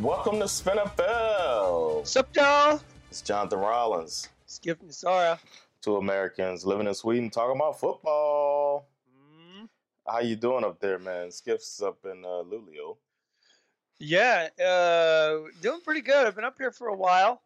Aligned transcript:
Welcome 0.00 0.40
to 0.40 0.48
Spin 0.48 0.76
SpinFL. 0.78 1.96
What's 1.98 2.16
up, 2.16 2.28
y'all? 2.36 2.80
It's 3.10 3.22
Jonathan 3.22 3.60
Rollins. 3.60 4.28
Skip 4.46 4.80
and 4.82 4.94
Sarah. 4.94 5.38
Two 5.80 5.96
Americans 5.96 6.66
living 6.66 6.86
in 6.86 6.94
Sweden 6.94 7.30
talking 7.30 7.56
about 7.56 7.78
football. 7.80 8.86
Mm, 9.16 9.68
How 10.06 10.20
you 10.20 10.36
doing 10.36 10.64
up 10.64 10.80
there, 10.80 10.98
man? 10.98 11.30
Skip's 11.30 11.80
up 11.82 11.98
in 12.04 12.24
uh, 12.24 12.42
Luleå. 12.44 12.96
yeah, 13.98 14.48
uh, 14.62 15.48
doing 15.62 15.80
pretty 15.82 16.02
good. 16.02 16.26
I've 16.26 16.34
been 16.34 16.44
up 16.44 16.58
here 16.58 16.72
for 16.72 16.88
a 16.88 16.94
while. 16.96 17.40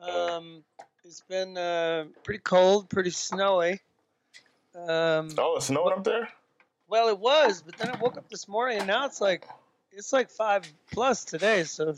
Um, 0.00 0.62
it's 1.04 1.22
been 1.28 1.56
uh, 1.56 2.04
pretty 2.22 2.40
cold, 2.40 2.88
pretty 2.90 3.10
snowy. 3.10 3.80
Um, 4.74 5.30
Oh, 5.38 5.54
it's 5.56 5.66
snowing 5.66 5.94
up 5.96 6.04
there? 6.04 6.28
well, 6.88 7.08
it 7.08 7.18
was, 7.18 7.62
but 7.62 7.76
then 7.78 7.90
I 7.90 7.96
woke 7.98 8.16
up 8.18 8.28
this 8.28 8.46
morning 8.46 8.78
and 8.78 8.86
now 8.86 9.06
it's 9.06 9.20
like 9.20 9.48
it's 9.96 10.12
like 10.12 10.30
five 10.30 10.70
plus 10.92 11.24
today. 11.24 11.64
So 11.64 11.94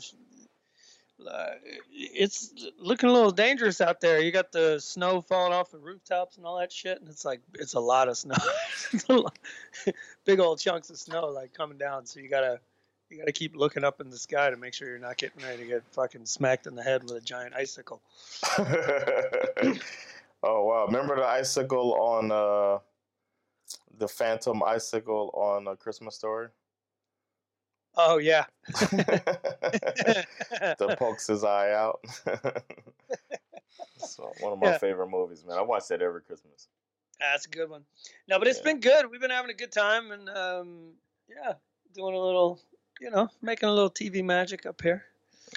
uh, 1.29 1.49
it's 1.91 2.53
looking 2.79 3.09
a 3.09 3.13
little 3.13 3.31
dangerous 3.31 3.81
out 3.81 4.01
there. 4.01 4.21
You 4.21 4.31
got 4.31 4.51
the 4.51 4.79
snow 4.79 5.21
falling 5.21 5.53
off 5.53 5.71
the 5.71 5.77
rooftops 5.77 6.37
and 6.37 6.45
all 6.45 6.57
that 6.59 6.71
shit, 6.71 6.99
and 6.99 7.09
it's 7.09 7.25
like 7.25 7.41
it's 7.55 7.73
a 7.73 7.79
lot 7.79 8.07
of 8.07 8.17
snow. 8.17 8.35
Lot- 9.09 9.37
Big 10.25 10.39
old 10.39 10.59
chunks 10.59 10.89
of 10.89 10.97
snow 10.97 11.27
like 11.27 11.53
coming 11.53 11.77
down. 11.77 12.05
So 12.05 12.19
you 12.19 12.29
gotta 12.29 12.59
you 13.09 13.17
gotta 13.17 13.31
keep 13.31 13.55
looking 13.55 13.83
up 13.83 14.01
in 14.01 14.09
the 14.09 14.17
sky 14.17 14.49
to 14.49 14.55
make 14.55 14.73
sure 14.73 14.87
you're 14.87 14.99
not 14.99 15.17
getting 15.17 15.43
ready 15.43 15.63
to 15.63 15.67
get 15.67 15.83
fucking 15.91 16.25
smacked 16.25 16.67
in 16.67 16.75
the 16.75 16.83
head 16.83 17.03
with 17.03 17.13
a 17.13 17.21
giant 17.21 17.55
icicle. 17.55 18.01
oh, 20.43 20.63
wow. 20.63 20.85
Remember 20.85 21.15
the 21.15 21.25
icicle 21.25 21.95
on 21.95 22.31
uh, 22.31 22.79
the 23.97 24.07
phantom 24.07 24.61
icicle 24.63 25.31
on 25.33 25.67
a 25.67 25.75
Christmas 25.75 26.15
story? 26.15 26.49
Oh 28.01 28.17
yeah. 28.17 28.45
that 28.79 30.25
pokes 30.97 31.27
his 31.27 31.43
eye 31.43 31.73
out. 31.73 31.99
so 33.97 34.31
one 34.39 34.53
of 34.53 34.59
my 34.59 34.71
Yeah. 34.71 34.77
favorite 34.77 35.09
movies, 35.09 35.43
man. 35.45 35.57
I 35.57 35.61
watch 35.61 35.87
that 35.89 36.01
every 36.01 36.21
Christmas. 36.21 36.69
That's 37.19 37.45
a 37.45 37.49
good 37.49 37.69
one. 37.69 37.83
No, 38.29 38.39
but 38.39 38.47
it's 38.47 38.59
Yeah. 38.59 38.63
been 38.63 38.79
good. 38.79 39.11
We've 39.11 39.19
been 39.19 39.31
having 39.31 39.51
a 39.51 39.53
good 39.53 39.73
time 39.73 40.11
and 40.11 40.29
um, 40.29 40.93
yeah, 41.27 41.53
doing 41.93 42.15
a 42.15 42.19
little, 42.19 42.61
you 43.01 43.09
know, 43.09 43.27
making 43.41 43.67
a 43.67 43.73
little 43.73 43.89
TV 43.91 44.23
magic 44.23 44.65
up 44.65 44.81
here. 44.81 45.03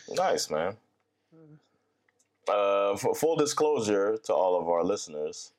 Nice, 0.09 0.51
man. 0.51 0.77
Mm. 1.35 1.59
Uh, 2.49 2.97
full 3.15 3.37
disclosure 3.37 4.17
to 4.25 4.35
all 4.35 4.61
of 4.61 4.69
our 4.69 4.83
listeners, 4.83 5.53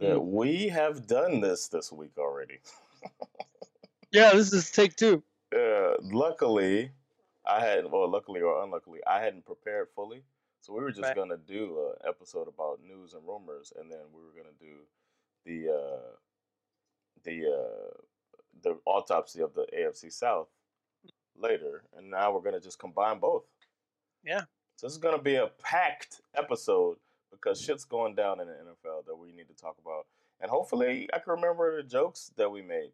that 0.00 0.16
Mm. 0.16 0.24
we 0.32 0.66
have 0.68 1.06
done 1.06 1.40
this 1.40 1.68
this 1.68 1.92
week 1.92 2.18
already. 2.18 2.58
Yeah, 4.10 4.32
this 4.32 4.54
is 4.54 4.70
take 4.70 4.96
two. 4.96 5.22
Uh, 5.54 5.94
luckily, 6.02 6.92
I 7.46 7.60
had, 7.60 7.90
well, 7.90 8.08
luckily 8.08 8.40
or 8.40 8.62
unluckily, 8.62 9.00
I 9.06 9.20
hadn't 9.22 9.46
prepared 9.46 9.88
fully. 9.94 10.24
So 10.60 10.74
we 10.74 10.80
were 10.80 10.90
just 10.90 11.02
Right. 11.02 11.16
gonna 11.16 11.36
do 11.38 11.88
an 11.88 11.94
episode 12.08 12.48
about 12.48 12.80
news 12.82 13.14
and 13.14 13.26
rumors, 13.26 13.72
and 13.76 13.90
then 13.90 14.12
we 14.12 14.22
were 14.22 14.32
gonna 14.32 14.52
do 14.58 14.86
the 15.44 15.72
uh, 15.72 16.16
the 17.22 17.46
uh, 17.46 18.00
the 18.62 18.80
autopsy 18.84 19.40
of 19.40 19.54
the 19.54 19.66
AFC 19.72 20.10
South 20.10 20.48
later, 21.36 21.84
and 21.92 22.10
now 22.10 22.32
we're 22.32 22.40
gonna 22.42 22.60
just 22.60 22.78
combine 22.78 23.18
both. 23.20 23.44
Yeah. 24.24 24.42
So 24.76 24.86
this 24.86 24.92
is 24.92 24.98
gonna 24.98 25.22
be 25.22 25.36
a 25.36 25.46
packed 25.46 26.20
episode 26.34 26.98
because 27.30 27.60
shit's 27.60 27.84
going 27.84 28.14
down 28.16 28.40
in 28.40 28.48
the 28.48 28.54
NFL 28.54 29.02
that 29.06 29.16
we 29.16 29.32
need 29.32 29.48
to 29.48 29.54
talk 29.54 29.78
about, 29.78 30.06
and 30.40 30.50
hopefully 30.50 31.08
I 31.14 31.20
can 31.20 31.34
remember 31.34 31.76
the 31.80 31.88
jokes 31.88 32.30
that 32.36 32.50
we 32.50 32.62
made. 32.62 32.92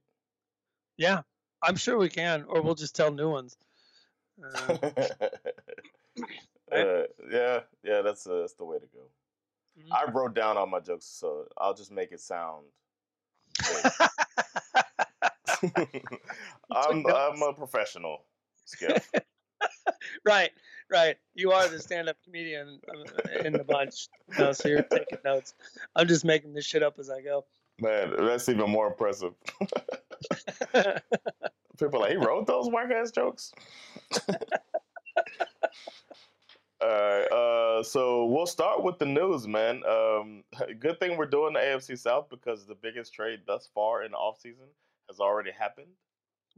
Yeah, 0.97 1.23
I'm 1.65 1.77
sure 1.77 1.99
we 1.99 2.09
can, 2.09 2.45
or 2.47 2.63
we'll 2.63 2.75
just 2.75 2.95
tell 2.95 3.11
new 3.11 3.31
ones. 3.31 3.57
Uh, 6.73 6.77
uh, 6.77 7.03
yeah, 7.31 7.61
yeah, 7.85 8.03
that's 8.03 8.27
uh, 8.27 8.41
that's 8.41 8.55
the 8.55 8.65
way 8.65 8.79
to 8.79 8.87
go. 8.87 9.03
Mhm. 9.79 9.93
I 9.93 10.11
wrote 10.11 10.35
down 10.35 10.57
all 10.57 10.67
my 10.67 10.81
jokes, 10.81 11.07
so 11.07 11.47
I'll 11.57 11.75
just 11.75 11.93
make 11.93 12.11
it 12.11 12.21
sound. 12.21 12.65
I'm. 16.71 17.05
I'm 17.07 17.43
a 17.43 17.53
professional, 17.53 18.25
Skip. 18.65 19.03
right, 20.25 20.51
right. 20.91 21.17
You 21.35 21.53
are 21.53 21.69
the 21.69 21.79
stand-up 21.81 22.17
comedian 22.25 22.81
uh, 22.89 23.45
in 23.45 23.53
the 23.53 23.65
bunch, 23.65 24.09
know, 24.39 24.53
so 24.53 24.69
you're 24.69 24.83
taking 24.83 25.19
notes. 25.25 25.55
I'm 25.95 26.09
just 26.09 26.25
making 26.25 26.55
this 26.55 26.65
shit 26.65 26.83
up 26.83 26.99
as 26.99 27.11
I 27.11 27.21
go. 27.21 27.45
Man, 27.81 28.15
that's 28.19 28.49
even 28.49 28.71
more 28.71 28.87
impressive. 28.87 29.35
People 31.79 31.97
are 31.97 32.03
like 32.03 32.11
he 32.13 32.17
wrote 32.17 32.47
those 32.47 32.69
whack 32.71 32.91
ass 32.91 33.11
jokes. 33.11 33.53
All 36.81 36.91
right, 36.91 37.25
uh, 37.33 37.83
so 37.83 38.27
we'll 38.27 38.47
start 38.47 38.83
with 38.83 38.99
the 38.99 39.07
news, 39.07 39.49
man. 39.49 39.83
Um, 39.89 40.45
good 40.79 41.01
thing 41.01 41.17
we're 41.17 41.27
doing 41.27 41.55
the 41.55 41.61
AFC 41.61 41.99
South 41.99 42.29
because 42.29 42.67
the 42.67 42.75
biggest 42.75 43.15
trade 43.15 43.41
thus 43.47 43.69
far 43.75 44.03
in 44.05 44.11
the 44.11 44.19
offseason 44.19 44.69
has 45.09 45.19
already 45.19 45.51
happened. 45.51 45.89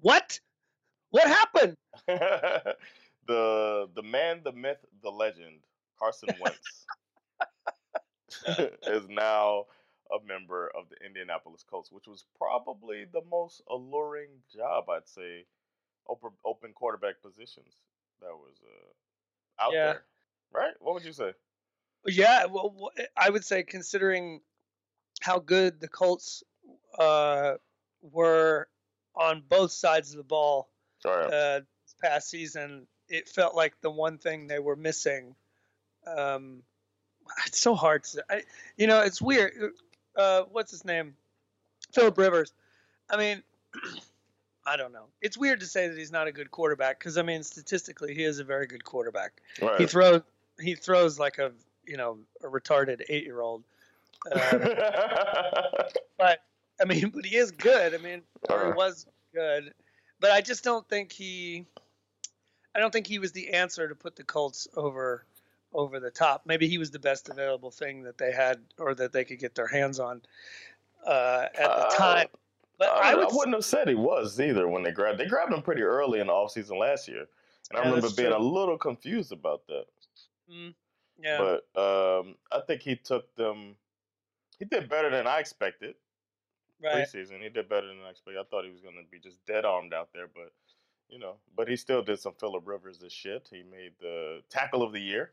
what? 0.01 0.41
What 1.11 1.29
happened? 1.29 1.77
the 2.07 3.89
the 3.95 4.03
man, 4.03 4.41
the 4.43 4.53
myth, 4.53 4.85
the 5.03 5.11
legend, 5.11 5.61
Carson 5.99 6.31
Wentz 6.41 6.87
is 8.87 9.09
now 9.09 9.67
a 10.11 10.25
member 10.27 10.71
of 10.79 10.89
the 10.89 11.05
Indianapolis 11.05 11.65
Colts, 11.69 11.91
which 11.93 12.07
was 12.07 12.25
probably 12.39 13.05
the 13.13 13.23
most 13.31 13.63
alluring 13.71 14.31
job, 14.55 14.89
I'd 14.89 15.09
say, 15.09 15.45
open 16.09 16.31
open 16.45 16.73
quarterback 16.73 17.21
positions 17.23 17.75
that 18.21 18.33
was 18.33 18.57
uh, 18.63 19.65
out 19.65 19.73
Yeah. 19.73 19.85
there. 19.85 20.05
Right? 20.53 20.75
What 20.81 20.95
would 20.95 21.05
you 21.05 21.13
say? 21.13 21.33
Yeah, 22.07 22.47
well, 22.47 22.91
I 23.17 23.31
would 23.31 23.45
say 23.45 23.65
considering 23.65 24.41
how 25.21 25.41
good 25.41 25.81
the 25.81 25.89
Colts 25.89 26.45
uh, 26.99 27.55
were 28.01 28.69
on 29.15 29.43
both 29.49 29.73
sides 29.73 30.13
of 30.13 30.19
the 30.19 30.25
ball 30.25 30.69
All 31.05 31.17
right. 31.17 31.27
uh, 31.27 31.61
this 31.61 31.95
past 32.01 32.31
season, 32.31 32.87
it 33.09 33.29
felt 33.29 33.57
like 33.57 33.81
the 33.81 33.91
one 33.91 34.19
thing 34.19 34.47
they 34.47 34.61
were 34.61 34.77
missing. 34.77 35.35
Um, 36.07 36.63
it's 37.47 37.59
so 37.59 37.75
hard 37.75 38.05
to, 38.05 38.25
I, 38.31 38.43
you 38.77 38.87
know, 38.87 39.01
it's 39.01 39.21
weird. 39.21 39.53
Uh, 40.17 40.43
what's 40.51 40.71
his 40.71 40.85
name? 40.85 41.15
Philip 41.93 42.17
Rivers. 42.19 42.53
I 43.11 43.17
mean, 43.17 43.43
I 44.67 44.77
don't 44.77 44.93
know. 44.93 45.05
It's 45.23 45.39
weird 45.39 45.61
to 45.61 45.67
say 45.67 45.89
that 45.89 45.97
he's 45.97 46.11
not 46.11 46.27
a 46.27 46.33
good 46.33 46.51
quarterback 46.51 46.99
because 46.99 47.19
I 47.19 47.23
mean, 47.23 47.43
statistically, 47.43 48.15
he 48.15 48.25
is 48.25 48.39
a 48.39 48.45
very 48.45 48.67
good 48.67 48.85
quarterback. 48.85 49.41
right. 49.63 49.81
He 49.81 49.87
throws, 49.87 50.23
he 50.61 50.75
throws 50.75 51.19
like 51.19 51.39
a, 51.39 51.53
you 51.87 51.97
know, 51.97 52.19
a 52.43 52.49
retarded 52.49 53.03
eight-year-old. 53.09 53.63
Uh, 54.33 54.59
but 56.19 56.41
I 56.81 56.85
mean, 56.85 57.11
but 57.15 57.25
he 57.25 57.37
is 57.37 57.53
good. 57.53 57.95
I 57.95 57.99
mean, 57.99 58.23
or 58.49 58.67
he 58.67 58.73
was 58.73 59.07
good, 59.35 59.73
but 60.21 60.31
I 60.31 60.41
just 60.41 60.65
don't 60.65 60.87
think 60.89 61.13
he. 61.13 61.67
I 62.75 62.79
don't 62.79 62.93
think 62.93 63.07
he 63.07 63.19
was 63.19 63.33
the 63.33 63.55
answer 63.55 63.89
to 63.89 63.95
put 63.95 64.17
the 64.17 64.25
Colts 64.25 64.69
over 64.77 65.25
over 65.77 66.01
the 66.01 66.11
top. 66.11 66.43
Maybe 66.47 66.67
he 66.67 66.79
was 66.79 66.91
the 66.91 66.99
best 66.99 67.29
available 67.29 67.71
thing 67.71 68.03
that 68.03 68.19
they 68.19 68.33
had 68.33 68.61
or 68.79 68.95
that 68.95 69.13
they 69.13 69.25
could 69.25 69.39
get 69.39 69.55
their 69.55 69.67
hands 69.69 70.01
on 70.01 70.23
uh, 71.07 71.47
at 71.55 71.55
the 71.55 71.87
Uh, 71.87 71.97
time. 71.97 72.29
But 72.79 72.89
I, 72.89 73.13
I 73.13 73.15
would. 73.15 73.29
I 73.31 73.35
wouldn't 73.35 73.55
have 73.55 73.65
said 73.65 73.89
he 73.89 73.95
was 73.95 74.41
either 74.41 74.69
when 74.69 74.83
they 74.83 74.91
grabbed. 74.91 75.19
They 75.19 75.27
grabbed 75.27 75.53
him 75.53 75.63
pretty 75.63 75.83
early 75.83 76.21
in 76.21 76.27
the 76.27 76.33
offseason 76.33 76.79
last 76.79 77.09
year, 77.09 77.27
and 77.71 77.79
I 77.79 77.85
remember 77.85 78.11
being 78.11 78.31
true. 78.33 78.39
a 78.39 78.39
little 78.39 78.77
confused 78.77 79.33
about 79.33 79.67
that. 79.69 79.87
Mm, 80.51 80.75
yeah. 81.23 81.39
But 81.39 81.81
um, 82.21 82.35
I 82.53 82.61
think 82.67 82.83
he 82.83 82.97
took 82.97 83.35
them. 83.37 83.77
He 84.59 84.65
did 84.67 84.89
better 84.89 85.09
than 85.11 85.27
I 85.27 85.39
expected 85.39 85.95
right. 86.83 87.07
preseason. 87.07 87.43
He 87.43 87.49
did 87.49 87.69
better 87.69 87.87
than 87.87 87.99
I 88.07 88.11
expected. 88.11 88.41
I 88.41 88.45
thought 88.45 88.65
he 88.65 88.71
was 88.71 88.81
going 88.81 88.97
to 88.97 89.11
be 89.11 89.19
just 89.19 89.45
dead 89.47 89.65
armed 89.65 89.95
out 89.95 90.11
there, 90.13 90.29
but 90.35 90.53
you 91.09 91.19
know, 91.19 91.37
but 91.57 91.69
he 91.69 91.77
still 91.77 92.03
did 92.03 92.19
some 92.19 92.35
Philip 92.39 92.67
Rivers 92.67 92.99
this 92.99 93.13
shit. 93.13 93.49
He 93.51 93.63
made 93.63 93.93
the 94.01 94.43
tackle 94.51 94.83
of 94.83 94.93
the 94.93 95.01
year, 95.01 95.33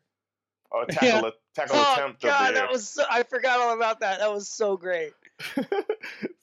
or 0.78 0.86
tackle 0.86 1.22
Yeah. 1.22 1.28
a 1.28 1.32
tackle 1.56 1.76
Oh 1.78 1.94
attempt 1.94 2.22
God, 2.22 2.56
that 2.56 2.70
was 2.70 2.90
so, 2.90 3.04
I 3.10 3.24
forgot 3.24 3.60
all 3.60 3.74
about 3.76 4.00
that. 4.02 4.20
That 4.20 4.32
was 4.32 4.50
so 4.50 4.76
great. 4.78 5.14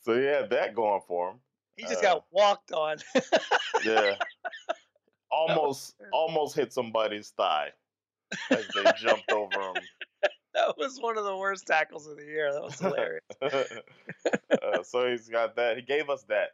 so 0.01 0.19
he 0.19 0.25
had 0.25 0.51
that 0.51 0.75
going 0.75 1.01
for 1.07 1.31
him. 1.31 1.37
He 1.77 1.83
just 1.85 1.99
Uh, 2.05 2.15
got 2.15 2.25
walked 2.31 2.73
on. 2.73 2.99
Yeah. 3.85 4.17
almost 5.31 5.95
almost 6.13 6.55
hit 6.55 6.73
somebody's 6.73 7.31
thigh 7.31 7.71
as 8.51 8.65
they 8.75 8.85
jumped 8.99 9.31
over 9.33 9.71
him. 9.71 9.77
that 10.55 10.77
was 10.77 11.01
one 11.01 11.17
of 11.17 11.25
the 11.25 11.37
worst 11.37 11.67
tackles 11.67 12.07
of 12.07 12.17
the 12.17 12.25
year. 12.25 12.53
That 12.53 12.63
was 12.63 12.79
hilarious. 12.79 13.25
uh, 13.43 14.83
so 14.83 15.09
he's 15.09 15.29
got 15.29 15.57
that. 15.57 15.77
He 15.77 15.83
gave 15.83 16.11
us 16.11 16.23
that. 16.25 16.51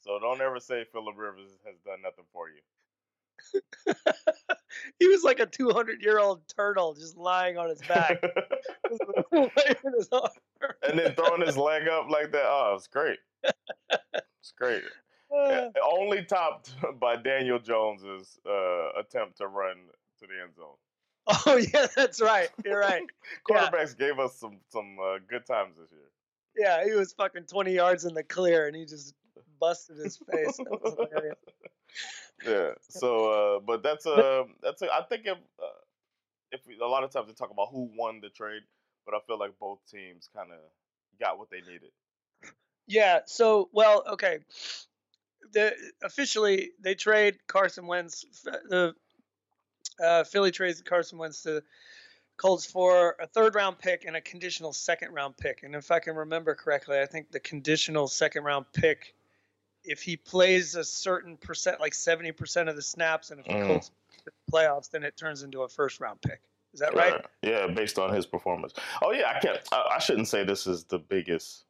So 0.00 0.18
don't 0.18 0.40
ever 0.40 0.58
say 0.58 0.84
Philip 0.90 1.16
Rivers 1.18 1.50
has 1.66 1.76
done 1.84 2.00
nothing 2.02 2.24
for 2.32 2.48
you. 2.48 2.60
he 4.98 5.08
was 5.08 5.22
like 5.22 5.40
a 5.40 5.46
200 5.46 6.02
year 6.02 6.18
old 6.18 6.46
turtle 6.48 6.94
just 6.94 7.16
lying 7.16 7.56
on 7.56 7.68
his 7.68 7.80
back, 7.82 8.22
his 8.88 8.98
and 10.88 10.98
then 10.98 11.14
throwing 11.14 11.44
his 11.44 11.56
leg 11.56 11.88
up 11.88 12.10
like 12.10 12.32
that. 12.32 12.44
Oh, 12.44 12.74
it's 12.76 12.86
great. 12.86 13.18
It's 13.42 14.52
great. 14.56 14.82
Uh, 15.34 15.68
Only 15.92 16.24
topped 16.24 16.74
by 16.98 17.16
Daniel 17.16 17.58
Jones's 17.58 18.38
uh, 18.48 18.98
attempt 18.98 19.38
to 19.38 19.46
run 19.46 19.76
to 20.18 20.26
the 20.26 20.42
end 20.42 20.54
zone. 20.56 20.76
oh 21.46 21.56
yeah, 21.74 21.86
that's 21.94 22.20
right. 22.20 22.48
You're 22.64 22.80
right. 22.80 23.02
Yeah. 23.48 23.68
Quarterbacks 23.70 23.96
gave 23.96 24.18
us 24.18 24.38
some 24.38 24.58
some 24.70 24.96
uh, 25.02 25.18
good 25.28 25.46
times 25.46 25.76
this 25.78 25.90
year. 25.92 26.00
Yeah, 26.56 26.84
he 26.84 26.92
was 26.92 27.12
fucking 27.12 27.44
20 27.44 27.72
yards 27.72 28.04
in 28.04 28.14
the 28.14 28.24
clear, 28.24 28.66
and 28.66 28.74
he 28.74 28.84
just 28.84 29.14
busted 29.60 29.98
his 29.98 30.18
face. 30.30 30.58
That 32.44 32.50
was 32.50 32.52
hilarious. 32.52 32.78
yeah. 32.88 32.90
So, 33.00 33.56
uh, 33.56 33.60
but 33.60 33.82
that's 33.82 34.06
a 34.06 34.44
that's 34.62 34.82
a. 34.82 34.92
I 34.92 35.02
think 35.08 35.22
if 35.26 35.38
uh, 35.58 35.80
if 36.52 36.66
we, 36.66 36.78
a 36.78 36.86
lot 36.86 37.04
of 37.04 37.10
times 37.10 37.28
they 37.28 37.34
talk 37.34 37.50
about 37.50 37.68
who 37.70 37.90
won 37.96 38.20
the 38.20 38.28
trade, 38.28 38.62
but 39.04 39.14
I 39.14 39.18
feel 39.26 39.38
like 39.38 39.58
both 39.58 39.78
teams 39.90 40.28
kind 40.34 40.50
of 40.50 40.58
got 41.20 41.38
what 41.38 41.50
they 41.50 41.60
needed. 41.60 41.90
Yeah. 42.86 43.20
So, 43.26 43.68
well, 43.72 44.02
okay. 44.12 44.40
The 45.52 45.74
officially 46.02 46.70
they 46.80 46.94
trade 46.94 47.38
Carson 47.46 47.86
Wentz. 47.86 48.24
The 48.44 48.94
uh, 50.02 50.24
Philly 50.24 50.50
trades 50.50 50.82
Carson 50.82 51.18
Wentz 51.18 51.42
to 51.42 51.62
Colts 52.36 52.64
for 52.64 53.16
a 53.20 53.26
third 53.26 53.54
round 53.54 53.78
pick 53.78 54.04
and 54.06 54.16
a 54.16 54.20
conditional 54.20 54.72
second 54.72 55.12
round 55.12 55.36
pick. 55.36 55.62
And 55.62 55.74
if 55.74 55.90
I 55.90 55.98
can 55.98 56.16
remember 56.16 56.54
correctly, 56.54 56.98
I 56.98 57.06
think 57.06 57.30
the 57.30 57.40
conditional 57.40 58.08
second 58.08 58.44
round 58.44 58.66
pick, 58.72 59.14
if 59.84 60.02
he 60.02 60.16
plays 60.16 60.74
a 60.74 60.84
certain 60.84 61.36
percent, 61.36 61.80
like 61.80 61.94
seventy 61.94 62.32
percent 62.32 62.68
of 62.68 62.76
the 62.76 62.82
snaps, 62.82 63.30
and 63.30 63.40
if 63.40 63.46
the 63.46 63.52
Mm. 63.54 63.66
Colts 63.66 63.90
make 64.12 64.24
the 64.24 64.32
playoffs, 64.52 64.90
then 64.90 65.02
it 65.04 65.16
turns 65.16 65.42
into 65.42 65.62
a 65.62 65.68
first 65.68 66.00
round 66.00 66.20
pick. 66.22 66.40
Is 66.72 66.80
that 66.80 66.94
right? 66.94 67.14
Uh, 67.14 67.22
yeah, 67.42 67.66
based 67.66 67.98
on 67.98 68.14
his 68.14 68.26
performance. 68.26 68.74
Oh 69.02 69.10
yeah, 69.12 69.32
I 69.34 69.40
can't. 69.40 69.58
I, 69.72 69.96
I 69.96 69.98
shouldn't 69.98 70.28
say 70.28 70.44
this 70.44 70.66
is 70.66 70.84
the 70.84 70.98
biggest 70.98 71.64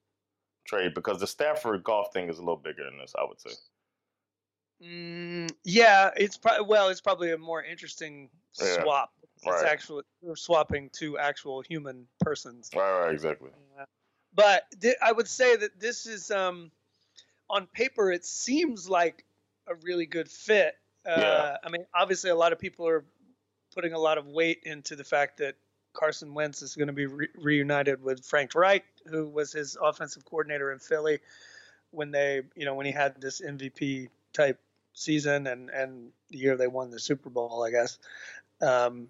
trade 0.66 0.92
because 0.94 1.20
the 1.20 1.26
Stafford 1.26 1.82
Goff 1.84 2.12
thing 2.12 2.28
is 2.28 2.38
a 2.38 2.42
little 2.42 2.56
bigger 2.56 2.84
than 2.84 2.98
this. 2.98 3.14
I 3.18 3.24
would 3.24 3.40
say. 3.40 3.50
Mm, 4.82 5.50
yeah, 5.64 6.10
it's 6.16 6.36
probably 6.38 6.66
well, 6.66 6.88
it's 6.88 7.00
probably 7.00 7.32
a 7.32 7.38
more 7.38 7.62
interesting 7.62 8.30
Yeah, 8.60 8.82
swap. 8.82 9.10
It's 9.36 9.46
right. 9.46 9.66
actual 9.66 10.02
we're 10.22 10.36
swapping 10.36 10.90
two 10.90 11.18
actual 11.18 11.62
human 11.62 12.06
persons. 12.20 12.70
Right. 12.74 13.00
Right. 13.04 13.12
Exactly. 13.12 13.50
Yeah. 13.76 13.84
But 14.34 14.64
th- 14.80 14.96
I 15.02 15.12
would 15.12 15.28
say 15.28 15.56
that 15.56 15.78
this 15.80 16.06
is 16.06 16.30
um, 16.30 16.70
on 17.50 17.67
paper 17.67 18.11
it 18.12 18.25
seems 18.25 18.88
like 18.88 19.25
a 19.67 19.75
really 19.82 20.06
good 20.06 20.29
fit. 20.31 20.75
Uh, 21.06 21.14
Yeah. 21.19 21.56
I 21.64 21.70
mean, 21.70 21.85
obviously 21.94 22.31
a 22.31 22.35
lot 22.37 22.52
of 22.52 22.58
people 22.58 22.87
are 22.88 23.05
putting 23.75 23.93
a 23.93 23.99
lot 23.99 24.19
of 24.19 24.26
weight 24.26 24.62
into 24.64 24.97
the 24.97 25.05
fact 25.05 25.38
that 25.38 25.56
Carson 25.93 26.35
Wentz 26.35 26.62
is 26.62 26.76
going 26.76 26.88
to 26.88 26.93
be 26.93 27.06
re- 27.06 27.29
reunited 27.35 28.02
with 28.02 28.25
Frank 28.25 28.55
Reich, 28.55 28.85
who 29.06 29.29
was 29.29 29.52
his 29.52 29.76
offensive 29.81 30.25
coordinator 30.25 30.73
in 30.73 30.79
Philly 30.79 31.19
when 31.91 32.11
they, 32.11 32.43
you 32.55 32.64
know, 32.64 32.75
when 32.75 32.87
he 32.87 32.93
had 32.93 33.20
this 33.20 33.41
MVP 33.41 34.08
type 34.32 34.61
season 34.93 35.46
and 35.46 35.70
and 35.70 36.11
the 36.31 36.38
year 36.38 36.56
they 36.56 36.67
won 36.69 36.91
the 36.91 36.99
Super 37.00 37.31
Bowl, 37.31 37.64
I 37.64 37.70
guess. 37.70 37.99
Um, 38.61 39.08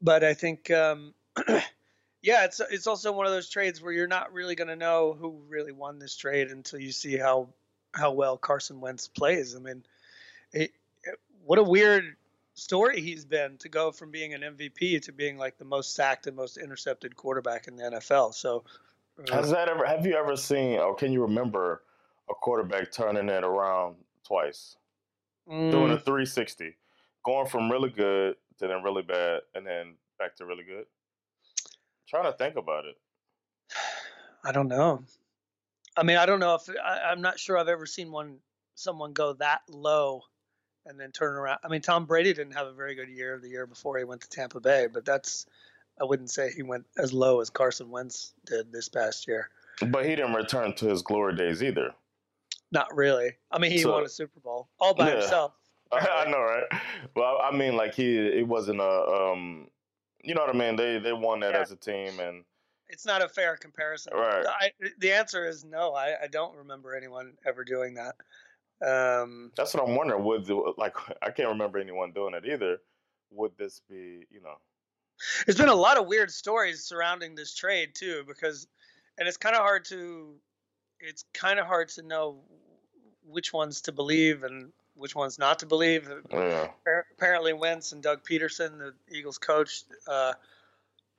but 0.00 0.24
I 0.24 0.34
think, 0.34 0.70
um, 0.70 1.14
yeah, 2.22 2.44
it's 2.44 2.60
it's 2.70 2.86
also 2.86 3.12
one 3.12 3.26
of 3.26 3.32
those 3.32 3.48
trades 3.48 3.80
where 3.80 3.92
you're 3.92 4.06
not 4.08 4.32
really 4.32 4.54
going 4.54 4.68
to 4.68 4.76
know 4.76 5.16
who 5.18 5.40
really 5.48 5.72
won 5.72 5.98
this 5.98 6.16
trade 6.16 6.48
until 6.50 6.80
you 6.80 6.92
see 6.92 7.16
how 7.16 7.48
how 7.94 8.12
well 8.12 8.36
Carson 8.36 8.80
Wentz 8.80 9.08
plays. 9.08 9.54
I 9.56 9.60
mean, 9.60 9.84
it, 10.52 10.72
it- 11.04 11.18
what 11.44 11.58
a 11.58 11.62
weird 11.62 12.16
story 12.54 13.00
he's 13.00 13.24
been 13.24 13.56
to 13.58 13.68
go 13.68 13.90
from 13.92 14.10
being 14.10 14.34
an 14.34 14.42
MVP 14.42 15.00
to 15.02 15.12
being 15.12 15.38
like 15.38 15.56
the 15.56 15.64
most 15.64 15.94
sacked 15.94 16.26
and 16.26 16.36
most 16.36 16.58
intercepted 16.58 17.16
quarterback 17.16 17.68
in 17.68 17.76
the 17.76 17.84
NFL. 17.84 18.34
So, 18.34 18.64
uh, 19.18 19.32
Has 19.34 19.50
that 19.50 19.68
ever? 19.68 19.86
Have 19.86 20.04
you 20.04 20.14
ever 20.14 20.36
seen, 20.36 20.78
or 20.78 20.94
can 20.94 21.12
you 21.12 21.22
remember 21.22 21.82
a 22.28 22.34
quarterback 22.34 22.92
turning 22.92 23.28
it 23.28 23.44
around 23.44 23.96
twice, 24.24 24.76
doing 25.48 25.92
a 25.92 25.96
mm, 25.96 26.04
360, 26.04 26.76
going 27.24 27.46
from 27.46 27.70
really 27.70 27.90
good 27.90 28.36
to 28.58 28.66
then 28.66 28.82
really 28.82 29.02
bad, 29.02 29.40
and 29.54 29.64
then 29.66 29.94
back 30.18 30.36
to 30.36 30.44
really 30.44 30.64
good? 30.64 30.84
Trying 32.08 32.24
to 32.24 32.32
think 32.36 32.56
about 32.56 32.84
it. 32.86 32.96
I 34.44 34.52
don't 34.52 34.68
know. 34.68 35.04
I 35.96 36.02
mean, 36.02 36.16
I 36.16 36.26
don't 36.26 36.40
know 36.40 36.54
if 36.54 36.62
I, 36.82 37.10
I'm 37.10 37.20
not 37.20 37.38
sure 37.38 37.58
I've 37.58 37.68
ever 37.68 37.86
seen 37.86 38.10
one 38.10 38.38
someone 38.74 39.12
go 39.12 39.32
that 39.34 39.62
low 39.68 40.22
and 40.86 40.98
then 40.98 41.10
turn 41.10 41.34
around. 41.34 41.58
I 41.64 41.68
mean, 41.68 41.80
Tom 41.82 42.06
Brady 42.06 42.32
didn't 42.32 42.52
have 42.54 42.68
a 42.68 42.72
very 42.72 42.94
good 42.94 43.08
year 43.08 43.38
the 43.42 43.48
year 43.48 43.66
before 43.66 43.98
he 43.98 44.04
went 44.04 44.20
to 44.22 44.28
Tampa 44.30 44.60
Bay, 44.60 44.86
but 44.92 45.04
that's 45.04 45.46
I 46.00 46.04
wouldn't 46.04 46.30
say 46.30 46.50
he 46.54 46.62
went 46.62 46.86
as 46.96 47.12
low 47.12 47.40
as 47.40 47.50
Carson 47.50 47.90
Wentz 47.90 48.32
did 48.46 48.72
this 48.72 48.88
past 48.88 49.26
year. 49.26 49.50
But 49.88 50.04
he 50.04 50.10
didn't 50.16 50.34
return 50.34 50.72
to 50.74 50.86
his 50.88 51.02
glory 51.02 51.34
days 51.34 51.62
either. 51.62 51.92
Not 52.70 52.94
really. 52.94 53.32
I 53.50 53.58
mean, 53.58 53.72
he 53.72 53.78
So- 53.78 53.92
won 53.92 54.04
a 54.04 54.08
Super 54.08 54.40
Bowl 54.40 54.68
all 54.80 54.94
by 54.94 55.08
Yeah. 55.08 55.20
himself. 55.20 55.52
I 55.92 56.28
know, 56.30 56.40
right? 56.40 56.64
Well, 57.16 57.38
I 57.42 57.50
mean, 57.56 57.74
like 57.76 57.94
he, 57.94 58.18
it 58.18 58.46
wasn't 58.46 58.80
a, 58.80 58.84
um, 58.84 59.68
you 60.22 60.34
know 60.34 60.40
what 60.42 60.54
I 60.54 60.58
mean? 60.58 60.76
They 60.76 60.98
they 60.98 61.12
won 61.12 61.40
that 61.40 61.54
Yeah. 61.54 61.60
as 61.60 61.70
a 61.72 61.76
team, 61.76 62.20
and 62.20 62.44
It's 62.88 63.04
not 63.06 63.22
a 63.22 63.28
fair 63.28 63.56
comparison. 63.56 64.14
Right. 64.14 64.46
I, 64.46 64.70
the 64.98 65.12
answer 65.12 65.46
is 65.46 65.64
no. 65.64 65.94
I, 65.94 66.14
I 66.24 66.26
don't 66.26 66.56
remember 66.56 66.94
anyone 66.96 67.34
ever 67.46 67.64
doing 67.64 67.94
that. 67.94 68.14
Um, 68.80 69.50
that's 69.56 69.74
what 69.74 69.86
I'm 69.88 69.96
wondering. 69.96 70.24
Would 70.24 70.46
the- 70.46 70.72
like 70.76 70.94
I 71.22 71.30
can't 71.30 71.48
remember 71.48 71.78
anyone 71.78 72.12
doing 72.12 72.34
it 72.34 72.44
either. 72.46 72.78
Would 73.30 73.56
this 73.58 73.80
be, 73.88 74.24
you 74.30 74.40
know? 74.42 74.54
There's 75.44 75.58
been 75.58 75.68
a 75.68 75.74
lot 75.74 75.98
of 75.98 76.06
weird 76.06 76.30
stories 76.30 76.84
surrounding 76.84 77.34
this 77.34 77.54
trade 77.54 77.94
too, 77.94 78.22
because, 78.26 78.68
and 79.18 79.26
it's 79.28 79.36
kind 79.36 79.54
of 79.56 79.62
hard 79.62 79.84
to, 79.86 80.36
it's 81.00 81.24
kind 81.34 81.58
of 81.58 81.66
hard 81.66 81.88
to 81.90 82.02
know 82.02 82.40
which 83.26 83.52
ones 83.52 83.80
to 83.82 83.92
believe 83.92 84.44
and 84.44 84.72
which 84.98 85.14
ones 85.14 85.38
not 85.38 85.60
to 85.60 85.66
believe. 85.66 86.10
Yeah, 86.30 86.68
Apparently, 87.16 87.52
Wentz 87.52 87.92
and 87.92 88.02
Doug 88.02 88.24
Pederson, 88.24 88.78
the 88.78 88.94
Eagles 89.16 89.38
coach, 89.38 89.84
uh, 90.06 90.32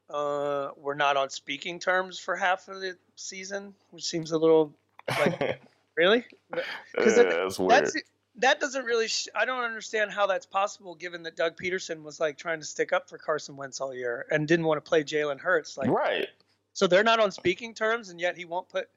uh, 0.10 0.70
were 0.78 0.96
not 0.96 1.18
on 1.18 1.30
speaking 1.30 1.80
terms 1.80 2.20
for 2.20 2.36
half 2.36 2.68
of 2.68 2.82
the 2.82 2.98
season, 3.16 3.74
which 3.92 4.04
seems 4.04 4.32
a 4.32 4.38
little 4.38 4.74
like 5.08 5.62
really. 5.98 6.26
yeah, 6.56 6.62
it- 6.98 7.30
that's 7.30 7.60
weird. 7.60 7.90
That 8.36 8.62
doesn't 8.62 8.86
really. 8.86 9.10
Sh- 9.10 9.28
I 9.36 9.44
don't 9.44 9.66
understand 9.66 10.12
how 10.12 10.26
that's 10.26 10.46
possible, 10.46 10.96
given 10.96 11.24
that 11.24 11.36
Doug 11.36 11.58
Pederson 11.58 12.04
was 12.04 12.22
like 12.22 12.38
trying 12.38 12.60
to 12.62 12.66
stick 12.66 12.94
up 12.94 13.10
for 13.10 13.18
Carson 13.18 13.58
Wentz 13.58 13.82
all 13.82 13.94
year 13.94 14.26
and 14.32 14.48
didn't 14.48 14.66
want 14.66 14.78
to 14.84 14.88
play 14.88 15.04
Jalen 15.04 15.40
Hurts. 15.42 15.78
Like, 15.78 15.90
right. 15.90 16.28
so 16.72 16.88
they're 16.88 17.04
not 17.04 17.20
on 17.20 17.32
speaking 17.32 17.74
terms, 17.74 18.08
and 18.10 18.18
yet 18.20 18.38
he 18.38 18.46
won't 18.46 18.70
put 18.70 18.88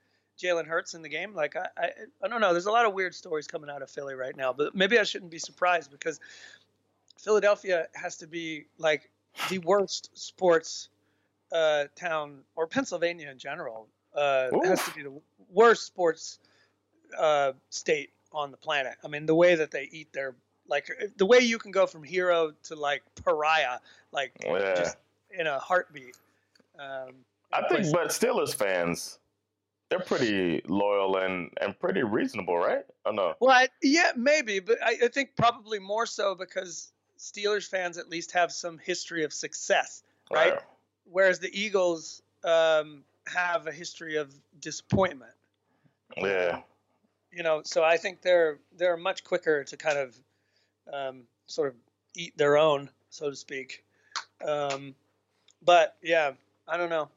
Jalen 0.42 0.66
Hurts 0.66 0.94
in 0.94 1.02
the 1.02 1.08
game. 1.08 1.34
Like, 1.34 1.56
I, 1.56 1.66
I, 1.76 1.90
I 2.24 2.28
don't 2.28 2.40
know. 2.40 2.52
There's 2.52 2.66
a 2.66 2.72
lot 2.72 2.86
of 2.86 2.94
weird 2.94 3.14
stories 3.14 3.46
coming 3.46 3.70
out 3.70 3.82
of 3.82 3.90
Philly 3.90 4.14
right 4.14 4.36
now, 4.36 4.52
but 4.52 4.74
maybe 4.74 4.98
I 4.98 5.04
shouldn't 5.04 5.30
be 5.30 5.38
surprised 5.38 5.90
because 5.90 6.20
Philadelphia 7.18 7.86
has 7.94 8.16
to 8.18 8.26
be 8.26 8.64
like 8.78 9.10
the 9.48 9.58
worst 9.58 10.10
sports 10.14 10.88
uh, 11.52 11.84
town, 11.94 12.38
or 12.56 12.66
Pennsylvania 12.66 13.30
in 13.30 13.38
general, 13.38 13.86
uh, 14.14 14.48
has 14.64 14.82
to 14.84 14.94
be 14.94 15.02
the 15.02 15.12
worst 15.52 15.86
sports 15.86 16.38
uh, 17.18 17.52
state 17.70 18.10
on 18.32 18.50
the 18.50 18.56
planet. 18.56 18.94
I 19.04 19.08
mean, 19.08 19.26
the 19.26 19.34
way 19.34 19.54
that 19.54 19.70
they 19.70 19.88
eat 19.92 20.12
their 20.12 20.34
like 20.68 20.88
the 21.16 21.26
way 21.26 21.40
you 21.40 21.58
can 21.58 21.70
go 21.70 21.86
from 21.86 22.02
hero 22.02 22.52
to 22.64 22.74
like 22.74 23.02
pariah, 23.24 23.78
like 24.12 24.32
Yeah. 24.42 24.74
just 24.74 24.96
in 25.30 25.46
a 25.46 25.58
heartbeat. 25.58 26.16
Um, 26.78 27.14
I 27.52 27.68
think, 27.68 27.92
but 27.92 28.08
Steelers 28.08 28.54
fans, 28.54 29.18
they're 29.92 30.00
pretty 30.00 30.62
loyal 30.66 31.16
and 31.16 31.50
and 31.60 31.78
pretty 31.78 32.02
reasonable, 32.02 32.56
right? 32.56 32.84
Oh 33.04 33.10
no. 33.10 33.34
Well, 33.40 33.54
I, 33.54 33.68
yeah, 33.82 34.12
maybe, 34.16 34.58
but 34.58 34.78
I, 34.82 34.96
I 35.04 35.08
think 35.08 35.36
probably 35.36 35.78
more 35.78 36.06
so 36.06 36.34
because 36.34 36.92
Steelers 37.18 37.68
fans 37.68 37.98
at 37.98 38.08
least 38.08 38.32
have 38.32 38.52
some 38.52 38.78
history 38.78 39.24
of 39.24 39.32
success, 39.32 40.02
right? 40.32 40.58
Whereas 41.04 41.40
the 41.40 41.50
Eagles 41.52 42.22
um, 42.42 43.04
have 43.26 43.66
a 43.66 43.72
history 43.72 44.16
of 44.16 44.32
disappointment. 44.60 45.32
Yeah. 46.16 46.60
You 47.30 47.42
know, 47.42 47.60
so 47.64 47.84
I 47.84 47.98
think 47.98 48.22
they're 48.22 48.58
they're 48.76 48.96
much 48.96 49.24
quicker 49.24 49.64
to 49.64 49.76
kind 49.76 49.98
of 49.98 50.16
um, 50.92 51.22
sort 51.46 51.68
of 51.68 51.74
eat 52.16 52.36
their 52.38 52.56
own, 52.56 52.88
so 53.10 53.28
to 53.28 53.36
speak. 53.36 53.84
Um, 54.46 54.94
But 55.64 55.96
yeah, 56.02 56.32
I 56.66 56.76
don't 56.76 56.90
know. 56.90 57.08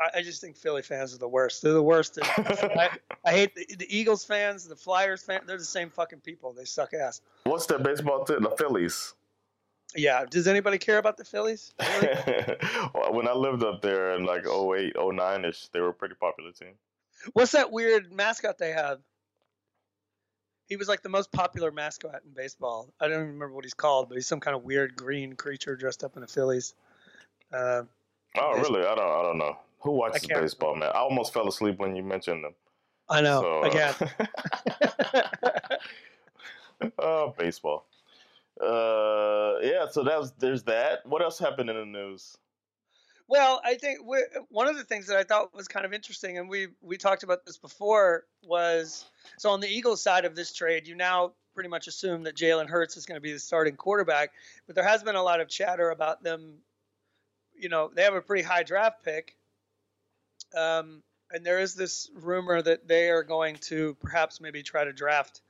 I, 0.00 0.18
I 0.18 0.22
just 0.22 0.40
think 0.40 0.56
Philly 0.56 0.82
fans 0.82 1.14
are 1.14 1.18
the 1.18 1.28
worst. 1.28 1.62
They're 1.62 1.72
the 1.72 1.82
worst. 1.82 2.18
I, 2.22 2.90
I 3.24 3.30
hate 3.32 3.54
the, 3.54 3.66
the 3.76 3.86
Eagles 3.96 4.24
fans, 4.24 4.66
the 4.66 4.76
Flyers 4.76 5.22
fans. 5.22 5.44
They're 5.46 5.58
the 5.58 5.64
same 5.64 5.90
fucking 5.90 6.20
people. 6.20 6.52
They 6.52 6.64
suck 6.64 6.94
ass. 6.94 7.20
What's 7.44 7.66
their 7.66 7.78
baseball 7.78 8.24
team? 8.24 8.42
The 8.42 8.50
Phillies. 8.50 9.14
Yeah. 9.94 10.24
Does 10.28 10.46
anybody 10.46 10.78
care 10.78 10.98
about 10.98 11.16
the 11.16 11.24
Phillies? 11.24 11.74
Really? 12.00 12.56
when 13.12 13.28
I 13.28 13.32
lived 13.32 13.62
up 13.62 13.82
there 13.82 14.14
in 14.14 14.24
like 14.24 14.46
08, 14.46 14.94
09 14.96 15.44
ish, 15.44 15.68
they 15.68 15.80
were 15.80 15.88
a 15.88 15.94
pretty 15.94 16.14
popular 16.14 16.52
team. 16.52 16.74
What's 17.34 17.52
that 17.52 17.70
weird 17.70 18.12
mascot 18.12 18.56
they 18.58 18.70
have? 18.70 19.00
He 20.68 20.76
was 20.76 20.88
like 20.88 21.02
the 21.02 21.08
most 21.08 21.32
popular 21.32 21.72
mascot 21.72 22.20
in 22.24 22.30
baseball. 22.32 22.88
I 23.00 23.06
don't 23.08 23.14
even 23.14 23.26
remember 23.32 23.54
what 23.54 23.64
he's 23.64 23.74
called, 23.74 24.08
but 24.08 24.14
he's 24.14 24.26
some 24.28 24.38
kind 24.40 24.56
of 24.56 24.62
weird 24.62 24.94
green 24.96 25.34
creature 25.34 25.74
dressed 25.76 26.04
up 26.04 26.16
in 26.16 26.22
a 26.22 26.26
Phillies. 26.26 26.74
Uh, 27.52 27.82
Oh, 28.38 28.54
baseball. 28.54 28.76
really? 28.76 28.86
I 28.86 28.94
don't. 28.94 29.10
I 29.10 29.22
don't 29.22 29.38
know. 29.38 29.58
Who 29.80 29.92
watches 29.92 30.26
baseball, 30.26 30.76
man? 30.76 30.90
I 30.94 30.98
almost 30.98 31.32
fell 31.32 31.48
asleep 31.48 31.78
when 31.78 31.96
you 31.96 32.02
mentioned 32.02 32.44
them. 32.44 32.54
I 33.08 33.20
know. 33.20 33.40
So, 33.40 33.64
uh, 33.64 33.68
Again. 33.68 33.94
oh, 36.98 37.34
baseball. 37.38 37.86
Uh, 38.60 39.58
yeah. 39.62 39.86
So 39.90 40.04
that's 40.04 40.32
there's 40.32 40.62
that. 40.64 41.06
What 41.06 41.22
else 41.22 41.38
happened 41.38 41.70
in 41.70 41.76
the 41.76 41.86
news? 41.86 42.36
Well, 43.26 43.60
I 43.64 43.76
think 43.76 44.00
one 44.48 44.66
of 44.66 44.76
the 44.76 44.82
things 44.82 45.06
that 45.06 45.16
I 45.16 45.22
thought 45.22 45.54
was 45.54 45.68
kind 45.68 45.86
of 45.86 45.92
interesting, 45.92 46.38
and 46.38 46.48
we 46.48 46.68
we 46.82 46.96
talked 46.96 47.22
about 47.22 47.46
this 47.46 47.56
before, 47.56 48.24
was 48.42 49.04
so 49.38 49.50
on 49.50 49.60
the 49.60 49.68
Eagles 49.68 50.02
side 50.02 50.24
of 50.24 50.34
this 50.34 50.52
trade, 50.52 50.86
you 50.86 50.94
now 50.94 51.32
pretty 51.54 51.68
much 51.68 51.86
assume 51.86 52.24
that 52.24 52.36
Jalen 52.36 52.68
Hurts 52.68 52.96
is 52.96 53.06
going 53.06 53.16
to 53.16 53.20
be 53.20 53.32
the 53.32 53.38
starting 53.38 53.76
quarterback, 53.76 54.30
but 54.66 54.74
there 54.74 54.84
has 54.86 55.02
been 55.02 55.14
a 55.14 55.22
lot 55.22 55.40
of 55.40 55.48
chatter 55.48 55.90
about 55.90 56.22
them. 56.22 56.58
You 57.54 57.68
know, 57.68 57.90
they 57.94 58.02
have 58.02 58.14
a 58.14 58.20
pretty 58.20 58.42
high 58.42 58.62
draft 58.62 59.04
pick, 59.04 59.36
um, 60.56 61.02
and 61.32 61.44
there 61.44 61.60
is 61.60 61.74
this 61.74 62.10
rumor 62.14 62.60
that 62.62 62.88
they 62.88 63.10
are 63.10 63.22
going 63.22 63.56
to 63.56 63.96
perhaps 64.00 64.40
maybe 64.40 64.62
try 64.62 64.84
to 64.84 64.92
draft 64.92 65.42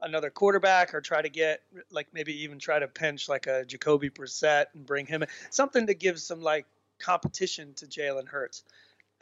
another 0.00 0.30
quarterback 0.30 0.94
or 0.94 1.00
try 1.00 1.22
to 1.22 1.28
get 1.28 1.62
like 1.90 2.06
maybe 2.12 2.32
even 2.42 2.58
try 2.58 2.78
to 2.78 2.86
pinch 2.86 3.28
like 3.28 3.46
a 3.46 3.64
Jacoby 3.64 4.10
Brissett 4.10 4.66
and 4.74 4.84
bring 4.86 5.06
him 5.06 5.22
in. 5.22 5.28
something 5.50 5.86
to 5.86 5.94
give 5.94 6.20
some 6.20 6.42
like 6.42 6.66
competition 6.98 7.74
to 7.74 7.86
Jalen 7.86 8.28
Hurts. 8.28 8.64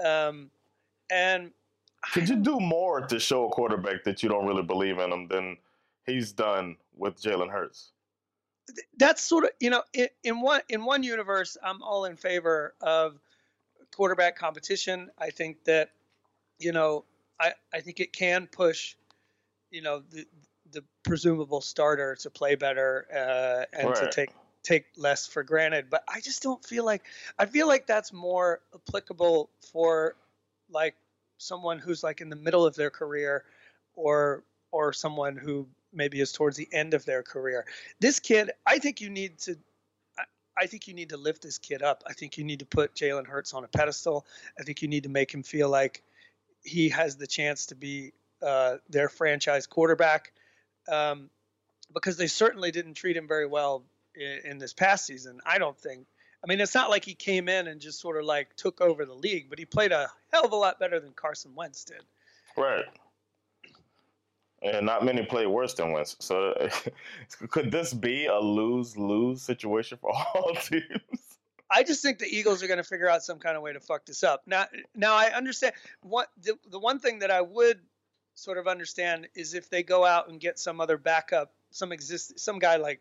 Um, 0.05 0.51
and 1.11 1.53
Could 2.12 2.29
you 2.29 2.37
do 2.37 2.59
more 2.59 3.01
to 3.03 3.21
show 3.21 3.47
a 3.47 3.51
quarterback 3.51 4.05
that 4.05 4.23
you 4.23 4.29
don't 4.29 4.47
really 4.47 4.62
believe 4.62 4.99
in 4.99 5.12
him 5.12 5.29
than 5.29 5.57
he's 6.07 6.33
done 6.33 6.77
with 6.97 7.21
Jalen 7.23 7.51
Hurts? 7.51 7.93
that's 8.97 9.23
sort 9.23 9.45
of 9.45 9.51
you 9.61 9.71
know 9.71 9.83
in, 9.93 10.09
in 10.23 10.41
one 10.41 10.61
in 10.69 10.85
one 10.85 11.03
universe 11.03 11.57
I'm 11.62 11.83
all 11.83 12.05
in 12.05 12.17
favor 12.17 12.75
of 12.81 13.19
quarterback 13.95 14.37
competition. 14.37 15.11
I 15.19 15.31
think 15.31 15.65
that 15.65 15.91
you 16.59 16.73
know 16.73 17.05
I 17.41 17.53
I 17.73 17.81
think 17.81 18.01
it 18.01 18.13
can 18.13 18.47
push 18.47 18.95
you 19.71 19.83
know 19.83 20.03
the 20.11 20.27
the 20.73 20.85
presumable 21.03 21.61
starter 21.61 22.17
to 22.17 22.31
play 22.31 22.55
better 22.55 23.07
uh, 23.15 23.79
and 23.79 23.95
to 23.95 24.11
take 24.11 24.31
take 24.63 24.87
less 24.97 25.27
for 25.27 25.43
granted. 25.43 25.87
But 25.91 26.05
I 26.09 26.21
just 26.21 26.43
don't 26.43 26.65
feel 26.65 26.85
like 26.85 27.03
I 27.39 27.47
feel 27.47 27.67
like 27.67 27.87
that's 27.87 28.13
more 28.13 28.61
applicable 28.75 29.51
for 29.73 30.17
like 30.71 30.95
someone 31.39 31.79
who's 31.79 32.03
like 32.03 32.21
in 32.21 32.29
the 32.29 32.37
middle 32.37 32.65
of 32.65 32.75
their 32.75 32.91
career 32.91 33.45
or 33.95 34.45
or 34.71 34.93
someone 34.93 35.37
who 35.37 35.67
maybe 35.93 36.21
is 36.21 36.33
towards 36.33 36.57
the 36.57 36.69
end 36.73 36.95
of 36.95 37.05
their 37.05 37.23
career. 37.23 37.67
This 38.01 38.19
kid, 38.19 38.51
I 38.67 38.79
think 38.79 39.01
you 39.01 39.11
need 39.11 39.39
to 39.41 39.57
I- 40.59 40.67
think 40.67 40.89
you 40.89 40.95
need 40.95 41.11
to 41.11 41.17
lift 41.17 41.43
this 41.43 41.59
kid 41.59 41.83
up. 41.83 42.03
I 42.07 42.13
think 42.13 42.39
you 42.39 42.45
need 42.45 42.61
to 42.61 42.67
put 42.67 42.95
Jalen 42.95 43.27
Hurts 43.27 43.55
on 43.55 43.65
a 43.65 43.69
pedestal. 43.69 44.27
I 44.59 44.63
think 44.63 44.83
you 44.83 44.89
need 44.89 45.05
to 45.05 45.09
make 45.09 45.33
him 45.33 45.43
feel 45.43 45.69
like 45.69 46.03
he 46.63 46.91
has 46.91 47.17
the 47.17 47.27
chance 47.27 47.67
to 47.67 47.75
be 47.75 48.13
uh, 48.43 48.77
their 48.89 49.09
franchise 49.09 49.67
quarterback 49.67 50.33
um, 50.91 51.31
because 51.93 52.17
they 52.17 52.27
certainly 52.27 52.71
didn't 52.71 52.95
treat 52.95 53.17
him 53.17 53.29
very 53.29 53.47
well 53.47 53.85
in, 54.15 54.51
in 54.53 54.59
this 54.59 54.73
past 54.73 55.07
season. 55.07 55.41
I 55.47 55.59
don't 55.59 55.79
think. 55.79 56.07
I 56.45 56.49
mean, 56.49 56.61
it's 56.61 56.75
not 56.75 56.91
like 56.91 57.05
he 57.05 57.15
came 57.15 57.49
in 57.49 57.69
and 57.69 57.81
just 57.81 58.01
sort 58.01 58.17
of 58.17 58.25
like 58.25 58.57
took 58.57 58.81
over 58.81 59.05
the 59.05 59.15
league, 59.15 59.47
but 59.49 59.59
he 59.59 59.65
played 59.65 59.93
a 59.93 60.11
hell 60.33 60.45
of 60.45 60.53
a 60.53 60.57
lot 60.57 60.81
better 60.81 60.99
than 60.99 61.13
Carson 61.13 61.55
Wentz 61.55 61.85
did. 61.85 62.03
Right. 62.57 62.85
And 64.64 64.87
not 64.87 65.04
many 65.04 65.25
play 65.25 65.47
worse 65.47 65.75
than 65.75 65.92
Wentz. 65.92 66.16
So 66.21 66.54
could 67.50 67.71
this 67.71 67.92
be 67.92 68.26
a 68.26 68.38
lose 68.38 68.97
lose 68.97 69.42
situation 69.42 69.99
for 70.00 70.12
all 70.35 70.54
teams? 70.54 71.38
I 71.71 71.83
just 71.83 72.02
think 72.02 72.19
the 72.19 72.26
Eagles 72.26 72.62
are 72.62 72.66
going 72.66 72.78
to 72.78 72.85
figure 72.85 73.09
out 73.09 73.23
some 73.23 73.38
kind 73.38 73.57
of 73.57 73.62
way 73.62 73.73
to 73.73 73.81
fuck 73.81 74.04
this 74.04 74.23
up. 74.23 74.42
Now, 74.47 74.66
now 74.95 75.14
I 75.14 75.33
understand 75.33 75.75
what 76.02 76.28
the, 76.42 76.59
the 76.71 76.78
one 76.78 76.99
thing 76.99 77.21
that 77.21 77.31
I 77.31 77.40
would 77.40 77.81
sort 78.35 78.59
of 78.59 78.69
understand 78.69 79.28
is 79.35 79.54
if 79.54 79.71
they 79.71 79.83
go 79.83 80.04
out 80.04 80.28
and 80.28 80.38
get 80.38 80.59
some 80.59 80.81
other 80.81 80.99
backup, 80.99 81.52
some 81.71 81.90
exist, 81.90 82.38
some 82.38 82.59
guy 82.59 82.76
like 82.76 83.00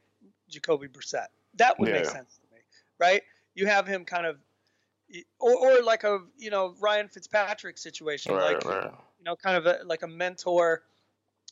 Jacoby 0.50 0.88
Brissett. 0.88 1.28
That 1.56 1.80
would 1.80 1.92
make 1.92 2.06
sense 2.06 2.38
to 2.38 2.56
me, 2.56 2.62
right? 2.98 3.22
You 3.56 3.66
have 3.68 3.86
him 3.86 4.06
kind 4.06 4.26
of, 4.26 4.38
or, 5.40 5.54
or 5.54 5.84
like 5.84 6.06
a 6.06 6.20
you 6.38 6.50
know 6.50 6.74
Ryan 6.80 7.10
Fitzpatrick 7.10 7.78
situation, 7.78 8.34
right, 8.34 8.54
like 8.54 8.66
right. 8.66 8.86
you 8.86 9.26
know, 9.26 9.36
kind 9.36 9.58
of 9.58 9.66
a, 9.66 9.80
like 9.86 10.04
a 10.04 10.08
mentor, 10.08 10.84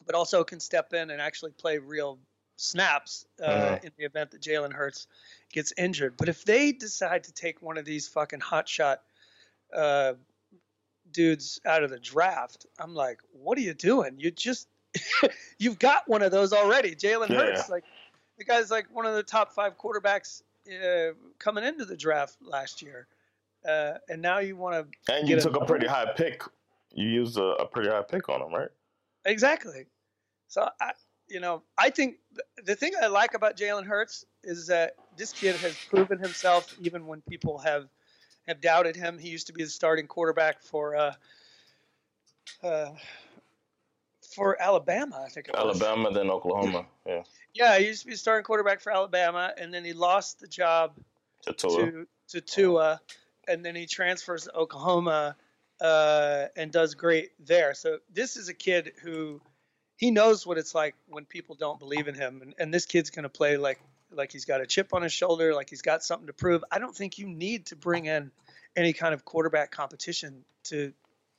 but 0.06 0.16
also 0.16 0.44
can 0.44 0.60
step 0.60 0.94
in 0.94 1.10
and 1.12 1.22
actually 1.22 1.52
play 1.52 1.78
real 1.78 2.20
snaps 2.56 3.26
uh, 3.42 3.46
Mhm. 3.50 3.84
in 3.86 3.92
the 3.98 4.04
event 4.06 4.32
that 4.32 4.42
Jalen 4.42 4.74
Hurts 4.74 5.08
gets 5.52 5.72
injured. 5.78 6.18
But 6.18 6.28
if 6.30 6.44
they 6.44 6.72
decide 6.72 7.24
to 7.26 7.32
take 7.34 7.62
one 7.62 7.78
of 7.78 7.86
these 7.86 8.08
fucking 8.08 8.40
hotshot 8.42 8.98
uh, 9.74 10.14
dudes 11.12 11.60
out 11.66 11.84
of 11.84 11.90
the 11.90 12.00
draft, 12.00 12.66
I'm 12.80 12.94
like, 12.94 13.20
what 13.32 13.58
are 13.58 13.62
you 13.62 13.74
doing? 13.74 14.16
You 14.20 14.32
just 14.32 14.68
you've 15.60 15.80
got 15.80 16.08
one 16.08 16.22
of 16.22 16.32
those 16.32 16.52
already, 16.54 16.96
Jalen 16.96 17.30
Yeah. 17.30 17.38
Hurts. 17.38 17.70
Like 17.70 17.84
the 18.38 18.44
guy's 18.44 18.72
like 18.72 18.88
one 18.94 19.06
of 19.06 19.16
the 19.16 19.24
top 19.24 19.54
five 19.54 19.78
quarterbacks 19.78 20.42
uh, 20.70 21.14
coming 21.38 21.64
into 21.64 21.86
the 21.86 21.96
draft 21.98 22.38
last 22.42 22.82
year. 22.82 23.08
Uh, 23.68 23.94
and 24.08 24.22
now 24.22 24.40
you 24.40 24.56
want 24.56 24.92
to 25.08 25.14
And 25.14 25.28
you 25.30 25.36
took 25.40 25.54
a 25.54 25.58
another 25.58 25.66
pretty 25.66 25.88
high 25.88 26.12
pick. 26.16 26.44
You 26.92 27.08
used 27.08 27.38
a, 27.38 27.44
a 27.56 27.66
pretty 27.68 27.90
high 27.90 28.02
pick 28.02 28.30
on 28.30 28.42
him, 28.42 28.54
right? 28.54 28.70
Exactly. 29.26 29.86
So 30.48 30.68
I, 30.82 30.92
you 31.28 31.40
know, 31.40 31.64
I 31.78 31.90
think 31.90 32.18
th- 32.34 32.66
the 32.66 32.76
thing 32.76 32.94
I 33.02 33.08
like 33.08 33.34
about 33.34 33.56
Jalen 33.56 33.86
Hurts 33.86 34.26
is 34.44 34.68
that 34.68 34.96
this 35.18 35.32
kid 35.32 35.56
has 35.58 35.76
proven 35.90 36.20
himself 36.20 36.74
even 36.82 37.06
when 37.06 37.22
people 37.22 37.60
have 37.60 37.88
have 38.48 38.62
doubted 38.62 38.96
him. 38.96 39.18
He 39.18 39.30
used 39.30 39.48
to 39.48 39.54
be 39.54 39.64
the 39.64 39.70
starting 39.70 40.08
quarterback 40.08 40.62
for 40.62 40.96
uh, 40.96 41.14
uh, 42.64 42.90
for 44.36 44.62
Alabama, 44.62 45.24
I 45.26 45.30
think 45.30 45.48
it 45.48 45.56
was. 45.56 45.82
Alabama, 45.82 46.12
then 46.12 46.30
Oklahoma. 46.30 46.86
Yeah. 47.06 47.24
Yeah, 47.54 47.80
he 47.80 47.88
used 47.88 48.02
to 48.02 48.08
be 48.08 48.14
the 48.14 48.18
starting 48.18 48.44
quarterback 48.44 48.80
for 48.80 48.92
Alabama, 48.92 49.54
and 49.58 49.74
then 49.74 49.84
he 49.84 49.94
lost 49.94 50.40
the 50.40 50.48
job 50.48 50.94
To 51.44 51.54
Tua. 51.54 51.92
to 51.92 52.08
to 52.30 52.42
Tua, 52.42 53.02
and 53.48 53.66
then 53.66 53.76
he 53.76 53.86
transfers 53.86 54.44
to 54.46 54.54
Oklahoma 54.56 55.36
uh, 55.82 56.46
and 56.56 56.72
does 56.72 56.96
great 56.96 57.32
there. 57.46 57.74
So 57.74 58.00
this 58.14 58.38
is 58.38 58.50
a 58.50 58.54
kid 58.54 58.94
who 59.02 59.42
he 59.98 60.12
knows 60.12 60.46
what 60.46 60.58
it's 60.58 60.74
like 60.74 60.96
when 61.08 61.26
people 61.26 61.56
don't 61.56 61.80
believe 61.80 62.08
in 62.08 62.16
him, 62.16 62.42
and, 62.42 62.54
and 62.58 62.74
this 62.74 62.86
kid's 62.86 63.10
going 63.10 63.24
to 63.24 63.30
play 63.30 63.58
like 63.58 63.80
like 64.12 64.32
he's 64.32 64.46
got 64.46 64.62
a 64.62 64.66
chip 64.66 64.94
on 64.94 65.04
his 65.04 65.14
shoulder, 65.14 65.54
like 65.54 65.70
he's 65.70 65.82
got 65.82 66.04
something 66.04 66.28
to 66.28 66.34
prove. 66.34 66.64
I 66.72 66.80
don't 66.80 66.96
think 66.96 67.18
you 67.18 67.28
need 67.28 67.68
to 67.68 67.76
bring 67.76 68.06
in 68.06 68.32
any 68.76 68.94
kind 68.94 69.14
of 69.14 69.26
quarterback 69.26 69.72
competition 69.72 70.44
to 70.66 70.94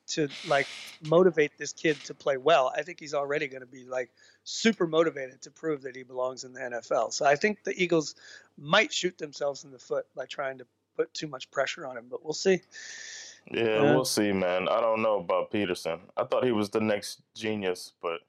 to 0.09 0.29
like 0.49 0.67
motivate 1.05 1.53
this 1.57 1.73
kid 1.73 1.97
to 2.05 2.15
play 2.15 2.37
well. 2.37 2.73
I 2.77 2.83
think 2.83 2.99
he's 2.99 3.15
already 3.15 3.47
going 3.49 3.61
to 3.61 3.67
be 3.67 3.85
like 3.85 4.11
super 4.45 4.87
motivated 4.87 5.43
to 5.43 5.51
prove 5.51 5.83
that 5.83 5.95
he 5.97 6.03
belongs 6.03 6.45
in 6.45 6.53
the 6.53 6.61
NFL. 6.61 7.13
So 7.13 7.25
I 7.25 7.37
think 7.37 7.63
the 7.65 7.81
Eagles 7.81 8.15
might 8.59 8.93
shoot 8.93 9.17
themselves 9.19 9.65
in 9.65 9.71
the 9.71 9.79
foot 9.79 10.07
by 10.17 10.27
trying 10.27 10.59
to 10.59 10.67
put 10.97 11.15
too 11.15 11.29
much 11.29 11.51
pressure 11.51 11.87
on 11.87 11.97
him, 11.97 12.07
but 12.11 12.25
we'll 12.25 12.33
see. 12.33 12.61
Yeah, 13.51 13.63
Yeah. 13.65 13.95
we'll 13.95 14.05
see, 14.05 14.33
man. 14.33 14.69
I 14.69 14.81
don't 14.81 15.03
know 15.03 15.19
about 15.19 15.51
Pederson. 15.51 16.01
I 16.17 16.25
thought 16.25 16.45
he 16.45 16.53
was 16.53 16.71
the 16.71 16.81
next 16.81 17.23
genius, 17.35 17.93
but 18.03 18.21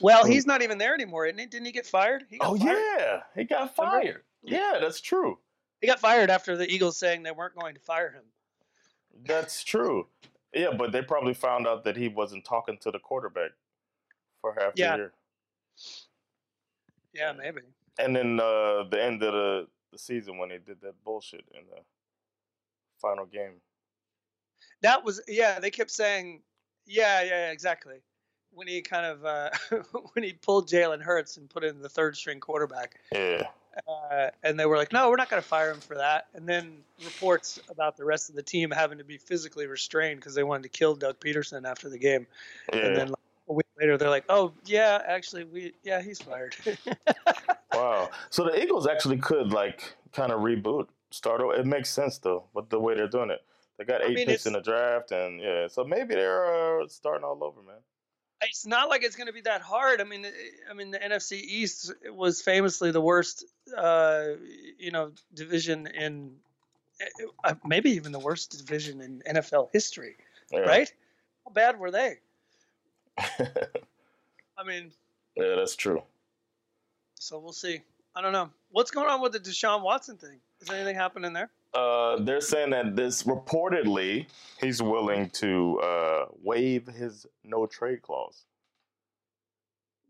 Well, 0.00 0.24
Hmm. 0.24 0.30
he's 0.32 0.46
not 0.46 0.62
even 0.62 0.78
there 0.78 0.94
anymore, 0.94 1.26
isn't 1.26 1.38
he? 1.38 1.46
Didn't 1.46 1.66
he 1.66 1.72
get 1.72 1.86
fired? 1.86 2.24
He 2.30 2.38
got 2.38 2.48
oh 2.50 2.56
fired. 2.56 2.78
yeah, 2.78 3.22
he 3.34 3.44
got 3.44 3.76
Remember? 3.78 4.00
fired. 4.00 4.24
Yeah, 4.42 4.78
that's 4.80 5.00
true. 5.00 5.38
He 5.80 5.86
got 5.86 5.98
fired 6.00 6.30
after 6.30 6.56
the 6.56 6.68
Eagles 6.68 6.96
saying 6.96 7.22
they 7.22 7.30
weren't 7.32 7.54
going 7.56 7.74
to 7.74 7.80
fire 7.80 8.10
him. 8.10 8.24
That's 9.24 9.62
true. 9.64 10.08
Yeah, 10.52 10.72
but 10.72 10.92
they 10.92 11.02
probably 11.02 11.34
found 11.34 11.66
out 11.66 11.84
that 11.84 11.96
he 11.96 12.08
wasn't 12.08 12.44
talking 12.44 12.78
to 12.78 12.90
the 12.90 12.98
quarterback 12.98 13.50
for 14.40 14.54
half 14.58 14.72
Yeah. 14.76 14.92
the 14.92 14.96
year. 14.98 15.12
Yeah, 17.12 17.32
maybe. 17.32 17.62
And 17.98 18.14
then 18.14 18.38
uh, 18.40 18.84
the 18.84 19.02
end 19.02 19.22
of 19.22 19.32
the, 19.32 19.68
the 19.92 19.98
season 19.98 20.38
when 20.38 20.48
they 20.50 20.58
did 20.58 20.80
that 20.82 21.02
bullshit 21.04 21.44
in 21.52 21.66
the 21.68 21.82
final 23.00 23.26
game. 23.26 23.60
That 24.82 25.04
was 25.04 25.20
yeah. 25.28 25.58
They 25.60 25.70
kept 25.70 25.90
saying, 25.90 26.40
yeah, 26.86 27.22
yeah, 27.22 27.28
yeah, 27.28 27.50
exactly. 27.50 27.96
When 28.52 28.66
he 28.66 28.80
kind 28.80 29.06
of 29.06 29.24
uh, 29.24 29.50
when 30.14 30.24
he 30.24 30.32
pulled 30.32 30.68
Jalen 30.68 31.02
Hurts 31.02 31.36
and 31.36 31.48
put 31.50 31.64
in 31.64 31.80
the 31.82 31.88
third 31.88 32.16
string 32.16 32.40
quarterback, 32.40 32.98
Yeah. 33.12 33.42
Uh, 33.86 34.30
and 34.42 34.58
they 34.58 34.66
were 34.66 34.76
like, 34.76 34.92
"No, 34.92 35.08
we're 35.08 35.16
not 35.16 35.30
going 35.30 35.40
to 35.40 35.46
fire 35.48 35.70
him 35.70 35.78
for 35.78 35.96
that." 35.96 36.26
And 36.34 36.48
then 36.48 36.78
reports 37.04 37.60
about 37.68 37.96
the 37.96 38.04
rest 38.04 38.28
of 38.28 38.34
the 38.34 38.42
team 38.42 38.72
having 38.72 38.98
to 38.98 39.04
be 39.04 39.18
physically 39.18 39.66
restrained 39.68 40.18
because 40.18 40.34
they 40.34 40.42
wanted 40.42 40.64
to 40.64 40.68
kill 40.70 40.96
Doug 40.96 41.20
Pederson 41.20 41.64
after 41.68 41.88
the 41.88 41.98
game. 41.98 42.26
Yeah. 42.72 42.78
And 42.86 42.96
then 42.96 43.08
like, 43.10 43.18
a 43.48 43.52
week 43.52 43.66
later, 43.78 43.96
they're 43.96 44.10
like, 44.10 44.24
"Oh, 44.28 44.52
yeah, 44.64 45.00
actually, 45.06 45.44
we 45.44 45.74
yeah, 45.84 46.02
he's 46.02 46.20
fired." 46.20 46.56
wow. 47.72 48.10
So 48.30 48.44
the 48.44 48.60
Eagles 48.60 48.86
actually 48.88 49.18
could 49.18 49.52
like 49.52 49.94
kind 50.12 50.32
of 50.32 50.40
reboot, 50.40 50.88
start. 51.10 51.40
o- 51.40 51.50
It 51.50 51.66
makes 51.66 51.90
sense 51.90 52.18
though, 52.18 52.44
with 52.54 52.70
the 52.70 52.80
way 52.80 52.94
they're 52.94 53.06
doing 53.06 53.30
it. 53.30 53.42
They 53.78 53.84
got 53.84 54.02
I 54.02 54.06
eight 54.06 54.14
mean, 54.16 54.26
picks 54.26 54.46
in 54.46 54.52
the 54.54 54.60
draft, 54.60 55.12
and 55.12 55.40
yeah, 55.40 55.68
so 55.68 55.84
maybe 55.84 56.14
they're 56.14 56.80
uh, 56.82 56.88
starting 56.88 57.24
all 57.24 57.42
over, 57.44 57.62
man. 57.62 57.76
it's 58.42 58.66
not 58.66 58.88
like 58.88 59.04
it's 59.04 59.14
going 59.16 59.28
to 59.28 59.32
be 59.32 59.42
that 59.42 59.60
hard. 59.62 60.00
I 60.00 60.04
mean, 60.04 60.26
I 60.70 60.74
mean, 60.74 60.90
the 60.90 60.98
NFC 60.98 61.40
East 61.40 61.92
was 62.12 62.42
famously 62.42 62.90
the 62.90 63.00
worst, 63.00 63.44
uh, 63.76 64.24
you 64.78 64.90
know, 64.90 65.12
division 65.34 65.86
in 65.86 66.36
uh, 67.44 67.54
maybe 67.64 67.90
even 67.90 68.10
the 68.10 68.18
worst 68.18 68.50
division 68.58 69.00
in 69.00 69.22
NFL 69.36 69.68
history, 69.72 70.16
Yeah. 70.50 70.60
right? 70.60 70.92
How 71.44 71.52
bad 71.52 71.78
were 71.78 71.92
they? 71.92 72.16
I 73.18 74.64
mean, 74.66 74.90
yeah, 75.36 75.54
that's 75.56 75.76
true. 75.76 76.02
so 77.14 77.38
we'll 77.38 77.52
see. 77.52 77.80
I 78.16 78.20
don't 78.22 78.32
know 78.32 78.50
what's 78.70 78.90
going 78.90 79.08
on 79.08 79.20
with 79.20 79.32
the 79.32 79.38
Deshaun 79.40 79.82
Watson 79.82 80.16
thing. 80.16 80.40
Is 80.60 80.70
anything 80.70 80.96
happening 80.96 81.32
there? 81.32 81.50
Uh, 81.74 82.16
they're 82.22 82.40
saying 82.40 82.70
that 82.70 82.96
this 82.96 83.24
reportedly 83.24 84.26
he's 84.60 84.80
willing 84.82 85.28
to 85.30 85.78
uh, 85.80 86.24
waive 86.42 86.86
his 86.86 87.26
no 87.44 87.66
trade 87.66 88.02
clause. 88.02 88.44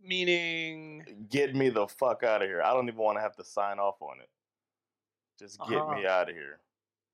Meaning, 0.03 1.27
Get 1.29 1.55
me 1.55 1.69
the 1.69 1.87
fuck 1.89 2.23
out 2.23 2.43
of 2.43 2.49
here. 2.49 2.63
I 2.63 2.73
don't 2.73 2.87
even 2.89 3.01
want 3.01 3.19
to 3.19 3.23
have 3.23 3.37
to 3.37 3.45
sign 3.45 3.79
off 3.79 4.01
on 4.01 4.21
it. 4.21 4.29
Just 5.39 5.59
get 5.61 5.71
me 5.71 5.77
Uh-huh. 6.05 6.09
out 6.09 6.31
of 6.31 6.37
here. 6.37 6.61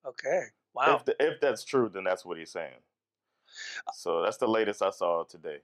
okay, 0.07 0.43
wow. 0.75 0.97
If, 0.97 1.05
the, 1.07 1.17
if 1.19 1.41
that's 1.41 1.65
true, 1.65 1.89
then 1.89 2.05
that's 2.05 2.25
what 2.25 2.39
he's 2.39 2.51
saying. 2.51 2.75
So 3.95 4.23
that's 4.23 4.37
the 4.37 4.49
latest 4.49 4.83
I 4.83 4.91
saw 4.91 5.25
today. 5.25 5.59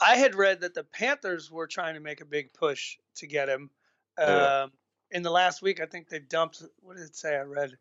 I 0.00 0.16
had 0.16 0.34
read 0.34 0.60
that 0.60 0.74
the 0.74 0.84
Panthers 0.84 1.50
were 1.50 1.66
trying 1.66 1.94
to 1.94 2.00
make 2.00 2.20
a 2.20 2.24
big 2.24 2.52
push 2.54 2.96
to 3.16 3.26
get 3.26 3.48
him. 3.48 3.70
Yeah. 4.18 4.62
Um, 4.64 4.72
in 5.10 5.22
the 5.22 5.30
last 5.30 5.60
week, 5.62 5.80
I 5.80 5.86
think 5.86 6.08
they 6.08 6.18
dumped. 6.20 6.62
What 6.80 6.96
did 6.96 7.06
it 7.06 7.16
say? 7.16 7.36
I 7.36 7.40
read. 7.42 7.76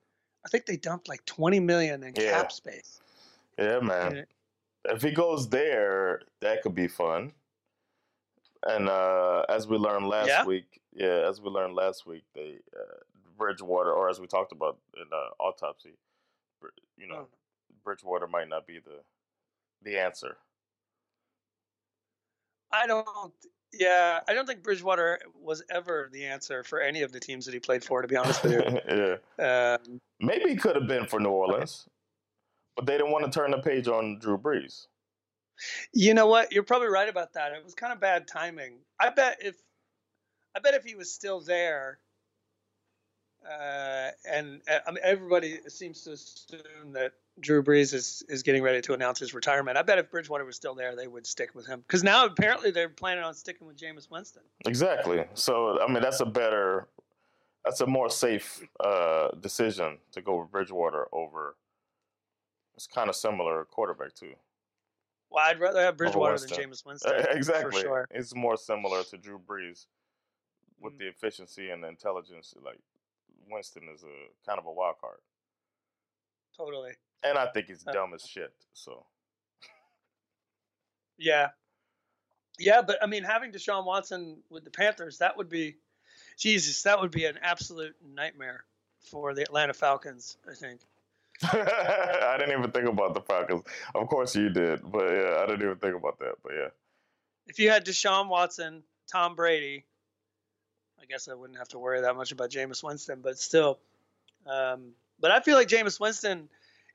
I 0.45 0.49
think 0.49 0.65
they 0.65 0.77
dumped 0.77 1.07
like 1.09 1.25
20 1.25 1.59
million 1.59 2.03
in 2.03 2.13
Yeah. 2.15 2.31
cap 2.31 2.51
space. 2.51 3.01
Yeah, 3.57 3.79
man. 3.79 4.25
If 4.85 5.01
he 5.01 5.11
goes 5.11 5.49
there, 5.49 6.21
that 6.41 6.61
could 6.61 6.75
be 6.75 6.87
fun. 6.87 7.33
And 8.65 8.87
uh, 8.89 9.45
as 9.49 9.67
we 9.67 9.77
learned 9.77 10.07
last 10.07 10.27
Yeah? 10.29 10.45
week, 10.45 10.81
yeah, 10.93 11.27
as 11.27 11.41
we 11.41 11.49
learned 11.49 11.75
last 11.75 12.05
week, 12.05 12.23
they 12.33 12.59
uh, 12.75 12.97
Bridgewater, 13.37 13.91
or 13.93 14.09
as 14.09 14.19
we 14.19 14.27
talked 14.27 14.51
about 14.51 14.79
in 14.95 15.03
uh, 15.13 15.29
autopsy, 15.43 15.97
you 16.97 17.07
know, 17.07 17.27
Oh. 17.29 17.37
Bridgewater 17.83 18.27
might 18.27 18.49
not 18.49 18.65
be 18.65 18.79
the 18.79 19.03
the 19.83 19.97
answer. 19.99 20.37
I 22.71 22.87
don't. 22.87 23.33
Yeah, 23.73 24.19
I 24.27 24.33
don't 24.33 24.45
think 24.45 24.63
Bridgewater 24.63 25.19
was 25.41 25.63
ever 25.69 26.09
the 26.11 26.25
answer 26.25 26.63
for 26.63 26.79
any 26.79 27.01
of 27.01 27.11
the 27.11 27.19
teams 27.19 27.45
that 27.45 27.53
he 27.53 27.59
played 27.59 27.83
for. 27.83 28.01
To 28.01 28.07
be 28.07 28.15
honest 28.15 28.43
with 28.43 28.53
you. 28.53 29.17
yeah, 29.39 29.77
Um, 29.77 29.99
maybe 30.19 30.49
he 30.49 30.55
could 30.55 30.75
have 30.75 30.87
been 30.87 31.05
for 31.05 31.19
New 31.19 31.29
Orleans, 31.29 31.87
but 32.75 32.85
they 32.85 32.97
didn't 32.97 33.11
want 33.11 33.25
to 33.25 33.31
turn 33.31 33.51
the 33.51 33.59
page 33.59 33.87
on 33.87 34.19
Drew 34.19 34.37
Brees. 34.37 34.87
You 35.93 36.13
know 36.13 36.27
what? 36.27 36.51
You're 36.51 36.63
probably 36.63 36.87
right 36.87 37.09
about 37.09 37.33
that. 37.33 37.51
It 37.51 37.63
was 37.63 37.73
kind 37.73 37.91
of 37.91 37.99
bad 37.99 38.27
timing. 38.27 38.77
I 38.99 39.09
bet 39.09 39.37
if 39.41 39.55
I 40.55 40.59
bet 40.59 40.73
if 40.73 40.83
he 40.83 40.95
was 40.95 41.11
still 41.11 41.41
there, 41.41 41.99
uh, 43.45 44.11
and 44.29 44.61
uh, 44.69 44.79
I 44.87 44.91
mean, 44.91 45.03
everybody 45.03 45.59
seems 45.67 46.03
to 46.03 46.11
assume 46.11 46.93
that 46.93 47.13
Drew 47.39 47.61
Brees 47.63 47.93
is, 47.93 48.23
is 48.29 48.41
getting 48.43 48.63
ready 48.63 48.81
to 48.81 48.93
announce 48.93 49.19
his 49.19 49.33
retirement. 49.33 49.77
I 49.77 49.81
bet 49.83 49.97
if 49.99 50.09
Bridgewater 50.09 50.43
was 50.45 50.55
still 50.55 50.73
there, 50.73 50.95
they 50.95 51.07
would 51.07 51.25
stick 51.27 51.53
with 51.53 51.67
him. 51.67 51.81
Because 51.81 52.03
now 52.03 52.25
apparently 52.25 52.71
they're 52.71 52.89
planning 52.89 53.23
on 53.23 53.33
sticking 53.33 53.67
with 53.67 53.77
Jameis 53.77 54.09
Winston. 54.09 54.43
Exactly. 54.65 55.23
So 55.35 55.79
I 55.81 55.91
mean, 55.91 56.01
that's 56.01 56.19
a 56.19 56.25
better, 56.25 56.87
that's 57.63 57.81
a 57.81 57.85
more 57.87 58.09
safe 58.09 58.61
uh, 58.79 59.29
decision 59.39 59.99
to 60.13 60.21
go 60.21 60.39
with 60.41 60.51
Bridgewater 60.51 61.07
over. 61.13 61.55
It's 62.75 62.87
kind 62.87 63.09
of 63.09 63.15
similar 63.15 63.65
quarterback 63.65 64.13
too. 64.15 64.33
Well, 65.29 65.45
I'd 65.45 65.59
rather 65.59 65.81
have 65.81 65.97
Bridgewater 65.97 66.37
than. 66.39 66.49
Jameis 66.49 66.83
Winston. 66.85 67.13
exactly. 67.29 67.71
For 67.81 67.87
sure. 67.87 68.07
It's 68.11 68.33
more 68.33 68.57
similar 68.57 69.03
to 69.03 69.17
Drew 69.17 69.39
Brees 69.39 69.85
with 70.79 70.93
Mm. 70.93 70.99
the 70.99 71.07
efficiency 71.07 71.69
and 71.71 71.83
the 71.83 71.87
intelligence. 71.87 72.53
Like 72.63 72.79
Winston 73.49 73.83
is 73.93 74.03
a 74.03 74.47
kind 74.47 74.59
of 74.59 74.65
a 74.67 74.71
wild 74.71 74.95
card, 75.01 75.17
Totally. 76.55 76.91
And 77.23 77.37
I 77.37 77.47
think 77.51 77.67
he's 77.67 77.85
Uh, 77.87 77.91
dumb 77.91 78.13
as 78.13 78.23
shit. 78.23 78.53
So 78.73 79.05
Yeah. 81.17 81.49
Yeah, 82.59 82.81
but 82.81 83.01
I 83.01 83.05
mean, 83.05 83.23
having 83.23 83.51
Deshaun 83.51 83.85
Watson 83.85 84.43
with 84.49 84.63
the 84.63 84.71
Panthers, 84.71 85.19
that 85.19 85.37
would 85.37 85.49
be, 85.49 85.77
Jesus, 86.37 86.81
that 86.83 86.99
would 86.99 87.11
be 87.11 87.25
an 87.25 87.37
absolute 87.41 87.95
nightmare 88.03 88.65
for 88.99 89.33
the 89.33 89.43
Atlanta 89.43 89.73
Falcons, 89.73 90.37
I 90.49 90.53
think. 90.55 90.81
I 91.43 92.35
didn't 92.39 92.57
even 92.57 92.71
think 92.71 92.87
about 92.87 93.13
the 93.13 93.21
Falcons. 93.21 93.63
Of 93.93 94.07
course 94.07 94.35
you 94.35 94.49
did, 94.49 94.81
but 94.91 95.07
yeah, 95.11 95.37
I 95.39 95.45
didn't 95.45 95.61
even 95.61 95.77
think 95.77 95.95
about 95.95 96.17
that. 96.19 96.35
But 96.43 96.53
yeah. 96.55 96.69
If 97.45 97.59
you 97.59 97.69
had 97.69 97.85
Deshaun 97.85 98.27
Watson, 98.27 98.83
Tom 99.11 99.35
Brady, 99.35 99.85
I 100.99 101.05
guess 101.05 101.27
I 101.27 101.35
wouldn't 101.35 101.59
have 101.59 101.69
to 101.69 101.79
worry 101.79 102.01
that 102.01 102.15
much 102.15 102.31
about 102.31 102.49
Jameis 102.49 102.83
Winston, 102.83 103.21
but 103.21 103.37
still. 103.37 103.77
Um, 104.47 104.93
but 105.19 105.29
I 105.29 105.41
feel 105.41 105.55
like 105.55 105.67
Jameis 105.67 105.99
Winston, 105.99 106.49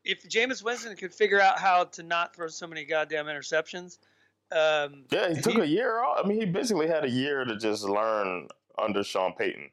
if 0.04 0.28
Jameis 0.28 0.62
Winston 0.62 0.96
could 0.96 1.14
figure 1.14 1.40
out 1.40 1.58
how 1.58 1.84
to 1.84 2.02
not 2.02 2.34
throw 2.34 2.48
so 2.48 2.66
many 2.66 2.84
goddamn 2.84 3.26
interceptions, 3.26 3.98
um, 4.50 5.04
Yeah, 5.10 5.32
he 5.34 5.40
took 5.40 5.58
a 5.58 5.66
year 5.66 6.02
off. 6.02 6.20
I 6.24 6.28
mean, 6.28 6.40
he 6.40 6.46
basically 6.46 6.88
had 6.88 7.04
a 7.04 7.10
year 7.10 7.44
to 7.44 7.56
just 7.56 7.84
learn 7.84 8.48
under 8.78 9.02
Sean 9.02 9.32
Payton. 9.32 9.70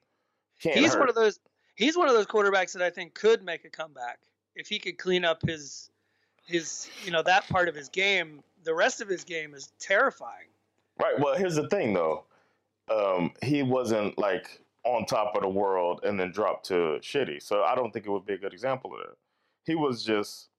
Can't 0.61 0.77
he's 0.77 0.93
hurt. 0.93 0.99
one 0.99 1.09
of 1.09 1.15
those 1.15 1.39
he's 1.75 1.97
one 1.97 2.07
of 2.07 2.13
those 2.13 2.27
quarterbacks 2.27 2.73
that 2.73 2.81
I 2.81 2.89
think 2.89 3.13
could 3.13 3.43
make 3.43 3.65
a 3.65 3.69
comeback 3.69 4.19
if 4.55 4.67
he 4.67 4.77
could 4.79 4.97
clean 4.97 5.23
up 5.23 5.41
his 5.45 5.89
his 6.45 6.89
you 7.05 7.11
know 7.11 7.23
that 7.23 7.47
part 7.49 7.67
of 7.67 7.75
his 7.75 7.89
game. 7.89 8.43
The 8.63 8.73
rest 8.73 8.99
of 9.01 9.07
his 9.07 9.23
game 9.23 9.53
is 9.53 9.71
terrifying. 9.79 10.47
Right. 10.99 11.17
Well, 11.17 11.35
here's 11.37 11.55
the 11.55 11.67
thing, 11.69 11.93
though. 11.93 12.25
Um, 12.91 13.31
he 13.41 13.63
wasn't 13.63 14.17
like 14.17 14.61
on 14.83 15.05
top 15.05 15.35
of 15.35 15.41
the 15.41 15.49
world 15.49 16.01
and 16.03 16.19
then 16.19 16.31
dropped 16.31 16.65
to 16.67 16.99
shitty. 17.01 17.41
So 17.41 17.63
I 17.63 17.75
don't 17.75 17.91
think 17.91 18.05
it 18.05 18.09
would 18.09 18.25
be 18.25 18.33
a 18.33 18.37
good 18.37 18.53
example 18.53 18.93
of 18.93 18.99
that. 18.99 19.15
He 19.69 19.75
was 19.75 20.03
just 20.03 20.49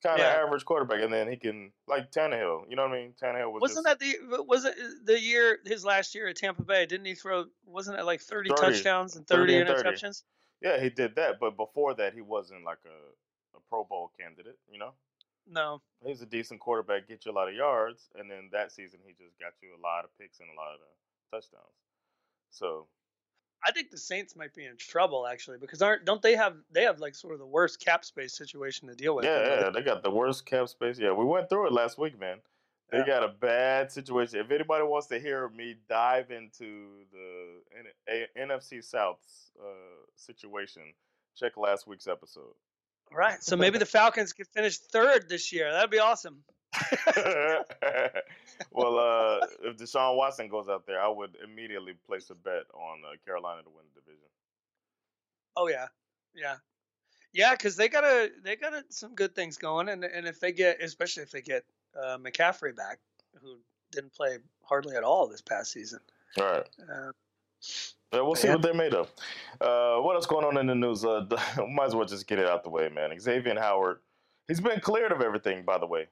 kind 0.00 0.22
of 0.22 0.28
Yeah. 0.28 0.34
average 0.44 0.64
quarterback, 0.64 1.02
and 1.02 1.12
then 1.12 1.28
he 1.28 1.36
can 1.36 1.72
like 1.88 2.12
Tannehill. 2.12 2.70
You 2.70 2.76
know 2.76 2.82
what 2.82 2.92
I 2.92 3.02
mean? 3.02 3.14
Tannehill 3.20 3.52
was 3.52 3.62
Wasn't 3.62 3.84
just, 3.84 3.98
that 3.98 3.98
the 3.98 4.44
was 4.44 4.64
it 4.64 4.76
uh, 4.78 4.88
the 5.04 5.20
year 5.20 5.58
his 5.64 5.84
last 5.84 6.14
year 6.14 6.28
at 6.28 6.36
Tampa 6.36 6.62
Bay? 6.62 6.86
Didn't 6.86 7.06
he 7.06 7.14
throw? 7.14 7.46
Wasn't 7.66 7.98
it 7.98 8.04
like 8.04 8.20
thirty, 8.20 8.50
30, 8.50 8.76
touchdowns 8.76 9.16
and 9.16 9.26
30 9.26 9.52
thirty, 9.52 9.58
and 9.58 9.68
30. 9.68 9.90
interceptions? 9.96 10.22
Yeah, 10.62 10.78
he 10.80 10.90
did 10.90 11.16
that, 11.16 11.40
but 11.40 11.56
before 11.56 11.94
that, 11.94 12.14
he 12.14 12.20
wasn't 12.20 12.64
like 12.64 12.84
a, 12.86 13.56
a 13.56 13.60
Pro 13.68 13.82
Bowl 13.84 14.12
candidate. 14.18 14.58
You 14.70 14.78
know, 14.78 14.92
No. 15.46 15.82
he's 16.04 16.22
a 16.22 16.26
decent 16.26 16.60
quarterback, 16.60 17.08
get 17.08 17.24
you 17.24 17.32
a 17.32 17.34
lot 17.34 17.48
of 17.48 17.54
yards, 17.54 18.08
and 18.14 18.30
then 18.30 18.48
that 18.52 18.72
season 18.72 19.00
he 19.06 19.12
just 19.12 19.38
got 19.38 19.54
you 19.62 19.70
a 19.76 19.80
lot 19.82 20.04
of 20.04 20.16
picks 20.18 20.40
and 20.40 20.48
a 20.50 20.54
lot 20.54 20.74
of 20.74 20.80
touchdowns. 21.32 21.76
So 22.50 22.86
I 23.66 23.72
think 23.72 23.90
the 23.90 23.98
Saints 23.98 24.34
might 24.36 24.54
be 24.54 24.64
in 24.64 24.76
trouble 24.78 25.26
actually 25.26 25.58
because 25.58 25.82
aren't 25.82 26.04
don't 26.04 26.22
they 26.22 26.34
have 26.36 26.54
they 26.72 26.82
have 26.84 26.98
like 27.00 27.14
sort 27.14 27.34
of 27.34 27.40
the 27.40 27.46
worst 27.46 27.78
cap 27.84 28.04
space 28.04 28.34
situation 28.36 28.88
to 28.88 28.94
deal 28.94 29.14
with? 29.16 29.24
yeah, 29.24 29.60
yeah, 29.60 29.70
they 29.70 29.82
got 29.82 30.02
the 30.02 30.10
worst 30.10 30.46
cap 30.46 30.68
space. 30.68 30.98
Yeah, 30.98 31.12
we 31.12 31.24
went 31.24 31.48
through 31.48 31.66
it 31.66 31.72
last 31.72 31.98
week, 31.98 32.18
man. 32.18 32.38
They 32.90 32.98
Yeah. 32.98 33.06
got 33.06 33.22
a 33.22 33.28
bad 33.28 33.92
situation. 33.92 34.40
If 34.40 34.50
anybody 34.50 34.82
wants 34.84 35.06
to 35.08 35.20
hear 35.20 35.48
me 35.50 35.76
dive 35.88 36.30
into 36.30 37.04
the 37.12 37.62
N- 37.78 37.86
A- 38.36 38.38
NFC 38.40 38.82
South's 38.82 39.52
uh, 39.62 39.66
situation, 40.16 40.82
check 41.36 41.56
last 41.56 41.86
week's 41.86 42.08
episode. 42.08 42.54
All 43.12 43.16
right. 43.18 43.42
So 43.44 43.56
maybe 43.56 43.78
the 43.78 43.86
Falcons 43.98 44.32
could 44.32 44.48
finish 44.48 44.78
third 44.78 45.28
this 45.28 45.52
year. 45.52 45.70
That'd 45.72 45.90
be 45.90 45.98
awesome. 46.00 46.42
well, 48.72 48.98
uh, 48.98 49.46
if 49.62 49.76
Deshaun 49.76 50.16
Watson 50.16 50.48
goes 50.48 50.68
out 50.68 50.86
there, 50.86 51.00
I 51.00 51.08
would 51.08 51.36
immediately 51.42 51.94
place 52.06 52.30
a 52.30 52.34
bet 52.34 52.64
on 52.74 53.00
uh, 53.04 53.16
Carolina 53.24 53.62
to 53.62 53.68
win 53.70 53.84
the 53.94 54.00
division. 54.00 54.28
Oh 55.56 55.68
yeah, 55.68 55.86
yeah, 56.34 56.56
yeah. 57.32 57.52
Because 57.52 57.76
they 57.76 57.88
got 57.88 58.04
a 58.04 58.30
they 58.42 58.56
got 58.56 58.72
a, 58.72 58.84
some 58.88 59.14
good 59.14 59.34
things 59.34 59.56
going, 59.58 59.88
and 59.88 60.04
and 60.04 60.26
if 60.26 60.38
they 60.40 60.52
get, 60.52 60.80
especially 60.82 61.22
if 61.24 61.30
they 61.30 61.42
get 61.42 61.64
uh, 62.00 62.18
McCaffrey 62.18 62.74
back, 62.76 62.98
who 63.42 63.58
didn't 63.90 64.12
play 64.12 64.38
hardly 64.62 64.96
at 64.96 65.02
all 65.02 65.26
this 65.26 65.40
past 65.40 65.72
season. 65.72 65.98
All 66.38 66.44
right. 66.44 66.68
Uh, 66.80 67.12
Yeah, 68.12 68.20
we'll 68.22 68.34
see 68.36 68.46
Yeah. 68.48 68.54
what 68.54 68.62
they're 68.62 68.74
made 68.74 68.94
of. 68.94 69.08
Uh, 69.60 70.00
what 70.00 70.14
else 70.14 70.26
going 70.26 70.44
on 70.44 70.56
in 70.56 70.66
the 70.66 70.74
news? 70.74 71.04
Uh, 71.04 71.26
might 71.68 71.86
as 71.86 71.94
well 71.94 72.06
just 72.06 72.26
get 72.26 72.38
it 72.38 72.46
out 72.46 72.62
the 72.62 72.70
way, 72.70 72.88
man. 72.88 73.18
Xavier 73.18 73.58
Howard, 73.58 73.98
he's 74.48 74.60
been 74.60 74.80
cleared 74.80 75.12
of 75.12 75.20
everything, 75.20 75.64
by 75.64 75.78
the 75.78 75.86
way. 75.86 76.06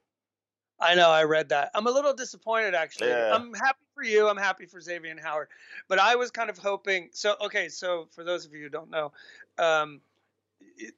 I 0.80 0.94
know. 0.94 1.10
I 1.10 1.24
read 1.24 1.48
that. 1.48 1.70
I'm 1.74 1.86
a 1.86 1.90
little 1.90 2.14
disappointed, 2.14 2.74
actually. 2.74 3.08
Yeah. 3.10 3.34
I'm 3.34 3.52
happy 3.54 3.84
for 3.94 4.04
you. 4.04 4.28
I'm 4.28 4.36
happy 4.36 4.64
for 4.66 4.80
Xavier 4.80 5.10
and 5.10 5.20
Howard, 5.20 5.48
but 5.88 5.98
I 5.98 6.14
was 6.16 6.30
kind 6.30 6.48
of 6.50 6.58
hoping. 6.58 7.08
So, 7.12 7.34
okay. 7.40 7.68
So, 7.68 8.08
for 8.12 8.22
those 8.24 8.46
of 8.46 8.52
you 8.54 8.62
who 8.62 8.68
don't 8.68 8.90
know, 8.90 9.12
um, 9.58 10.00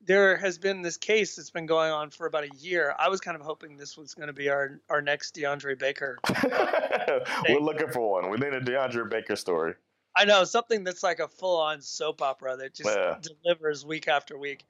there 0.05 0.37
has 0.37 0.59
been 0.59 0.83
this 0.83 0.97
case 0.99 1.37
that's 1.37 1.51
been 1.51 1.67
going 1.67 1.91
on 1.91 2.11
for 2.11 2.27
about 2.27 2.45
a 2.45 2.51
year. 2.59 2.95
I 2.99 3.09
was 3.09 3.21
kind 3.21 3.37
of 3.37 3.43
hoping 3.43 3.77
this 3.77 3.97
was 3.97 4.15
going 4.15 4.27
to 4.27 4.33
be 4.35 4.49
our 4.51 4.81
our 4.91 5.01
next 5.01 5.35
DeAndre 5.35 5.79
Baker. 5.79 6.19
We're 7.49 7.59
looking 7.61 7.89
for 7.89 8.11
one. 8.11 8.31
We 8.31 8.37
need 8.37 8.53
a 8.53 8.61
DeAndre 8.61 9.09
Baker 9.09 9.37
story. 9.37 9.75
I 10.17 10.25
know 10.25 10.45
something 10.45 10.85
that's 10.85 11.03
like 11.03 11.21
a 11.21 11.29
full 11.29 11.57
on 11.59 11.81
soap 11.81 12.21
opera 12.21 12.57
that 12.57 12.75
just 12.75 12.91
Yeah. 12.91 13.17
delivers 13.23 13.87
week 13.87 14.09
after 14.09 14.37
week. 14.37 14.65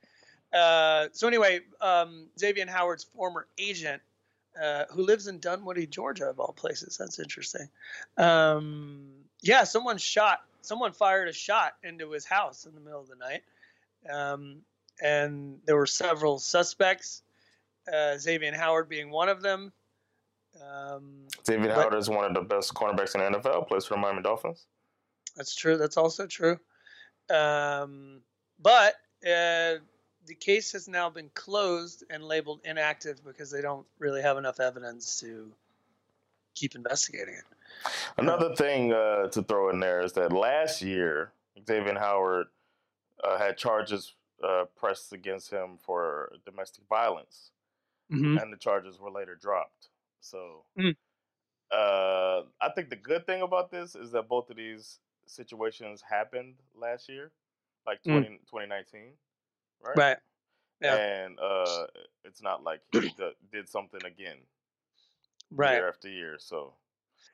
Uh, 0.52 1.06
so 1.12 1.26
anyway, 1.26 1.60
um, 1.80 2.26
Xavier 2.38 2.66
Howard's 2.68 3.04
former 3.04 3.46
agent, 3.58 4.02
uh, 4.60 4.84
who 4.90 5.02
lives 5.02 5.26
in 5.26 5.38
Dunwoody, 5.38 5.86
Georgia, 5.86 6.26
of 6.30 6.40
all 6.40 6.52
places. 6.52 6.96
That's 6.96 7.18
interesting. 7.18 7.68
Um, 8.16 9.08
yeah, 9.42 9.64
someone 9.64 9.98
shot. 9.98 10.40
Someone 10.62 10.92
fired 10.92 11.28
a 11.28 11.32
shot 11.32 11.74
into 11.82 12.10
his 12.10 12.24
house 12.24 12.66
in 12.66 12.74
the 12.74 12.80
middle 12.80 13.00
of 13.00 13.08
the 13.08 13.16
night, 13.16 13.42
um, 14.10 14.58
and 15.02 15.58
there 15.64 15.76
were 15.76 15.86
several 15.86 16.38
suspects. 16.38 17.22
Uh, 17.90 18.18
Xavier 18.18 18.54
Howard 18.54 18.88
being 18.88 19.10
one 19.10 19.28
of 19.28 19.40
them. 19.40 19.72
Um, 20.60 21.26
Xavier 21.46 21.68
But- 21.68 21.76
Howard 21.76 21.94
is 21.94 22.10
one 22.10 22.24
of 22.24 22.34
the 22.34 22.42
best 22.42 22.74
cornerbacks 22.74 23.14
in 23.14 23.20
the 23.32 23.38
NFL. 23.38 23.68
Plays 23.68 23.86
for 23.86 23.94
the 23.94 24.00
Miami 24.00 24.22
Dolphins. 24.22 24.66
That's 25.36 25.54
true. 25.54 25.78
That's 25.78 25.96
also 25.96 26.26
true. 26.26 26.58
Um, 27.30 28.20
but 28.58 28.96
uh, 29.26 29.76
the 30.30 30.34
case 30.36 30.70
has 30.70 30.86
now 30.86 31.10
been 31.10 31.28
closed 31.34 32.04
and 32.08 32.22
labeled 32.22 32.60
inactive 32.64 33.20
because 33.24 33.50
they 33.50 33.60
don't 33.60 33.84
really 33.98 34.22
have 34.22 34.38
enough 34.38 34.60
evidence 34.60 35.18
to 35.18 35.50
keep 36.54 36.76
investigating 36.76 37.34
it. 37.34 37.90
Another 38.16 38.54
thing 38.54 38.92
uh, 38.92 39.26
to 39.26 39.42
throw 39.42 39.70
in 39.70 39.80
there 39.80 40.02
is 40.02 40.12
that 40.12 40.32
last 40.32 40.82
year 40.82 41.32
Xavier 41.66 41.98
Howard 41.98 42.46
uh, 43.24 43.38
had 43.38 43.56
charges 43.56 44.14
uh, 44.40 44.66
pressed 44.76 45.12
against 45.12 45.50
him 45.50 45.78
for 45.82 46.32
domestic 46.46 46.84
violence, 46.88 47.50
Mm-hmm. 48.12 48.38
and 48.38 48.52
the 48.52 48.56
charges 48.56 49.00
were 49.00 49.10
later 49.10 49.34
dropped. 49.34 49.88
So, 50.20 50.64
Mm. 50.78 50.94
uh, 51.72 52.42
I 52.60 52.68
think 52.74 52.90
the 52.90 52.96
good 52.96 53.26
thing 53.26 53.42
about 53.42 53.72
this 53.72 53.96
is 53.96 54.12
that 54.12 54.28
both 54.28 54.48
of 54.50 54.56
these 54.56 55.00
situations 55.26 56.02
happened 56.08 56.54
last 56.76 57.08
year, 57.08 57.32
like 57.84 58.00
Mm. 58.04 58.38
2019, 58.48 59.14
right? 59.84 59.96
Right. 59.96 60.16
Yeah. 60.80 60.96
And 60.96 61.38
uh, 61.38 61.86
it's 62.24 62.42
not 62.42 62.62
like 62.64 62.80
he 62.92 63.12
did 63.52 63.68
something 63.68 64.00
again 64.04 64.36
Right. 65.50 65.74
year 65.74 65.88
after 65.88 66.08
year. 66.08 66.36
So, 66.38 66.74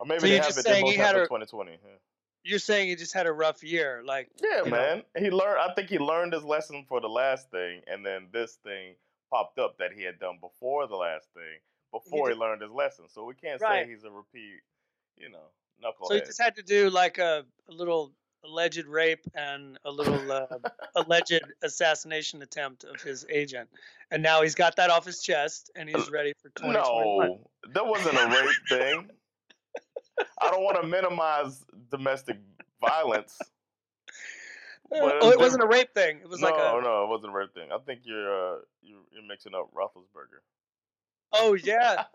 or 0.00 0.06
maybe 0.06 0.20
So 0.20 0.26
they 0.26 0.36
have 0.38 0.48
it. 0.50 0.54
They 0.56 0.62
saying 0.62 0.84
both 0.84 0.92
he 0.92 0.98
had 0.98 1.16
a- 1.16 1.24
2020. 1.24 1.72
Yeah. 1.72 1.78
You're 2.48 2.58
saying 2.60 2.88
he 2.88 2.94
just 2.94 3.12
had 3.12 3.26
a 3.26 3.32
rough 3.32 3.64
year, 3.64 4.02
like 4.04 4.30
Yeah, 4.42 4.58
you 4.64 4.70
know. 4.70 4.76
man. 4.76 5.02
He 5.18 5.30
learned. 5.30 5.58
I 5.60 5.74
think 5.74 5.88
he 5.90 5.98
learned 5.98 6.32
his 6.32 6.44
lesson 6.44 6.84
for 6.88 7.00
the 7.00 7.08
last 7.08 7.50
thing, 7.50 7.82
and 7.88 8.06
then 8.06 8.28
this 8.32 8.54
thing 8.62 8.94
popped 9.32 9.58
up 9.58 9.78
that 9.78 9.92
he 9.92 10.04
had 10.04 10.20
done 10.20 10.38
before 10.40 10.86
the 10.86 10.94
last 10.94 11.26
thing, 11.34 11.58
before 11.92 12.28
he, 12.28 12.34
just- 12.34 12.40
learned 12.40 12.62
his 12.62 12.70
lesson. 12.70 13.06
So 13.08 13.24
we 13.24 13.34
can't 13.34 13.60
Right. 13.60 13.84
say 13.84 13.90
he's 13.90 14.04
a 14.04 14.10
repeat, 14.12 14.60
you 15.16 15.28
know, 15.28 15.50
knucklehead. 15.84 16.06
so 16.08 16.14
he 16.14 16.20
just 16.20 16.40
had 16.40 16.54
to 16.54 16.62
do 16.62 16.88
like 16.88 17.18
a, 17.18 17.44
a 17.68 17.72
little 17.72 18.12
alleged 18.44 18.86
rape 18.86 19.24
and 19.34 19.78
a 19.84 19.90
little 19.90 20.30
uh, 20.30 20.46
alleged 20.96 21.42
assassination 21.62 22.42
attempt 22.42 22.84
of 22.84 23.00
his 23.00 23.26
agent, 23.30 23.68
and 24.10 24.22
now 24.22 24.42
he's 24.42 24.54
got 24.54 24.76
that 24.76 24.90
off 24.90 25.04
his 25.04 25.22
chest 25.22 25.70
and 25.76 25.88
he's 25.88 26.10
ready 26.10 26.32
for 26.40 26.48
2021. 26.50 27.28
no, 27.28 27.50
that 27.74 27.86
wasn't 27.86 28.16
a 28.16 28.26
rape 28.28 28.68
thing. 28.68 29.10
I 30.40 30.50
don't 30.50 30.62
want 30.62 30.80
to 30.80 30.86
minimize 30.86 31.64
domestic 31.90 32.38
violence. 32.80 33.38
But 34.88 35.16
oh, 35.20 35.30
it 35.30 35.38
wasn't 35.40 35.64
a 35.64 35.66
rape 35.66 35.92
thing. 35.94 36.20
It 36.22 36.28
was 36.28 36.40
no, 36.40 36.46
like 36.46 36.54
a 36.56 36.80
no, 36.80 37.02
it 37.02 37.08
wasn't 37.08 37.32
a 37.32 37.36
rape 37.36 37.52
thing. 37.52 37.70
I 37.72 37.78
think 37.78 38.02
you're 38.04 38.54
uh, 38.54 38.58
you're, 38.82 39.00
you're 39.10 39.26
mixing 39.26 39.52
up 39.52 39.68
Roethlisberger. 39.74 40.38
oh 41.32 41.54
yeah. 41.54 42.04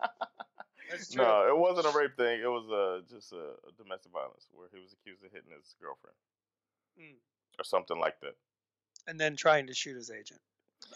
No, 1.14 1.46
it 1.48 1.56
wasn't 1.56 1.86
a 1.94 1.98
rape 1.98 2.16
thing. 2.16 2.40
It 2.40 2.46
was 2.48 2.68
uh, 2.70 3.02
just 3.12 3.32
a, 3.32 3.36
a 3.68 3.72
domestic 3.82 4.12
violence 4.12 4.46
where 4.52 4.68
he 4.72 4.80
was 4.80 4.92
accused 4.92 5.24
of 5.24 5.30
hitting 5.32 5.50
his 5.56 5.74
girlfriend 5.80 6.16
Mm. 7.00 7.14
or 7.58 7.64
something 7.64 7.98
like 7.98 8.20
that. 8.20 8.34
And 9.06 9.18
then 9.18 9.34
trying 9.34 9.66
to 9.68 9.74
shoot 9.74 9.96
his 9.96 10.10
agent, 10.10 10.40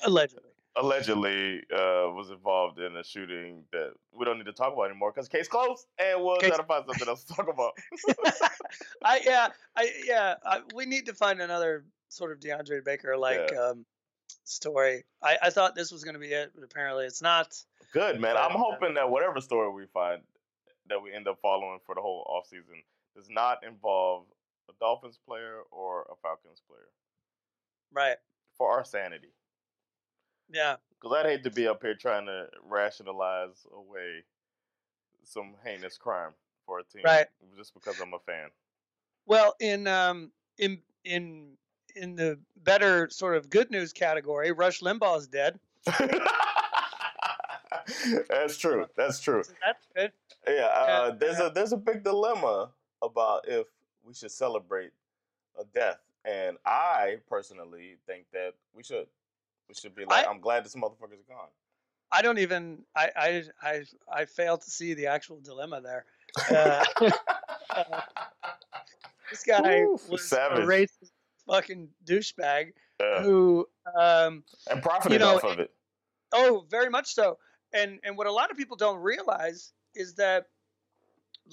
allegedly. 0.04 0.50
Allegedly, 0.78 1.61
uh, 1.72 2.12
was 2.12 2.28
involved 2.30 2.78
in 2.78 2.94
a 2.98 3.02
shooting 3.02 3.64
that 3.72 3.92
we 4.12 4.26
don't 4.26 4.37
need 4.37 4.44
to 4.44 4.52
talk 4.52 4.74
about 4.74 4.82
anymore 4.90 5.11
because 5.11 5.26
case 5.26 5.48
closed, 5.48 5.87
and 5.98 6.22
we'll 6.22 6.37
Case- 6.37 6.50
try 6.50 6.59
to 6.59 6.62
find 6.64 6.85
something 6.87 7.09
else 7.09 7.24
to 7.24 7.32
talk 7.35 7.48
about. 7.48 7.72
I 9.02 9.20
yeah, 9.24 9.48
I 9.74 9.90
yeah, 10.04 10.35
I, 10.44 10.61
we 10.74 10.85
need 10.85 11.06
to 11.06 11.14
find 11.14 11.40
another 11.40 11.85
sort 12.11 12.30
of 12.32 12.40
DeAndre 12.40 12.85
Baker 12.85 13.16
like 13.16 13.50
Yeah. 13.52 13.59
um, 13.70 13.87
story. 14.44 15.04
I, 15.22 15.38
I 15.44 15.50
thought 15.50 15.74
this 15.74 15.90
was 15.90 16.04
going 16.04 16.14
to 16.14 16.20
be 16.20 16.28
it, 16.32 16.52
but 16.54 16.62
apparently 16.64 17.06
it's 17.06 17.22
not. 17.22 17.56
Good 17.96 18.20
man. 18.20 18.37
I'm 18.37 18.50
hoping 18.50 18.92
that 18.94 19.09
whatever 19.09 19.40
story 19.40 19.72
we 19.72 19.87
find 19.87 20.20
that 20.90 21.02
we 21.02 21.14
end 21.14 21.26
up 21.26 21.38
following 21.40 21.78
for 21.87 21.94
the 21.94 22.02
whole 22.02 22.26
offseason 22.30 22.85
does 23.14 23.30
not 23.30 23.64
involve 23.66 24.24
a 24.68 24.74
Dolphins 24.78 25.18
player 25.26 25.61
or 25.70 26.02
a 26.02 26.14
Falcons 26.20 26.61
player 26.68 26.88
Right. 27.90 28.18
for 28.59 28.70
our 28.70 28.85
sanity. 28.85 29.32
Yeah. 30.50 30.76
Because 30.90 31.16
I'd 31.16 31.26
hate 31.26 31.44
to 31.44 31.50
be 31.50 31.66
up 31.66 31.82
here 31.82 31.94
trying 31.94 32.26
to 32.26 32.48
rationalize 32.68 33.66
away 33.74 34.24
some 35.24 35.54
heinous 35.64 35.96
crime 35.96 36.32
for 36.66 36.80
a 36.80 36.85
team, 36.85 37.00
Right. 37.02 37.28
Just 37.56 37.72
because 37.72 37.98
I'm 37.98 38.12
a 38.12 38.18
fan. 38.18 38.50
Well, 39.24 39.54
in 39.59 39.87
um 39.87 40.32
in 40.59 40.82
in 41.04 41.56
in 41.94 42.14
the 42.14 42.38
better 42.59 43.09
sort 43.09 43.37
of 43.37 43.48
good 43.48 43.70
news 43.70 43.94
category, 43.94 44.52
Rush 44.52 44.80
Limbaugh 44.80 45.16
is 45.18 45.28
dead. 45.28 45.59
That's 48.29 48.57
true. 48.57 48.87
That's 48.96 49.20
true. 49.20 49.42
That's 49.64 49.87
good. 49.94 50.12
Yeah, 50.49 50.66
uh, 50.66 51.11
there's 51.12 51.40
a 51.40 51.51
there's 51.55 51.72
a 51.72 51.77
big 51.77 52.03
dilemma 52.05 52.70
about 53.03 53.49
if 53.49 53.66
we 54.05 54.14
should 54.14 54.31
celebrate 54.31 54.90
a 55.59 55.64
death, 55.75 55.99
and 56.25 56.57
I 56.64 57.16
personally 57.29 57.96
think 58.07 58.27
that 58.33 58.55
we 58.75 58.83
should. 58.83 59.07
We 59.68 59.75
should 59.75 59.94
be 59.96 60.05
like, 60.05 60.27
I- 60.27 60.31
I'm 60.31 60.40
glad 60.40 60.64
this 60.64 60.77
motherfucker's 60.77 61.25
gone. 61.29 61.49
I 62.12 62.22
don't 62.22 62.38
even 62.38 62.85
I 62.94 63.11
I 63.16 63.42
I 63.61 63.83
I 64.09 64.25
fail 64.27 64.57
to 64.59 64.70
see 64.70 64.94
the 64.94 65.09
actual 65.09 65.40
dilemma 65.40 65.81
there. 65.81 66.05
Uh, 66.49 66.85
this 69.31 69.42
guy 69.46 69.81
Oof, 69.81 70.09
was 70.09 70.29
savage. 70.29 70.59
a 70.61 70.62
racist 70.66 71.11
fucking 71.49 71.88
douchebag 72.05 72.72
Yeah. 73.01 73.22
who 73.22 73.66
um 73.99 74.44
and 74.70 74.83
profited 74.83 75.20
know, 75.20 75.37
off 75.37 75.44
of 75.44 75.59
it. 75.59 75.70
Oh, 76.33 76.64
very 76.70 76.90
much 76.90 77.12
so. 77.14 77.38
And 77.76 78.00
and 78.02 78.16
what 78.16 78.26
a 78.26 78.32
lot 78.32 78.50
of 78.50 78.56
people 78.56 78.76
don't 78.76 79.00
realize 79.00 79.72
is 79.94 80.14
that 80.14 80.46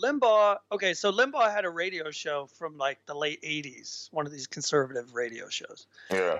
Limbaugh. 0.01 0.57
Okay, 0.71 0.93
so 0.93 1.11
Limbaugh 1.11 1.53
had 1.53 1.65
a 1.65 1.69
radio 1.69 2.11
show 2.11 2.47
from 2.57 2.77
like 2.77 3.05
the 3.05 3.13
late 3.13 3.41
'80s, 3.43 4.11
one 4.11 4.25
of 4.25 4.31
these 4.31 4.47
conservative 4.47 5.13
radio 5.13 5.49
shows, 5.49 5.85
Yeah. 6.09 6.39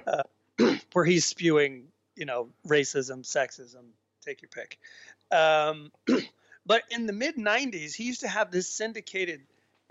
where 0.94 1.06
he's 1.06 1.26
spewing, 1.26 1.88
you 2.16 2.26
know, 2.26 2.50
racism, 2.68 3.22
sexism, 3.24 3.86
take 4.26 4.42
your 4.42 4.50
pick. 4.50 4.80
Um, 5.32 5.92
but 6.66 6.84
in 6.90 7.06
the 7.06 7.14
mid 7.14 7.36
'90s, 7.36 7.94
he 7.94 8.06
used 8.06 8.22
to 8.22 8.28
have 8.28 8.52
this 8.52 8.70
syndicated 8.70 9.42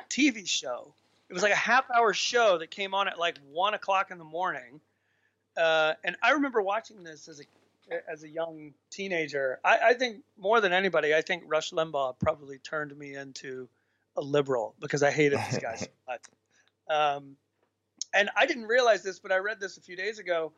TV 0.09 0.49
show. 0.49 0.95
It 1.29 1.35
was 1.35 1.43
like 1.43 1.53
a 1.53 1.57
half-hour 1.57 2.13
show 2.13 2.59
that 2.59 2.71
came 2.71 2.95
on 2.95 3.09
at 3.09 3.19
like 3.19 3.39
one 3.53 3.75
o'clock 3.75 4.11
in 4.11 4.19
the 4.19 4.25
morning. 4.25 4.81
Uh, 5.57 5.95
and 6.05 6.17
I 6.23 6.33
remember 6.33 6.61
watching 6.63 7.05
this 7.05 7.29
as 7.29 7.41
a 7.41 7.45
as 8.11 8.23
a 8.23 8.29
young 8.29 8.73
teenager. 8.91 9.61
I, 9.65 9.79
I 9.91 9.95
think 9.95 10.23
more 10.39 10.61
than 10.61 10.73
anybody, 10.73 11.15
I 11.15 11.23
think 11.23 11.45
Rush 11.47 11.71
Limbaugh 11.71 12.19
probably 12.19 12.59
turned 12.59 12.97
me 12.97 13.15
into 13.15 13.69
a 14.17 14.21
liberal 14.21 14.75
because 14.81 15.03
I 15.03 15.11
hated 15.11 15.39
this 15.39 15.59
guy 15.59 15.77
so 15.77 15.87
much. 16.09 16.23
Um, 16.91 17.37
and 18.15 18.31
I 18.37 18.47
didn't 18.47 18.65
realize 18.67 19.03
this, 19.03 19.19
but 19.19 19.33
I 19.33 19.37
read 19.39 19.61
this 19.61 19.77
a 19.77 19.81
few 19.81 19.97
days 19.97 20.19
ago. 20.19 20.53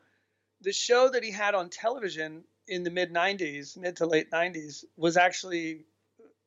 The 0.61 0.73
show 0.73 1.09
that 1.09 1.23
he 1.23 1.31
had 1.31 1.55
on 1.55 1.69
television 1.69 2.43
in 2.67 2.83
the 2.83 2.89
mid 2.91 3.13
'90s, 3.13 3.77
mid 3.77 3.97
to 3.97 4.05
late 4.05 4.31
'90s, 4.31 4.83
was 4.97 5.15
actually 5.17 5.85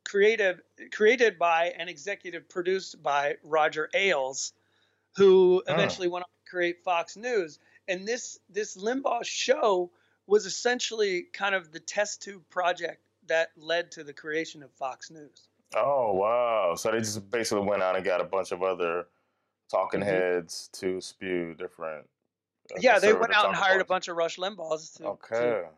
created 0.06 0.60
created 0.92 1.38
by 1.38 1.72
and 1.78 1.88
executive 1.88 2.48
produced 2.48 3.02
by 3.02 3.36
Roger 3.42 3.88
Ailes, 3.94 4.52
who 5.16 5.62
Oh. 5.66 5.72
eventually 5.72 6.08
went 6.08 6.24
on 6.24 6.28
to 6.44 6.50
create 6.50 6.82
Fox 6.84 7.16
News. 7.16 7.58
And 7.86 8.06
this 8.06 8.38
this 8.50 8.76
Limbaugh 8.76 9.24
show 9.24 9.90
was 10.28 10.46
essentially 10.46 11.22
kind 11.32 11.54
of 11.54 11.72
the 11.72 11.80
test 11.80 12.22
tube 12.22 12.42
project 12.50 13.00
that 13.26 13.48
led 13.56 13.90
to 13.92 14.04
the 14.04 14.12
creation 14.12 14.62
of 14.62 14.70
Fox 14.72 15.10
News. 15.10 15.48
Oh 15.74 16.12
wow! 16.14 16.74
So 16.76 16.90
they 16.92 16.98
just 16.98 17.30
basically 17.30 17.64
went 17.66 17.82
out 17.82 17.96
and 17.96 18.04
got 18.04 18.20
a 18.20 18.24
bunch 18.24 18.52
of 18.52 18.62
other 18.62 19.06
talking 19.70 20.00
Mhm. 20.00 20.04
heads 20.04 20.68
to 20.74 21.00
spew 21.00 21.54
different. 21.54 22.08
uh, 22.72 22.76
yeah, 22.80 22.98
they 22.98 23.12
went 23.12 23.34
out 23.34 23.46
and 23.46 23.54
hired 23.56 23.80
a 23.80 23.84
bunch 23.84 24.08
of 24.08 24.16
Rush 24.16 24.36
Limbaughs 24.36 24.92
to, 24.98 25.02
to 25.02 25.08
Okay. 25.08 25.68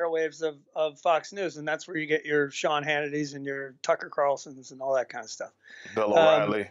airwaves 0.00 0.42
of, 0.42 0.56
of 0.74 0.98
Fox 1.00 1.32
News, 1.32 1.56
and 1.56 1.66
that's 1.66 1.86
where 1.86 1.96
you 1.96 2.06
get 2.06 2.24
your 2.24 2.50
Sean 2.50 2.82
Hannity's 2.82 3.34
and 3.34 3.44
your 3.44 3.74
Tucker 3.82 4.08
Carlsons 4.10 4.72
and 4.72 4.80
all 4.80 4.94
that 4.94 5.08
kind 5.08 5.24
of 5.24 5.30
stuff. 5.30 5.52
Bill 5.94 6.12
O'Reilly. 6.12 6.68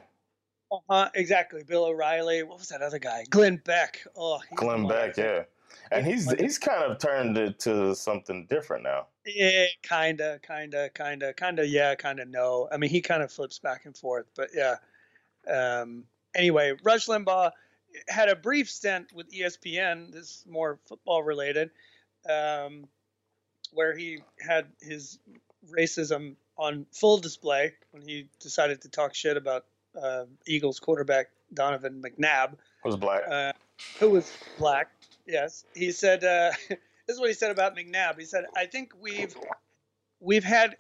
Um, 0.72 0.80
uh, 0.90 1.10
exactly. 1.14 1.64
Bill 1.64 1.86
O'Reilly. 1.86 2.44
What 2.44 2.58
was 2.60 2.68
that 2.70 2.82
other 2.82 3.00
guy? 3.00 3.24
Glenn 3.30 3.58
Beck. 3.64 4.06
Oh, 4.18 4.42
Glenn 4.56 4.88
Beck. 4.88 5.16
Yeah, 5.16 5.44
and 5.92 6.06
he's 6.06 6.32
he's 6.40 6.58
kind 6.58 6.84
of 6.92 7.00
turned 7.00 7.38
it 7.38 7.60
to 7.60 7.96
something 7.96 8.46
different 8.50 8.84
now. 8.84 9.08
Yeah, 9.26 9.66
kinda, 9.82 10.40
kinda, 10.46 10.90
kinda, 10.94 11.34
kinda. 11.34 11.66
Yeah, 11.66 11.96
kinda. 11.96 12.26
No. 12.26 12.68
I 12.72 12.78
mean, 12.78 12.90
he 12.90 13.02
kind 13.02 13.24
of 13.24 13.32
flips 13.32 13.60
back 13.60 13.86
and 13.86 13.96
forth, 13.96 14.26
but 14.36 14.50
yeah. 14.54 14.76
Um, 15.48 16.06
anyway, 16.36 16.74
Rush 16.84 17.08
Limbaugh 17.08 17.52
had 18.08 18.30
a 18.30 18.36
brief 18.36 18.70
stint 18.70 19.14
with 19.14 19.32
ESPN. 19.32 20.12
This 20.12 20.24
is 20.24 20.46
more 20.50 20.80
football 20.86 21.24
related, 21.24 21.70
um, 22.30 22.88
where 23.72 23.96
he 23.96 24.20
had 24.40 24.68
his 24.82 25.20
racism 25.72 26.36
on 26.58 26.86
full 26.92 27.18
display 27.18 27.74
when 27.92 28.04
he 28.04 28.28
decided 28.40 28.82
to 28.82 28.90
talk 28.90 29.14
shit 29.14 29.38
about 29.38 29.66
uh, 30.02 30.26
Eagles 30.46 30.80
quarterback 30.80 31.28
Donovan 31.54 32.02
McNabb, 32.02 32.56
who 32.84 32.90
was 32.90 32.96
black. 32.96 33.24
Uh, 33.30 33.54
who 34.00 34.10
was 34.10 34.32
black? 34.58 34.90
Yes, 35.26 35.66
he 35.74 35.92
said. 35.92 36.24
Uh, 36.24 36.52
this 36.70 37.16
is 37.16 37.20
what 37.20 37.30
he 37.30 37.34
said 37.34 37.52
about 37.52 37.76
McNabb. 37.76 38.20
He 38.20 38.26
said, 38.26 38.46
"I 38.56 38.66
think 38.66 38.94
we've 39.00 39.36
we've 40.20 40.44
had 40.44 40.76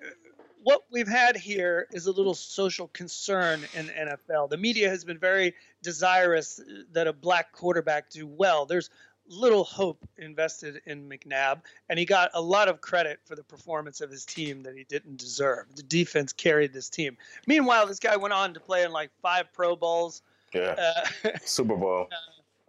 what 0.63 0.85
we've 0.91 1.07
had 1.07 1.35
here 1.35 1.87
is 1.91 2.07
a 2.07 2.11
little 2.11 2.33
social 2.33 2.87
concern 2.89 3.61
in 3.73 3.87
NFL. 3.87 4.49
The 4.49 4.57
media 4.57 4.89
has 4.89 5.03
been 5.03 5.17
very 5.17 5.53
desirous 5.81 6.61
that 6.93 7.07
a 7.07 7.13
black 7.13 7.51
quarterback 7.51 8.09
do 8.09 8.25
well. 8.25 8.65
There's 8.65 8.89
little 9.27 9.63
hope 9.63 10.07
invested 10.17 10.81
in 10.85 11.09
McNabb, 11.09 11.61
and 11.89 11.99
he 11.99 12.05
got 12.05 12.31
a 12.33 12.41
lot 12.41 12.67
of 12.67 12.81
credit 12.81 13.19
for 13.25 13.35
the 13.35 13.43
performance 13.43 14.01
of 14.01 14.09
his 14.09 14.25
team 14.25 14.63
that 14.63 14.75
he 14.75 14.83
didn't 14.85 15.17
deserve. 15.17 15.75
The 15.75 15.83
defense 15.83 16.33
carried 16.33 16.73
this 16.73 16.89
team. 16.89 17.17
Meanwhile, 17.47 17.87
this 17.87 17.99
guy 17.99 18.15
went 18.15 18.33
on 18.33 18.53
to 18.53 18.59
play 18.59 18.83
in 18.83 18.91
like 18.91 19.11
five 19.21 19.51
Pro 19.53 19.75
Bowls, 19.75 20.21
yeah, 20.53 20.75
uh, 21.23 21.29
Super 21.45 21.75
Bowl, 21.75 22.07
uh, 22.11 22.15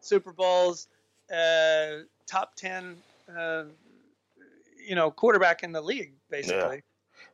Super 0.01 0.33
Bowls, 0.33 0.89
uh, 1.33 2.05
top 2.27 2.55
ten, 2.57 2.97
uh, 3.35 3.65
you 4.87 4.95
know, 4.95 5.11
quarterback 5.11 5.63
in 5.63 5.73
the 5.73 5.81
league, 5.81 6.15
basically. 6.31 6.83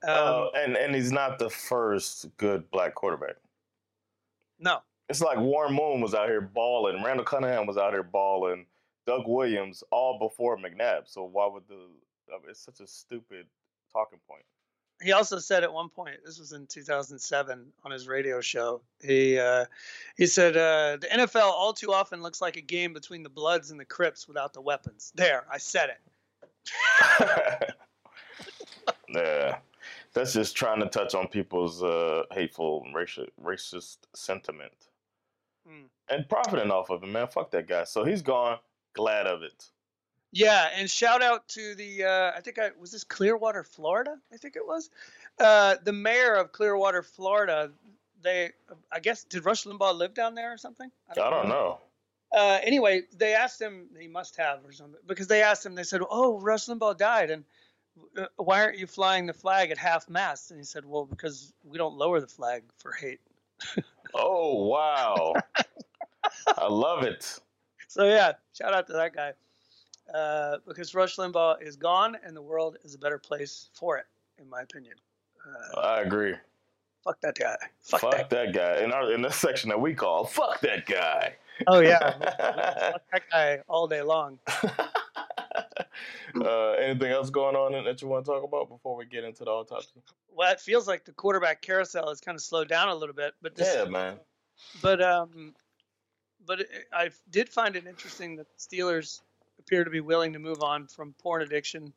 Yeah. 0.04 0.12
Um, 0.12 0.48
uh, 0.54 0.58
and 0.58 0.76
and 0.76 0.94
he's 0.94 1.12
not 1.12 1.38
the 1.38 1.50
first 1.50 2.28
good 2.36 2.70
black 2.70 2.94
quarterback. 2.94 3.36
No, 4.58 4.80
it's 5.08 5.20
like 5.20 5.38
Warren 5.38 5.74
Moon 5.74 6.00
was 6.00 6.14
out 6.14 6.28
here 6.28 6.40
balling, 6.40 7.02
Randall 7.02 7.24
Cunningham 7.24 7.66
was 7.66 7.76
out 7.76 7.92
here 7.92 8.02
balling, 8.02 8.66
Doug 9.06 9.22
Williams 9.26 9.82
all 9.90 10.18
before 10.18 10.56
McNabb. 10.56 11.02
So 11.06 11.24
why 11.24 11.46
would 11.46 11.66
the? 11.68 11.86
It's 12.48 12.60
such 12.60 12.80
a 12.80 12.86
stupid 12.86 13.46
talking 13.92 14.20
point. 14.28 14.44
He 15.02 15.12
also 15.12 15.38
said 15.38 15.64
at 15.64 15.72
one 15.72 15.88
point, 15.88 16.16
this 16.24 16.38
was 16.38 16.52
in 16.52 16.66
2007 16.66 17.72
on 17.84 17.90
his 17.90 18.06
radio 18.06 18.40
show. 18.40 18.82
He 19.02 19.38
uh, 19.38 19.64
he 20.16 20.26
said 20.26 20.56
uh, 20.56 20.98
the 21.00 21.06
NFL 21.06 21.42
all 21.42 21.72
too 21.72 21.92
often 21.92 22.22
looks 22.22 22.40
like 22.40 22.56
a 22.56 22.60
game 22.60 22.92
between 22.92 23.22
the 23.22 23.30
Bloods 23.30 23.70
and 23.70 23.80
the 23.80 23.84
Crips 23.84 24.28
without 24.28 24.52
the 24.52 24.60
weapons. 24.60 25.12
There, 25.14 25.44
I 25.50 25.58
said 25.58 25.90
it. 25.90 27.74
yeah 29.08 29.58
that's 30.12 30.32
just 30.32 30.56
trying 30.56 30.80
to 30.80 30.86
touch 30.86 31.14
on 31.14 31.28
people's 31.28 31.82
uh, 31.82 32.24
hateful 32.32 32.84
racist, 32.94 33.28
racist 33.42 33.98
sentiment 34.14 34.88
mm. 35.68 35.84
and 36.08 36.28
profiting 36.28 36.70
off 36.70 36.90
of 36.90 37.02
it, 37.02 37.06
man. 37.06 37.28
Fuck 37.28 37.50
that 37.52 37.68
guy. 37.68 37.84
So 37.84 38.04
he's 38.04 38.22
gone. 38.22 38.58
Glad 38.92 39.26
of 39.26 39.42
it. 39.42 39.66
Yeah, 40.32 40.68
and 40.76 40.88
shout 40.88 41.22
out 41.22 41.48
to 41.48 41.74
the 41.74 42.04
uh, 42.04 42.32
I 42.36 42.40
think 42.40 42.58
I 42.58 42.70
was 42.78 42.92
this 42.92 43.04
Clearwater, 43.04 43.64
Florida. 43.64 44.16
I 44.32 44.36
think 44.36 44.56
it 44.56 44.66
was 44.66 44.90
uh, 45.40 45.76
the 45.82 45.92
mayor 45.92 46.34
of 46.34 46.52
Clearwater, 46.52 47.02
Florida. 47.02 47.70
They, 48.22 48.50
I 48.92 49.00
guess, 49.00 49.24
did 49.24 49.44
Rush 49.44 49.64
Limbaugh 49.64 49.96
live 49.96 50.14
down 50.14 50.34
there 50.34 50.52
or 50.52 50.58
something? 50.58 50.90
I 51.10 51.14
don't, 51.14 51.26
I 51.26 51.30
don't 51.30 51.48
know. 51.48 51.54
know. 51.54 52.38
Uh, 52.38 52.58
anyway, 52.62 53.02
they 53.16 53.34
asked 53.34 53.60
him. 53.60 53.88
He 53.98 54.06
must 54.06 54.36
have 54.36 54.64
or 54.64 54.72
something 54.72 55.00
because 55.06 55.26
they 55.26 55.42
asked 55.42 55.66
him. 55.66 55.74
They 55.74 55.82
said, 55.82 56.00
"Oh, 56.08 56.38
Rush 56.38 56.66
Limbaugh 56.66 56.96
died," 56.96 57.30
and 57.30 57.44
uh, 58.16 58.26
why 58.36 58.62
aren't 58.62 58.78
you 58.78 58.86
flying 58.86 59.26
the 59.26 59.32
flag 59.32 59.70
at 59.70 59.78
half 59.78 60.08
mast? 60.08 60.50
And 60.50 60.60
he 60.60 60.64
said, 60.64 60.84
well, 60.84 61.04
because 61.04 61.52
we 61.64 61.78
don't 61.78 61.96
lower 61.96 62.20
the 62.20 62.26
flag 62.26 62.62
for 62.78 62.92
hate. 62.92 63.20
oh, 64.14 64.64
wow. 64.64 65.34
I 66.58 66.66
love 66.66 67.02
it. 67.02 67.38
So, 67.88 68.04
yeah, 68.04 68.32
shout 68.56 68.72
out 68.72 68.86
to 68.88 68.94
that 68.94 69.14
guy. 69.14 69.32
Uh, 70.14 70.58
because 70.66 70.94
Rush 70.94 71.16
Limbaugh 71.16 71.62
is 71.62 71.76
gone 71.76 72.16
and 72.24 72.36
the 72.36 72.42
world 72.42 72.78
is 72.84 72.94
a 72.94 72.98
better 72.98 73.18
place 73.18 73.70
for 73.74 73.96
it, 73.98 74.06
in 74.38 74.48
my 74.48 74.62
opinion. 74.62 74.94
Uh, 75.46 75.80
I 75.80 76.00
agree. 76.00 76.34
Fuck 77.04 77.20
that 77.22 77.38
guy. 77.38 77.56
Fuck, 77.80 78.00
fuck 78.00 78.12
that. 78.12 78.30
that. 78.30 78.52
guy. 78.52 78.84
In 78.84 78.92
our 78.92 79.12
in 79.12 79.22
the 79.22 79.30
section 79.30 79.70
that 79.70 79.80
we 79.80 79.94
call 79.94 80.24
"fuck 80.24 80.60
that 80.60 80.84
guy." 80.86 81.34
Oh 81.66 81.80
yeah, 81.80 82.10
fuck 82.92 83.02
that 83.12 83.22
guy 83.30 83.60
all 83.68 83.86
day 83.86 84.02
long. 84.02 84.38
uh, 86.42 86.70
anything 86.72 87.10
else 87.10 87.30
going 87.30 87.56
on 87.56 87.84
that 87.84 88.02
you 88.02 88.08
want 88.08 88.24
to 88.26 88.30
talk 88.30 88.44
about 88.44 88.68
before 88.68 88.96
we 88.96 89.06
get 89.06 89.24
into 89.24 89.44
the 89.44 89.50
autopsy? 89.50 90.02
Well, 90.34 90.52
it 90.52 90.60
feels 90.60 90.86
like 90.86 91.04
the 91.04 91.12
quarterback 91.12 91.62
carousel 91.62 92.08
has 92.08 92.20
kind 92.20 92.36
of 92.36 92.42
slowed 92.42 92.68
down 92.68 92.88
a 92.88 92.94
little 92.94 93.14
bit, 93.14 93.32
but 93.40 93.54
this, 93.54 93.74
yeah, 93.74 93.84
man. 93.84 94.16
But 94.82 95.00
um, 95.02 95.54
but 96.46 96.60
it, 96.60 96.68
I 96.92 97.10
did 97.30 97.48
find 97.48 97.76
it 97.76 97.86
interesting 97.86 98.36
that 98.36 98.46
the 98.50 98.58
Steelers 98.58 99.20
appear 99.60 99.84
to 99.84 99.90
be 99.90 100.00
willing 100.00 100.32
to 100.32 100.38
move 100.38 100.62
on 100.62 100.86
from 100.86 101.14
porn 101.22 101.42
addiction. 101.42 101.92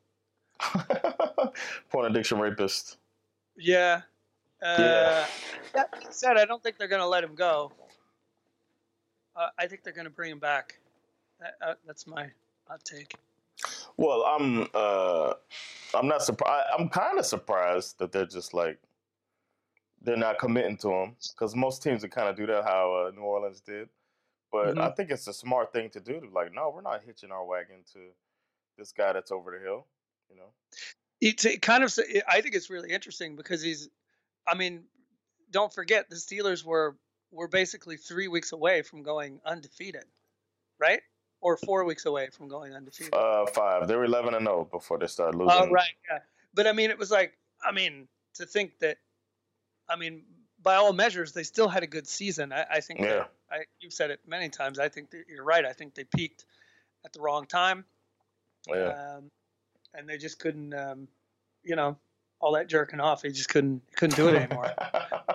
porn 1.89 2.11
addiction 2.11 2.39
rapist. 2.39 2.97
Yeah. 3.57 4.01
Uh, 4.61 4.75
yeah. 4.79 5.25
That 5.73 5.91
being 5.91 6.11
said, 6.11 6.37
I 6.37 6.45
don't 6.45 6.61
think 6.61 6.77
they're 6.77 6.87
going 6.87 7.01
to 7.01 7.07
let 7.07 7.23
him 7.23 7.35
go. 7.35 7.71
Uh, 9.35 9.47
I 9.57 9.65
think 9.65 9.83
they're 9.83 9.93
going 9.93 10.05
to 10.05 10.11
bring 10.11 10.31
him 10.31 10.39
back. 10.39 10.79
That, 11.39 11.55
uh, 11.61 11.73
that's 11.87 12.05
my 12.05 12.29
hot 12.67 12.83
take. 12.85 13.15
Well, 13.97 14.23
I'm 14.23 14.67
uh, 14.73 15.33
I'm 15.93 16.07
not 16.07 16.23
surprised. 16.23 16.67
I'm 16.77 16.89
kind 16.89 17.19
of 17.19 17.25
surprised 17.25 17.99
that 17.99 18.11
they're 18.11 18.25
just 18.25 18.53
like 18.53 18.79
they're 20.01 20.17
not 20.17 20.39
committing 20.39 20.77
to 20.77 20.91
him 20.91 21.15
because 21.31 21.55
most 21.55 21.81
teams 21.81 22.01
would 22.01 22.11
kind 22.11 22.27
of 22.27 22.35
do 22.35 22.45
that 22.47 22.63
how 22.63 23.07
uh, 23.07 23.11
New 23.11 23.21
Orleans 23.21 23.61
did. 23.61 23.89
But 24.53 24.67
mm-hmm. 24.67 24.81
I 24.81 24.91
think 24.91 25.09
it's 25.09 25.27
a 25.27 25.33
smart 25.33 25.73
thing 25.73 25.89
to 25.89 25.99
do. 25.99 26.21
To 26.21 26.29
like, 26.33 26.53
no, 26.53 26.71
we're 26.73 26.81
not 26.81 27.01
hitching 27.03 27.31
our 27.31 27.43
wagon 27.43 27.77
to 27.93 27.99
this 28.77 28.93
guy 28.93 29.11
that's 29.11 29.31
over 29.31 29.51
the 29.51 29.65
hill. 29.65 29.87
You 30.29 30.37
know, 30.37 30.51
it's 31.19 31.43
it 31.43 31.61
kind 31.61 31.83
of. 31.83 31.93
I 32.29 32.39
think 32.39 32.55
it's 32.55 32.69
really 32.69 32.91
interesting 32.91 33.35
because 33.35 33.61
he's. 33.61 33.89
I 34.47 34.55
mean, 34.55 34.83
don't 35.51 35.73
forget 35.73 36.09
the 36.09 36.15
Steelers 36.15 36.63
were 36.63 36.95
were 37.31 37.49
basically 37.49 37.97
three 37.97 38.29
weeks 38.29 38.53
away 38.53 38.83
from 38.83 39.03
going 39.03 39.41
undefeated, 39.45 40.05
right? 40.79 41.01
or 41.43 41.57
four 41.57 41.83
weeks 41.83 42.05
away 42.05 42.29
from 42.31 42.47
going 42.47 42.73
undefeated? 42.73 43.13
Uh, 43.13 43.45
five. 43.47 43.87
They 43.87 43.95
were 43.95 44.05
eleven 44.05 44.33
and 44.33 44.45
zero 44.45 44.61
oh 44.61 44.77
before 44.77 44.97
they 44.97 45.07
started 45.07 45.37
losing. 45.37 45.55
Oh, 45.55 45.69
right. 45.69 45.91
Yeah. 46.09 46.19
But 46.53 46.65
I 46.67 46.71
mean, 46.71 46.89
it 46.89 46.97
was 46.97 47.11
like, 47.11 47.33
I 47.63 47.71
mean, 47.71 48.07
to 48.35 48.45
think 48.45 48.79
that, 48.79 48.97
I 49.89 49.95
mean, 49.95 50.23
by 50.63 50.75
all 50.75 50.93
measures, 50.93 51.33
they 51.33 51.43
still 51.43 51.67
had 51.67 51.83
a 51.83 51.87
good 51.87 52.07
season. 52.07 52.51
I, 52.51 52.65
I 52.71 52.79
think. 52.79 53.01
Yeah. 53.01 53.25
I, 53.51 53.65
you've 53.79 53.93
said 53.93 54.09
it 54.09 54.19
many 54.25 54.49
times. 54.49 54.79
I 54.79 54.89
think 54.89 55.09
you're 55.27 55.43
right. 55.43 55.63
I 55.63 55.73
think 55.73 55.93
they 55.93 56.05
peaked 56.05 56.45
at 57.05 57.13
the 57.13 57.21
wrong 57.21 57.45
time. 57.45 57.85
Yeah. 58.67 59.17
Um, 59.17 59.29
and 59.93 60.09
they 60.09 60.17
just 60.17 60.39
couldn't, 60.39 60.73
um, 60.73 61.07
you 61.63 61.75
know, 61.75 61.97
all 62.39 62.53
that 62.53 62.67
jerking 62.67 62.99
off. 62.99 63.21
They 63.21 63.29
just 63.29 63.49
couldn't 63.49 63.81
couldn't 63.95 64.15
do 64.15 64.29
it 64.29 64.35
anymore. 64.35 64.71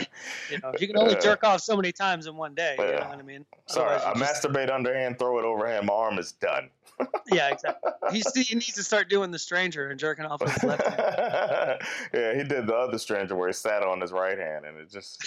you 0.50 0.58
know, 0.58 0.72
you 0.78 0.86
can 0.86 0.98
only 0.98 1.16
jerk 1.16 1.44
off 1.44 1.60
so 1.60 1.76
many 1.76 1.92
times 1.92 2.26
in 2.26 2.36
one 2.36 2.54
day. 2.54 2.76
You 2.78 2.84
know 2.84 3.08
what 3.08 3.18
I 3.18 3.22
mean? 3.22 3.44
Sorry, 3.66 3.96
I 3.96 4.14
just... 4.14 4.44
masturbate 4.44 4.70
underhand, 4.72 5.18
throw 5.18 5.38
it 5.38 5.44
overhand. 5.44 5.86
My 5.86 5.92
arm 5.92 6.18
is 6.18 6.32
done. 6.32 6.70
yeah, 7.32 7.50
exactly. 7.50 7.92
He's, 8.12 8.32
he 8.34 8.54
needs 8.54 8.74
to 8.74 8.82
start 8.82 9.10
doing 9.10 9.30
the 9.30 9.38
stranger 9.38 9.90
and 9.90 10.00
jerking 10.00 10.24
off 10.24 10.40
with 10.40 10.52
his 10.52 10.64
left 10.64 10.86
hand. 10.86 11.80
yeah, 12.14 12.34
he 12.34 12.44
did 12.44 12.66
the 12.66 12.74
other 12.74 12.98
stranger 12.98 13.34
where 13.34 13.48
he 13.48 13.52
sat 13.52 13.82
on 13.82 14.00
his 14.00 14.12
right 14.12 14.38
hand, 14.38 14.64
and 14.64 14.78
it 14.78 14.90
just. 14.90 15.20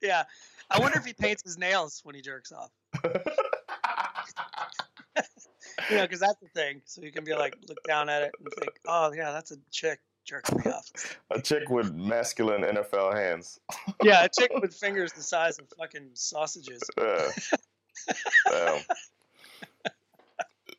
yeah, 0.00 0.24
I 0.70 0.78
wonder 0.78 0.98
if 0.98 1.04
he 1.04 1.12
paints 1.12 1.42
his 1.44 1.58
nails 1.58 2.00
when 2.04 2.14
he 2.14 2.22
jerks 2.22 2.52
off. 2.52 2.70
you 5.90 5.96
know, 5.96 6.02
because 6.02 6.20
that's 6.20 6.40
the 6.40 6.48
thing. 6.54 6.80
So 6.84 7.02
you 7.02 7.12
can 7.12 7.24
be 7.24 7.34
like, 7.34 7.56
look 7.68 7.82
down 7.86 8.08
at 8.08 8.22
it 8.22 8.32
and 8.38 8.48
think, 8.58 8.72
oh 8.86 9.12
yeah, 9.12 9.32
that's 9.32 9.50
a 9.50 9.56
chick 9.70 10.00
jerking 10.24 10.58
me 10.64 10.70
off. 10.70 11.18
A 11.30 11.40
chick 11.40 11.68
with 11.68 11.92
masculine 11.94 12.62
NFL 12.62 13.14
hands. 13.14 13.60
yeah, 14.02 14.24
a 14.24 14.28
chick 14.28 14.50
with 14.60 14.74
fingers 14.74 15.12
the 15.12 15.22
size 15.22 15.58
of 15.58 15.66
fucking 15.78 16.10
sausages. 16.14 16.82
Yeah. 16.98 18.78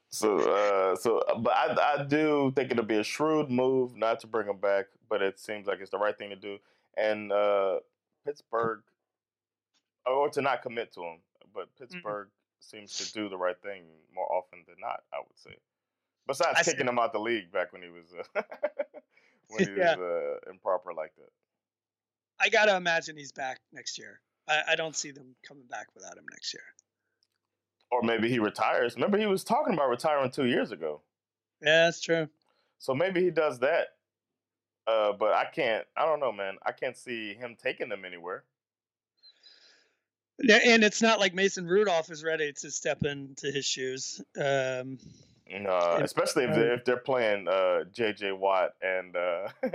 so, 0.09 0.37
uh, 0.39 0.95
so, 0.95 1.23
but 1.39 1.53
I, 1.53 1.95
I 1.99 2.03
do 2.03 2.51
think 2.55 2.71
it'll 2.71 2.85
be 2.85 2.97
a 2.97 3.03
shrewd 3.03 3.49
move 3.49 3.95
not 3.95 4.19
to 4.21 4.27
bring 4.27 4.47
him 4.47 4.57
back, 4.57 4.85
but 5.09 5.21
it 5.21 5.39
seems 5.39 5.67
like 5.67 5.79
it's 5.79 5.91
the 5.91 5.97
right 5.97 6.17
thing 6.17 6.29
to 6.29 6.35
do. 6.35 6.57
And 6.97 7.31
uh, 7.31 7.79
Pittsburgh, 8.25 8.81
or 10.05 10.29
to 10.29 10.41
not 10.41 10.61
commit 10.61 10.93
to 10.93 11.01
him, 11.01 11.17
but. 11.53 11.69
Pittsburgh 11.77 12.27
mm-hmm. 12.27 12.77
seems 12.77 12.97
to 12.97 13.13
do 13.13 13.29
the 13.29 13.37
right 13.37 13.59
thing 13.61 13.83
more 14.13 14.31
often 14.31 14.59
than 14.67 14.75
not. 14.79 15.03
I 15.13 15.19
would 15.19 15.37
say. 15.37 15.55
Besides 16.27 16.57
I 16.57 16.63
kicking 16.63 16.79
said- 16.79 16.87
him 16.87 16.99
out 16.99 17.13
the 17.13 17.19
league 17.19 17.51
back 17.51 17.73
when 17.73 17.81
he 17.81 17.89
was 17.89 18.13
uh, 18.35 18.41
when 19.49 19.67
he 19.67 19.73
was 19.79 19.97
uh, 19.97 20.51
improper 20.51 20.93
like 20.93 21.13
that. 21.17 21.29
I 22.39 22.49
gotta 22.49 22.75
imagine 22.75 23.17
he's 23.17 23.31
back 23.31 23.59
next 23.71 23.97
year. 23.97 24.19
I, 24.47 24.61
I 24.69 24.75
don't 24.75 24.95
see 24.95 25.11
them 25.11 25.35
coming 25.47 25.65
back 25.69 25.87
without 25.95 26.17
him 26.17 26.25
next 26.31 26.53
year. 26.53 26.63
Or 27.91 28.01
maybe 28.01 28.27
he 28.27 28.39
retires. 28.39 28.95
Remember, 28.95 29.17
he 29.17 29.27
was 29.27 29.43
talking 29.43 29.73
about 29.73 29.89
retiring 29.89 30.31
two 30.31 30.45
years 30.45 30.71
ago. 30.71 31.01
Yeah, 31.61 31.85
that's 31.85 32.01
true. 32.01 32.27
So 32.79 32.93
maybe 32.93 33.23
he 33.23 33.29
does 33.29 33.59
that. 33.59 33.89
Uh, 34.85 35.13
but 35.13 35.33
I 35.33 35.45
can't. 35.45 35.85
I 35.95 36.05
don't 36.05 36.19
know, 36.19 36.31
man. 36.31 36.57
I 36.65 36.71
can't 36.71 36.97
see 36.97 37.33
him 37.33 37.55
taking 37.61 37.89
them 37.89 38.03
anywhere. 38.03 38.43
Yeah, 40.41 40.59
And 40.65 40.83
it's 40.83 41.01
not 41.01 41.19
like 41.19 41.33
Mason 41.33 41.67
Rudolph 41.67 42.11
is 42.11 42.23
ready 42.23 42.51
to 42.51 42.71
step 42.71 43.03
into 43.03 43.51
his 43.51 43.65
shoes. 43.65 44.21
Um, 44.37 44.97
Uh, 45.51 45.99
especially 46.01 46.45
if 46.45 46.55
they're, 46.55 46.73
if 46.73 46.85
they're 46.85 46.97
playing 46.97 47.47
uh, 47.47 47.83
J.J. 47.91 48.31
Watt 48.31 48.71
and 48.81 49.15
uh, 49.15 49.49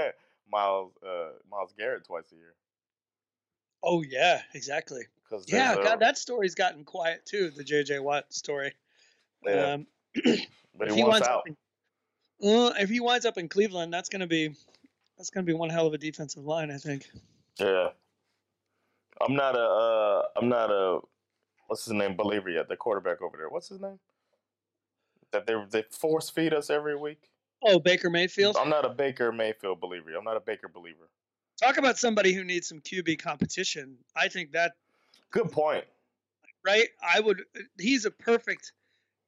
Myles 0.51 0.93
uh, 1.07 1.31
Myles 1.51 1.73
Garrett 1.79 2.05
twice 2.05 2.33
a 2.33 2.37
year. 2.37 2.55
oh 3.83 4.03
yeah, 4.03 4.43
exactly. 4.55 5.03
Yeah, 5.47 5.75
God, 5.77 6.01
that 6.01 6.17
story's 6.17 6.55
gotten 6.55 6.85
quiet 6.85 7.27
too. 7.27 7.51
The 7.51 7.63
J.J. 7.63 7.99
Watt 7.99 8.33
story. 8.33 8.73
yeah, 9.45 9.75
Um, 9.75 9.87
but 10.77 10.89
if 10.89 10.95
he 10.95 11.03
wants 11.03 11.21
winds 11.21 11.29
out. 11.29 11.39
up 11.41 11.49
in, 11.49 11.57
well, 12.41 12.73
if 12.79 12.89
he 12.89 13.01
winds 13.01 13.27
up 13.27 13.37
in 13.37 13.49
Cleveland, 13.49 13.93
that's 13.93 14.09
gonna 14.09 14.27
be 14.27 14.55
that's 15.19 15.29
gonna 15.31 15.45
be 15.45 15.53
one 15.53 15.69
hell 15.69 15.87
of 15.87 15.93
a 15.93 15.99
defensive 15.99 16.45
line, 16.45 16.71
I 16.71 16.79
think. 16.79 17.11
Yeah, 17.61 17.89
I'm 19.21 19.35
not 19.35 19.55
a 19.55 19.61
uh, 19.61 20.23
I'm 20.37 20.49
not 20.49 20.71
a 20.71 21.01
what's 21.67 21.85
his 21.85 21.93
name 21.93 22.17
believer 22.17 22.49
yet. 22.49 22.69
The 22.69 22.77
quarterback 22.77 23.21
over 23.21 23.37
there. 23.37 23.51
What's 23.51 23.69
his 23.69 23.81
name? 23.81 23.99
That 25.33 25.47
they 25.47 25.55
they 25.71 25.83
force 25.91 26.31
feed 26.31 26.55
us 26.55 26.71
every 26.71 26.97
week. 26.97 27.31
Oh, 27.63 27.79
Baker 27.79 28.09
Mayfield. 28.09 28.57
I'm 28.57 28.71
not 28.71 28.85
a 28.85 28.89
Baker 28.89 29.33
Mayfield 29.33 29.81
believer. 29.81 30.11
I'm 30.17 30.25
not 30.25 30.37
a 30.37 30.41
Baker 30.41 30.69
believer. 30.69 31.09
Talk 31.61 31.77
about 31.77 31.99
somebody 31.99 32.33
who 32.33 32.45
needs 32.45 32.69
some 32.69 32.81
QB 32.81 33.19
competition. 33.21 33.97
I 34.17 34.29
think 34.29 34.53
that 34.53 34.73
Good 35.31 35.51
point. 35.51 35.85
right? 36.65 36.89
I 37.03 37.21
would. 37.21 37.43
He's 37.79 38.05
a 38.05 38.11
perfect 38.11 38.73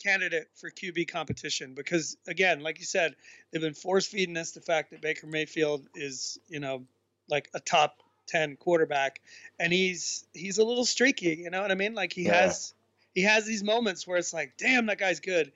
candidate 0.02 0.48
for 0.54 0.70
QB 0.70 1.08
competition 1.10 1.74
because, 1.74 2.16
again, 2.26 2.60
like 2.62 2.78
you 2.78 2.86
said, 2.86 3.14
they've 3.50 3.60
been 3.60 3.74
force 3.74 4.06
feeding 4.06 4.36
us 4.36 4.52
the 4.52 4.60
fact 4.62 4.92
that 4.92 5.02
Baker 5.02 5.26
Mayfield 5.26 5.86
is, 5.94 6.38
you 6.48 6.60
know, 6.60 6.84
like 7.28 7.50
a 7.52 7.60
top 7.60 7.96
ten 8.26 8.56
quarterback, 8.56 9.20
and 9.58 9.70
he's 9.72 10.24
he's 10.32 10.56
a 10.58 10.64
little 10.64 10.86
streaky. 10.86 11.34
You 11.42 11.50
know 11.50 11.60
what 11.60 11.70
I 11.72 11.74
mean? 11.74 11.94
Like 11.94 12.12
he 12.14 12.22
Yeah. 12.26 12.42
has 12.42 12.72
he 13.12 13.22
has 13.22 13.44
these 13.44 13.64
moments 13.64 14.06
where 14.06 14.16
it's 14.18 14.32
like, 14.32 14.54
damn, 14.56 14.86
that 14.86 14.98
guy's 14.98 15.18
good. 15.20 15.50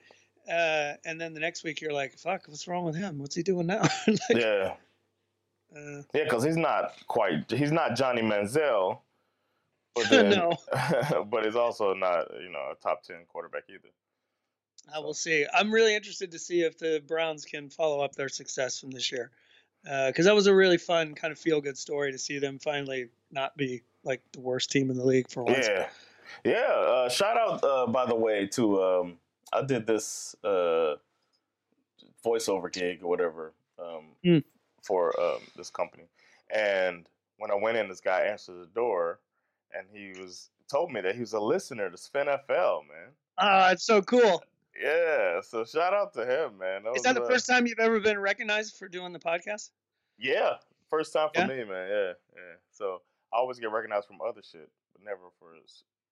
Uh, 0.49 0.93
and 1.05 1.19
then 1.19 1.33
the 1.33 1.39
next 1.39 1.63
week 1.63 1.81
you're 1.81 1.93
like, 1.93 2.17
fuck, 2.17 2.47
what's 2.47 2.67
wrong 2.67 2.85
with 2.85 2.95
him? 2.95 3.17
What's 3.19 3.35
he 3.35 3.43
doing 3.43 3.67
now? 3.67 3.81
like, 4.07 4.19
Yeah, 4.29 4.73
uh, 5.75 6.01
yeah, 6.13 6.23
because 6.23 6.43
he's 6.43 6.57
not 6.57 6.93
quite. 7.07 7.49
He's 7.49 7.71
not 7.71 7.95
Johnny 7.95 8.21
Manziel. 8.21 8.99
But 9.95 10.09
then, 10.09 10.29
no, 10.31 10.53
but 11.29 11.45
he's 11.45 11.55
also 11.55 11.93
not 11.93 12.27
you 12.41 12.49
know 12.49 12.71
a 12.71 12.75
top 12.81 13.03
ten 13.03 13.25
quarterback 13.27 13.63
either. 13.69 13.89
I 14.93 14.99
will 14.99 15.13
see. 15.13 15.45
I'm 15.51 15.71
really 15.71 15.95
interested 15.95 16.31
to 16.31 16.39
see 16.39 16.61
if 16.61 16.77
the 16.77 17.01
Browns 17.07 17.45
can 17.45 17.69
follow 17.69 18.01
up 18.01 18.13
their 18.13 18.29
success 18.29 18.79
from 18.79 18.91
this 18.91 19.11
year, 19.11 19.31
because 19.83 20.25
that 20.25 20.35
was 20.35 20.45
a 20.47 20.53
really 20.53 20.77
fun 20.77 21.15
kind 21.15 21.31
of 21.31 21.39
feel 21.39 21.59
good 21.59 21.77
story 21.77 22.11
to 22.11 22.19
see 22.19 22.37
them 22.37 22.59
finally 22.59 23.09
not 23.31 23.57
be 23.57 23.81
like 24.03 24.21
the 24.33 24.41
worst 24.41 24.71
team 24.71 24.91
in 24.91 24.97
the 24.97 25.05
league 25.05 25.29
for 25.29 25.43
once. 25.43 25.67
Yeah, 25.67 25.87
yeah. 26.43 26.59
Uh, 26.59 27.09
shout 27.09 27.35
out, 27.35 27.63
uh, 27.63 27.87
by 27.87 28.05
the 28.05 28.15
way, 28.15 28.45
to 28.47 28.83
um, 28.83 29.17
I 29.55 29.63
did 29.63 29.87
this 29.87 30.35
uh, 30.43 30.95
voiceover 32.25 32.71
gig 32.71 33.03
or 33.03 33.07
whatever 33.09 33.53
um, 33.79 34.15
Mm. 34.25 34.43
for 34.81 35.17
um, 35.19 35.39
this 35.55 35.69
company, 35.69 36.05
and 36.53 37.07
when 37.37 37.51
I 37.51 37.55
went 37.55 37.77
in, 37.77 37.87
this 37.89 38.01
guy 38.01 38.21
answered 38.21 38.59
the 38.61 38.67
door, 38.67 39.19
and 39.73 39.85
he 39.91 40.19
was 40.19 40.49
told 40.69 40.91
me 40.91 41.01
that 41.01 41.13
he 41.15 41.21
was 41.21 41.33
a 41.33 41.39
listener 41.39 41.89
to 41.89 41.97
Spin 41.97 42.27
FL, 42.27 42.81
man. 42.87 43.11
Ah, 43.37 43.71
it's 43.71 43.83
so 43.85 44.01
cool. 44.01 44.43
Yeah, 44.81 45.41
so 45.41 45.63
shout 45.63 45.93
out 45.93 46.13
to 46.13 46.25
him, 46.25 46.57
man. 46.57 46.83
Is 46.95 47.03
that 47.03 47.15
the 47.15 47.23
uh, 47.23 47.27
first 47.27 47.47
time 47.47 47.67
you've 47.67 47.79
ever 47.79 47.99
been 47.99 48.19
recognized 48.19 48.75
for 48.77 48.87
doing 48.87 49.13
the 49.13 49.19
podcast? 49.19 49.69
Yeah, 50.17 50.55
first 50.89 51.13
time 51.13 51.29
for 51.33 51.41
Yeah? 51.41 51.47
me, 51.47 51.63
man. 51.63 51.89
Yeah, 51.89 52.13
yeah. 52.35 52.55
So 52.71 53.01
I 53.33 53.37
always 53.37 53.59
get 53.59 53.71
recognized 53.71 54.07
from 54.07 54.17
other 54.25 54.41
shit, 54.43 54.69
but 54.93 55.03
never 55.03 55.29
for 55.39 55.53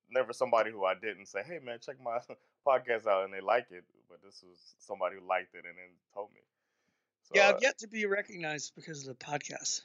never 0.10 0.34
somebody 0.34 0.72
who 0.72 0.86
I 0.86 0.94
didn't 0.96 1.28
say, 1.28 1.42
"Hey, 1.46 1.60
man, 1.64 1.80
check 1.84 1.96
my 2.04 2.20
podcast 2.68 3.08
out," 3.08 3.26
and 3.26 3.34
they 3.34 3.42
like 3.42 3.68
it. 3.72 3.84
But 4.10 4.22
this 4.24 4.44
was 4.48 4.58
somebody 4.80 5.16
who 5.20 5.28
liked 5.28 5.56
it 5.56 5.66
and 5.66 5.76
then 5.78 5.90
told 6.14 6.30
me. 6.34 6.42
So, 7.24 7.32
yeah, 7.36 7.50
uh, 7.50 7.54
I've 7.56 7.62
yet 7.62 7.78
to 7.80 7.88
be 7.88 8.06
recognized 8.06 8.74
because 8.76 9.08
of 9.08 9.18
the 9.18 9.26
podcast. 9.26 9.82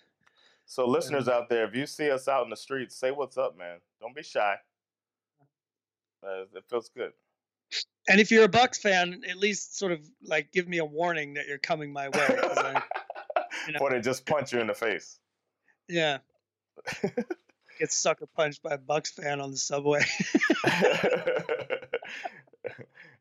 so 0.66 0.86
listeners 0.86 1.28
out 1.28 1.48
there, 1.48 1.64
if 1.66 1.74
you 1.74 1.86
see 1.86 2.10
us 2.10 2.28
out 2.28 2.44
in 2.44 2.50
the 2.50 2.56
streets, 2.56 2.94
say 2.96 3.10
what's 3.10 3.38
up, 3.38 3.56
man. 3.56 3.78
Don't 4.00 4.14
be 4.14 4.22
shy. 4.22 4.56
Uh, 6.22 6.42
it 6.54 6.64
feels 6.68 6.88
good. 6.88 7.12
And 8.08 8.20
if 8.20 8.30
you're 8.30 8.44
a 8.44 8.48
Bucks 8.48 8.78
fan, 8.78 9.22
at 9.28 9.36
least 9.36 9.78
sort 9.78 9.92
of 9.92 10.00
like 10.22 10.50
give 10.52 10.66
me 10.66 10.78
a 10.78 10.84
warning 10.84 11.34
that 11.34 11.46
you're 11.46 11.58
coming 11.58 11.92
my 11.92 12.08
way. 12.08 12.26
I- 12.28 12.82
you 13.66 13.72
know. 13.74 13.78
Or 13.80 13.90
they 13.90 14.00
just 14.00 14.26
punch 14.26 14.52
you 14.52 14.60
in 14.60 14.66
the 14.66 14.74
face. 14.74 15.20
yeah, 15.88 16.18
get 17.78 17.92
sucker 17.92 18.26
punched 18.26 18.62
by 18.62 18.74
a 18.74 18.78
Bucks 18.78 19.10
fan 19.10 19.40
on 19.40 19.50
the 19.50 19.56
subway. 19.56 20.00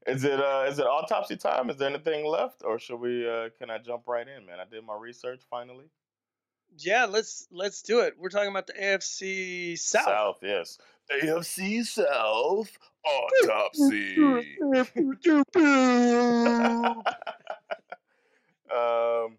is 0.07 0.23
it 0.23 0.39
uh 0.39 0.65
is 0.67 0.79
it 0.79 0.85
autopsy 0.85 1.35
time? 1.35 1.69
Is 1.69 1.77
there 1.77 1.89
anything 1.89 2.25
left, 2.25 2.63
or 2.63 2.79
should 2.79 2.99
we? 2.99 3.27
uh 3.29 3.49
Can 3.57 3.69
I 3.69 3.77
jump 3.77 4.07
right 4.07 4.27
in, 4.27 4.45
man? 4.45 4.59
I 4.59 4.65
did 4.65 4.83
my 4.83 4.95
research 4.97 5.41
finally. 5.49 5.85
yeah, 6.77 7.05
let's 7.05 7.47
let's 7.51 7.81
do 7.81 7.99
it. 8.01 8.15
We're 8.17 8.29
talking 8.29 8.49
about 8.49 8.67
the 8.67 8.73
AFC 8.73 9.77
South. 9.77 10.05
South. 10.05 10.37
yes. 10.41 10.77
AFC 11.11 11.85
South 11.85 12.77
autopsy. 13.05 14.15
um, 18.71 19.37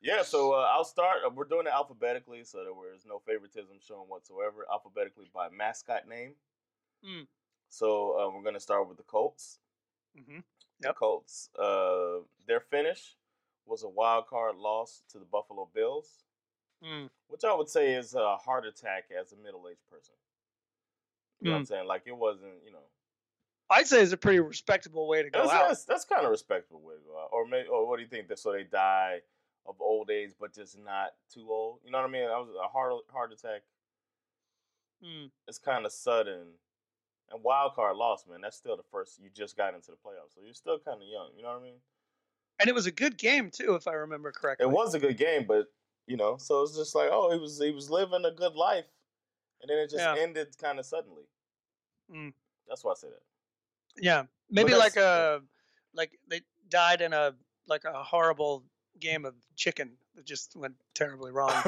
yeah. 0.00 0.22
So 0.22 0.52
uh, 0.52 0.68
I'll 0.72 0.84
start. 0.84 1.18
Uh, 1.26 1.30
we're 1.30 1.44
doing 1.44 1.66
it 1.66 1.72
alphabetically, 1.72 2.44
so 2.44 2.58
that 2.58 2.70
there's 2.82 3.06
no 3.06 3.18
favoritism 3.26 3.76
shown 3.86 4.06
whatsoever. 4.08 4.66
Alphabetically 4.70 5.26
by 5.34 5.48
mascot 5.50 6.08
name. 6.08 6.32
Hmm. 7.04 7.22
So 7.68 8.18
uh, 8.18 8.30
we're 8.34 8.42
gonna 8.42 8.60
start 8.60 8.88
with 8.88 8.96
the 8.96 9.02
Colts. 9.04 9.58
Mhm. 10.18 10.42
The 10.80 10.92
Colts. 10.92 11.50
Uh, 11.58 12.20
their 12.46 12.60
finish 12.60 13.16
was 13.66 13.82
a 13.82 13.88
wild 13.88 14.26
card 14.26 14.56
loss 14.56 15.02
to 15.10 15.18
the 15.18 15.24
Buffalo 15.26 15.68
Bills, 15.74 16.24
Mm. 16.82 17.10
which 17.26 17.42
I 17.44 17.52
would 17.52 17.68
say 17.68 17.94
is 17.94 18.14
a 18.14 18.36
heart 18.36 18.64
attack 18.64 19.10
as 19.10 19.32
a 19.32 19.36
middle 19.36 19.68
aged 19.68 19.84
person. 19.90 20.14
You 21.40 21.46
know 21.46 21.52
what 21.52 21.58
I'm 21.58 21.64
saying? 21.66 21.86
Like 21.86 22.02
it 22.06 22.16
wasn't, 22.16 22.54
you 22.64 22.70
know. 22.72 22.82
I'd 23.68 23.86
say 23.86 24.00
it's 24.00 24.12
a 24.12 24.16
pretty 24.16 24.40
respectable 24.40 25.06
way 25.08 25.22
to 25.22 25.28
go 25.30 25.40
That's, 25.40 25.52
out. 25.52 25.68
that's, 25.68 25.84
that's 25.84 26.04
kind 26.04 26.24
of 26.24 26.30
respectable 26.30 26.80
way 26.80 26.94
to 26.94 27.00
go 27.00 27.18
out. 27.20 27.28
Or 27.32 27.46
maybe, 27.46 27.68
or 27.68 27.86
what 27.86 27.96
do 27.96 28.02
you 28.02 28.08
think? 28.08 28.28
That 28.28 28.38
so 28.38 28.52
they 28.52 28.64
die 28.64 29.20
of 29.68 29.76
old 29.80 30.10
age, 30.10 30.30
but 30.40 30.54
just 30.54 30.78
not 30.78 31.10
too 31.32 31.46
old. 31.50 31.80
You 31.84 31.90
know 31.92 31.98
what 31.98 32.08
I 32.08 32.10
mean? 32.10 32.22
That 32.26 32.38
was 32.38 32.48
a 32.62 32.68
heart 32.68 32.94
heart 33.12 33.32
attack. 33.32 33.62
Mm. 35.04 35.30
It's 35.46 35.58
kind 35.58 35.86
of 35.86 35.92
sudden. 35.92 36.54
And 37.30 37.44
wild 37.44 37.74
card 37.74 37.96
loss, 37.96 38.24
man. 38.26 38.40
That's 38.40 38.56
still 38.56 38.76
the 38.76 38.82
first. 38.90 39.20
You 39.22 39.28
just 39.28 39.54
got 39.54 39.74
into 39.74 39.90
the 39.90 39.98
playoffs, 39.98 40.34
so 40.34 40.40
you're 40.42 40.54
still 40.54 40.78
kind 40.78 41.02
of 41.02 41.06
young. 41.06 41.28
You 41.36 41.42
know 41.42 41.50
what 41.50 41.60
I 41.60 41.62
mean? 41.62 41.74
And 42.58 42.68
it 42.68 42.74
was 42.74 42.86
a 42.86 42.90
good 42.90 43.18
game 43.18 43.50
too, 43.50 43.74
if 43.74 43.86
I 43.86 43.92
remember 43.92 44.32
correctly. 44.32 44.64
It 44.64 44.70
was 44.70 44.94
a 44.94 44.98
good 44.98 45.18
game, 45.18 45.44
but 45.46 45.66
you 46.06 46.16
know, 46.16 46.38
so 46.38 46.62
it's 46.62 46.74
just 46.74 46.94
like, 46.94 47.10
oh, 47.12 47.30
he 47.30 47.38
was 47.38 47.60
he 47.60 47.70
was 47.70 47.90
living 47.90 48.24
a 48.24 48.30
good 48.30 48.54
life, 48.54 48.86
and 49.60 49.68
then 49.68 49.78
it 49.78 49.90
just 49.90 49.98
Yeah. 49.98 50.14
ended 50.18 50.56
kind 50.56 50.78
of 50.78 50.86
suddenly. 50.86 51.24
Mm. 52.10 52.32
That's 52.66 52.82
why 52.82 52.92
I 52.92 52.94
say 52.94 53.08
that. 53.08 53.22
Yeah, 54.00 54.24
maybe 54.50 54.74
like 54.74 54.96
a 54.96 55.42
like 55.92 56.18
they 56.28 56.40
died 56.70 57.02
in 57.02 57.12
a 57.12 57.34
like 57.66 57.84
a 57.84 58.02
horrible 58.02 58.64
game 59.00 59.24
of 59.24 59.34
chicken 59.56 59.92
that 60.14 60.24
just 60.26 60.56
went 60.56 60.74
terribly 60.94 61.30
wrong. 61.32 61.52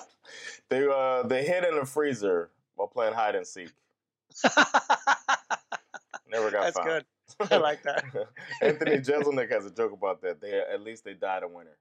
they 0.68 0.86
uh 0.86 1.22
they 1.24 1.44
hid 1.44 1.64
in 1.64 1.78
a 1.78 1.86
freezer 1.86 2.50
while 2.74 2.88
playing 2.88 3.14
hide 3.14 3.34
and 3.34 3.46
seek. 3.46 3.70
Never 6.30 6.50
got 6.50 6.62
That's 6.64 6.76
found. 6.76 6.88
good. 6.88 7.04
I 7.50 7.56
like 7.56 7.82
that. 7.84 8.04
Anthony 8.62 8.98
Jeselnik 8.98 9.50
has 9.50 9.66
a 9.66 9.70
joke 9.70 9.92
about 9.92 10.22
that. 10.22 10.40
They 10.40 10.52
at 10.60 10.80
least 10.82 11.04
they 11.04 11.14
died 11.14 11.42
a 11.42 11.48
winner. 11.48 11.76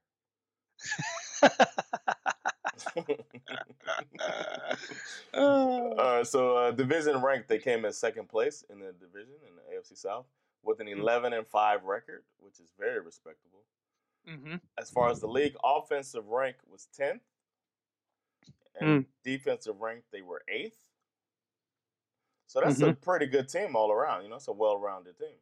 Uh, 5.34 5.38
uh, 5.38 6.23
so 6.23 6.55
uh, 6.57 6.71
division 6.71 7.21
rank, 7.21 7.47
they 7.47 7.59
came 7.59 7.86
in 7.86 7.91
second 7.93 8.30
place 8.30 8.63
in 8.69 8.80
the 8.80 8.93
division 8.93 9.36
in 9.47 9.55
the 9.55 9.61
AFC 9.78 9.97
South 9.97 10.26
with 10.63 10.80
an 10.80 10.88
Mm. 10.88 10.99
11 10.99 11.34
and 11.34 11.47
five 11.47 11.84
record, 11.84 12.23
which 12.39 12.59
is 12.59 12.71
very 12.80 12.99
respectable. 12.99 13.59
Mhm. 14.28 14.59
As 14.78 14.89
far 14.89 15.09
as 15.09 15.19
the 15.19 15.28
league, 15.28 15.55
offensive 15.63 16.28
rank 16.28 16.57
was 16.67 16.88
10th, 16.97 17.21
and 18.80 19.05
defensive 19.23 19.80
rank 19.80 20.03
they 20.11 20.21
were 20.21 20.43
eighth. 20.47 20.78
So 22.47 22.61
that's 22.61 22.82
a 22.82 22.93
pretty 22.93 23.26
good 23.26 23.49
team 23.49 23.76
all 23.76 23.91
around. 23.91 24.23
You 24.23 24.30
know, 24.30 24.36
it's 24.36 24.47
a 24.47 24.53
well-rounded 24.53 25.17
team. 25.17 25.38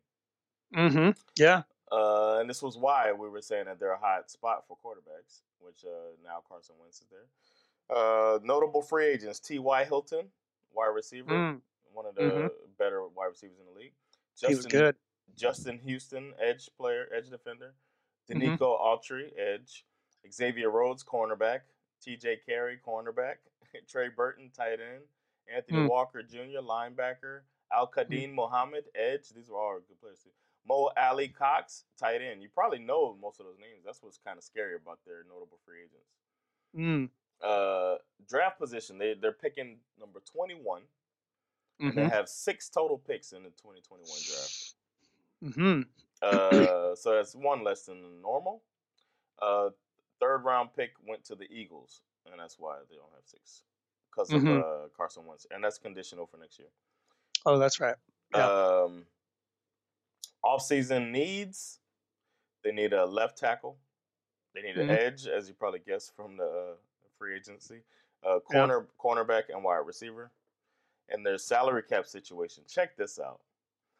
Mhm. 0.74 1.18
Yeah. 1.36 1.64
Uh, 1.92 2.38
and 2.40 2.50
this 2.50 2.62
was 2.64 2.78
why 2.78 3.12
we 3.12 3.30
were 3.30 3.42
saying 3.42 3.66
that 3.66 3.80
they're 3.80 3.92
a 3.92 3.98
hot 4.00 4.32
spot 4.32 4.66
for 4.68 4.78
quarterbacks, 4.78 5.42
which 5.60 5.86
uh, 5.86 6.16
now 6.24 6.42
Carson 6.48 6.76
Wentz 6.80 7.02
is 7.02 7.08
there. 7.10 7.28
Uh, 7.96 8.40
notable 8.42 8.82
free 8.82 9.06
agents: 9.06 9.40
T.Y. 9.40 9.84
Hilton, 9.86 10.32
wide 10.72 10.88
receiver, 10.88 11.32
Mm, 11.34 11.62
one 11.92 12.06
of 12.06 12.16
the 12.16 12.22
Mhm. 12.22 12.78
better 12.78 13.06
wide 13.08 13.28
receivers 13.28 13.60
in 13.60 13.66
the 13.66 13.72
league. 13.72 13.94
he 14.40 14.56
was 14.56 14.66
good. 14.66 14.98
Justin 15.36 15.78
Houston, 15.80 16.34
edge 16.40 16.70
player, 16.76 17.08
edge 17.14 17.30
defender. 17.30 17.76
Denico 18.30 18.80
Autry, 18.80 19.32
edge. 19.38 19.86
Xavier 20.32 20.70
Rhodes, 20.70 21.04
cornerback. 21.04 21.62
T.J. 22.02 22.40
Carrie, 22.46 22.80
cornerback. 22.86 23.36
Trey 23.90 24.10
Burton, 24.10 24.50
tight 24.56 24.80
end. 24.80 25.04
Anthony 25.54 25.80
Mm. 25.80 25.90
Walker 25.90 26.24
Jr., 26.24 26.62
linebacker. 26.62 27.42
Al-Quadin 27.74 28.34
Muhammad, 28.34 28.86
edge. 28.96 29.30
These 29.36 29.50
were 29.50 29.58
all 29.60 29.80
good 29.88 30.00
players 30.00 30.20
too. 30.24 30.30
Mo 30.68 30.92
Alie-Cox, 30.96 31.84
tight 32.00 32.22
end. 32.22 32.42
You 32.42 32.48
probably 32.54 32.80
know 32.80 33.18
most 33.22 33.40
of 33.40 33.46
those 33.46 33.58
names. 33.60 33.84
That's 33.86 34.02
what's 34.02 34.18
kind 34.18 34.38
of 34.38 34.44
scary 34.44 34.76
about 34.76 35.00
their 35.06 35.24
notable 35.28 35.60
free 35.66 35.80
agents. 35.84 36.14
Mm, 36.78 37.10
Uh, 37.42 37.98
draft 38.30 38.60
position, 38.60 38.98
they, 38.98 39.14
they're 39.16 39.34
picking 39.34 39.80
number 40.00 40.22
21. 40.22 40.84
And 41.86 41.98
they 41.98 42.04
mhm, 42.04 42.10
have 42.10 42.30
six 42.30 42.70
total 42.70 42.98
picks 42.98 43.34
in 43.34 43.44
the 43.44 43.50
2021 43.50 44.06
draft. 44.08 44.76
mhm. 45.44 45.86
Uh, 46.24 46.96
so 46.96 47.16
that's 47.16 47.36
one 47.36 47.64
less 47.64 47.86
than 47.86 48.22
normal. 48.22 48.64
Uh, 49.42 49.72
third 50.20 50.44
round 50.46 50.74
pick 50.76 50.94
went 51.08 51.24
to 51.26 51.36
the 51.36 51.52
Eagles, 51.52 52.02
and 52.32 52.40
that's 52.40 52.58
why 52.60 52.80
they 52.90 52.96
don't 52.96 53.12
have 53.14 53.26
six 53.26 53.64
because 54.12 54.34
of 54.34 54.42
Mhm. 54.42 54.50
uh, 54.50 54.88
Carson 54.96 55.26
Wentz, 55.26 55.48
and 55.52 55.64
that's 55.64 55.78
conditional 55.78 56.26
for 56.26 56.38
next 56.38 56.60
year. 56.60 56.70
Oh, 57.46 57.58
that's 57.60 57.80
right. 57.80 57.96
Yeah. 58.34 58.46
Um, 58.46 59.06
off-season 60.44 61.12
needs: 61.12 61.80
they 62.64 62.72
need 62.72 62.94
a 62.94 63.06
left 63.06 63.38
tackle, 63.38 63.78
they 64.54 64.62
need 64.62 64.78
an 64.78 64.84
Mhm. 64.84 64.90
edge, 64.90 65.28
as 65.28 65.48
you 65.50 65.56
probably 65.56 65.80
guessed 65.80 66.16
from 66.16 66.38
the 66.38 66.46
uh, 66.46 66.76
free 67.18 67.36
agency, 67.36 67.82
uh, 68.24 68.40
Yeah. 68.52 68.68
corner, 68.68 68.88
cornerback, 69.00 69.50
and 69.50 69.64
wide 69.64 69.86
receiver. 69.86 70.32
And 71.10 71.26
their 71.26 71.38
salary 71.38 71.84
cap 71.84 72.06
situation. 72.08 72.64
Check 72.68 72.96
this 72.98 73.20
out. 73.20 73.42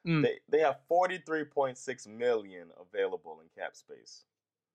Mm. 0.06 0.24
They 0.24 0.40
they 0.50 0.60
have 0.60 0.80
forty 0.88 1.18
three 1.18 1.44
point 1.46 1.78
six 1.78 2.06
million 2.08 2.68
available 2.80 3.40
in 3.42 3.48
cap 3.62 3.76
space. 3.76 4.24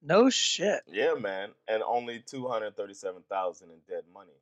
No 0.02 0.30
shit. 0.30 0.80
Yeah, 0.86 1.14
man, 1.14 1.50
and 1.66 1.82
only 1.82 2.20
two 2.20 2.46
hundred 2.48 2.76
thirty 2.76 2.94
seven 2.94 3.22
thousand 3.28 3.70
in 3.70 3.78
dead 3.88 4.04
money. 4.12 4.32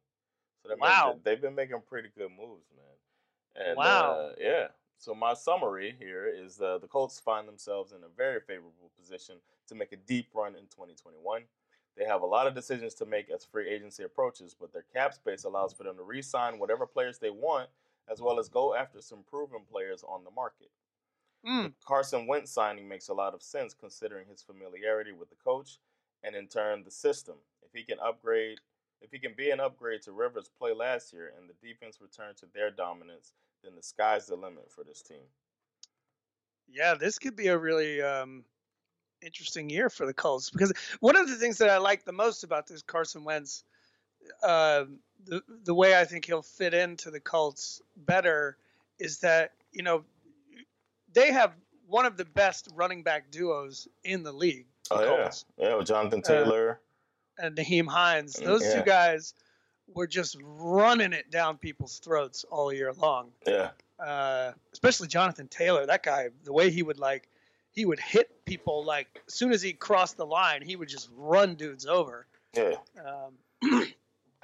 So 0.62 0.68
that 0.68 0.78
Wow. 0.78 1.18
they've 1.24 1.40
been 1.40 1.54
making 1.54 1.80
pretty 1.88 2.10
good 2.16 2.30
moves, 2.30 2.66
man. 2.76 3.66
And, 3.68 3.76
Wow. 3.76 4.12
Uh, 4.12 4.32
yeah. 4.38 4.68
So 4.98 5.14
my 5.14 5.34
summary 5.34 5.94
here 5.98 6.26
is 6.26 6.60
uh, 6.60 6.78
the 6.78 6.86
Colts 6.86 7.20
find 7.20 7.46
themselves 7.46 7.92
in 7.92 7.98
a 8.02 8.08
very 8.16 8.40
favorable 8.40 8.90
position 8.98 9.36
to 9.68 9.74
make 9.74 9.92
a 9.92 9.96
deep 9.96 10.28
run 10.34 10.54
in 10.54 10.62
2021. 10.68 11.42
They 11.96 12.04
have 12.04 12.22
a 12.22 12.26
lot 12.26 12.46
of 12.46 12.54
decisions 12.54 12.94
to 12.94 13.06
make 13.06 13.30
as 13.30 13.44
free 13.44 13.68
agency 13.68 14.04
approaches, 14.04 14.54
but 14.58 14.72
their 14.72 14.84
cap 14.94 15.14
space 15.14 15.44
allows 15.44 15.72
for 15.72 15.84
them 15.84 15.96
to 15.96 16.02
re-sign 16.02 16.58
whatever 16.58 16.86
players 16.86 17.18
they 17.18 17.30
want, 17.30 17.68
as 18.10 18.20
well 18.20 18.38
as 18.38 18.48
go 18.48 18.74
after 18.74 19.00
some 19.00 19.24
proven 19.28 19.60
players 19.70 20.04
on 20.06 20.24
the 20.24 20.30
market. 20.30 20.70
Mm, 21.46 21.72
Carson 21.84 22.26
Wentz 22.26 22.50
signing 22.50 22.88
makes 22.88 23.08
a 23.08 23.14
lot 23.14 23.34
of 23.34 23.42
sense 23.42 23.74
considering 23.74 24.26
his 24.28 24.42
familiarity 24.42 25.12
with 25.12 25.28
the 25.30 25.36
coach 25.36 25.78
and 26.24 26.34
in 26.34 26.48
turn 26.48 26.82
the 26.84 26.90
system. 26.90 27.36
If 27.62 27.72
he 27.72 27.84
can 27.84 27.98
upgrade, 28.04 28.58
if 29.00 29.10
he 29.12 29.18
can 29.18 29.34
be 29.36 29.50
an 29.50 29.60
upgrade 29.60 30.02
to 30.02 30.12
Rivers' 30.12 30.50
play 30.58 30.72
last 30.72 31.12
year 31.12 31.32
and 31.38 31.48
the 31.48 31.66
defense 31.66 32.00
return 32.00 32.34
to 32.36 32.46
their 32.54 32.70
dominance, 32.70 33.32
then 33.62 33.74
the 33.76 33.82
sky's 33.82 34.26
the 34.26 34.36
limit 34.36 34.70
for 34.70 34.84
this 34.84 35.02
team. 35.02 35.22
yeah, 36.68 36.94
this 36.94 37.18
could 37.18 37.36
be 37.36 37.48
a 37.48 37.58
really 37.58 38.02
um, 38.02 38.44
interesting 39.22 39.70
year 39.70 39.88
for 39.88 40.06
the 40.06 40.14
Colts 40.14 40.50
because 40.50 40.72
one 41.00 41.16
of 41.16 41.28
the 41.28 41.36
things 41.36 41.58
that 41.58 41.70
I 41.70 41.78
like 41.78 42.04
the 42.04 42.12
most 42.12 42.44
about 42.44 42.66
this 42.66 42.82
Carson 42.82 43.24
Wentz, 43.24 43.64
uh, 44.42 44.84
the 45.24 45.42
the 45.64 45.74
way 45.74 45.98
I 45.98 46.04
think 46.04 46.24
he'll 46.26 46.42
fit 46.42 46.74
into 46.74 47.10
the 47.10 47.20
Colts 47.20 47.80
better 47.96 48.56
is 48.98 49.18
that 49.20 49.52
you 49.72 49.82
know 49.82 50.04
they 51.12 51.32
have 51.32 51.52
one 51.88 52.04
of 52.06 52.16
the 52.16 52.24
best 52.24 52.68
running 52.74 53.02
back 53.02 53.30
duos 53.30 53.88
in 54.04 54.22
the 54.22 54.32
league. 54.32 54.66
the 54.90 54.96
Oh 54.96 55.00
yeah, 55.02 55.22
Colts. 55.22 55.44
yeah, 55.56 55.74
with 55.76 55.86
Jonathan 55.86 56.20
Uh, 56.24 56.28
Taylor. 56.28 56.80
and 57.38 57.56
Nyheim 57.56 57.86
Hines. 57.86 58.36
Mm, 58.36 58.44
Those 58.44 58.64
yeah. 58.64 58.78
two 58.78 58.82
guys 58.84 59.34
were 59.94 60.06
just 60.06 60.36
running 60.42 61.12
it 61.12 61.30
down 61.30 61.58
people's 61.58 61.98
throats 61.98 62.44
all 62.50 62.72
year 62.72 62.92
long. 62.92 63.30
yeah, 63.46 63.70
Uh, 64.00 64.52
especially 64.72 65.06
Jonathan 65.08 65.46
Taylor. 65.48 65.86
That 65.86 66.02
guy, 66.02 66.28
the 66.44 66.52
way 66.52 66.70
he 66.70 66.82
would 66.82 66.98
like, 66.98 67.28
he 67.70 67.84
would 67.84 68.00
hit 68.00 68.44
people 68.46 68.84
like 68.84 69.22
as 69.28 69.34
soon 69.34 69.52
as 69.52 69.62
he 69.62 69.72
crossed 69.72 70.16
the 70.16 70.26
line, 70.26 70.62
he 70.62 70.74
would 70.76 70.88
just 70.88 71.08
run 71.14 71.54
dudes 71.54 71.86
over. 71.86 72.26
yeah, 72.52 72.74
Um, 73.04 73.84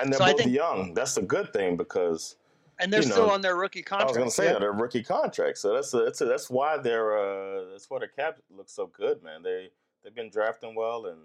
and 0.03 0.12
they're 0.12 0.18
So 0.18 0.26
both 0.26 0.38
think- 0.38 0.53
young. 0.55 0.94
That's 0.94 1.16
a 1.16 1.22
good 1.22 1.53
thing 1.53 1.76
because 1.76 2.36
and 2.78 2.92
they're 2.92 3.03
You 3.03 3.11
still 3.11 3.30
on 3.30 3.40
their 3.40 3.57
rookie 3.57 3.82
contract. 3.82 4.09
I 4.09 4.11
was 4.11 4.16
going 4.16 4.28
to 4.28 4.34
say 4.34 4.44
yeah. 4.46 4.53
that 4.55 4.61
they're 4.61 4.72
rookie 4.72 5.03
contracts. 5.05 5.61
So 5.61 5.72
that's 5.74 5.92
a, 5.94 5.98
that's 6.05 6.20
a, 6.20 6.24
that's 6.24 6.50
why 6.50 6.78
they're 6.78 7.16
uh, 7.18 7.70
that's 7.70 7.88
why 7.88 7.98
their 8.00 8.09
cap 8.09 8.38
looks 8.50 8.72
so 8.72 8.86
good, 8.88 9.22
man. 9.22 9.42
They 9.42 9.70
they've 10.03 10.14
been 10.14 10.30
drafting 10.30 10.74
well 10.74 11.07
and 11.07 11.18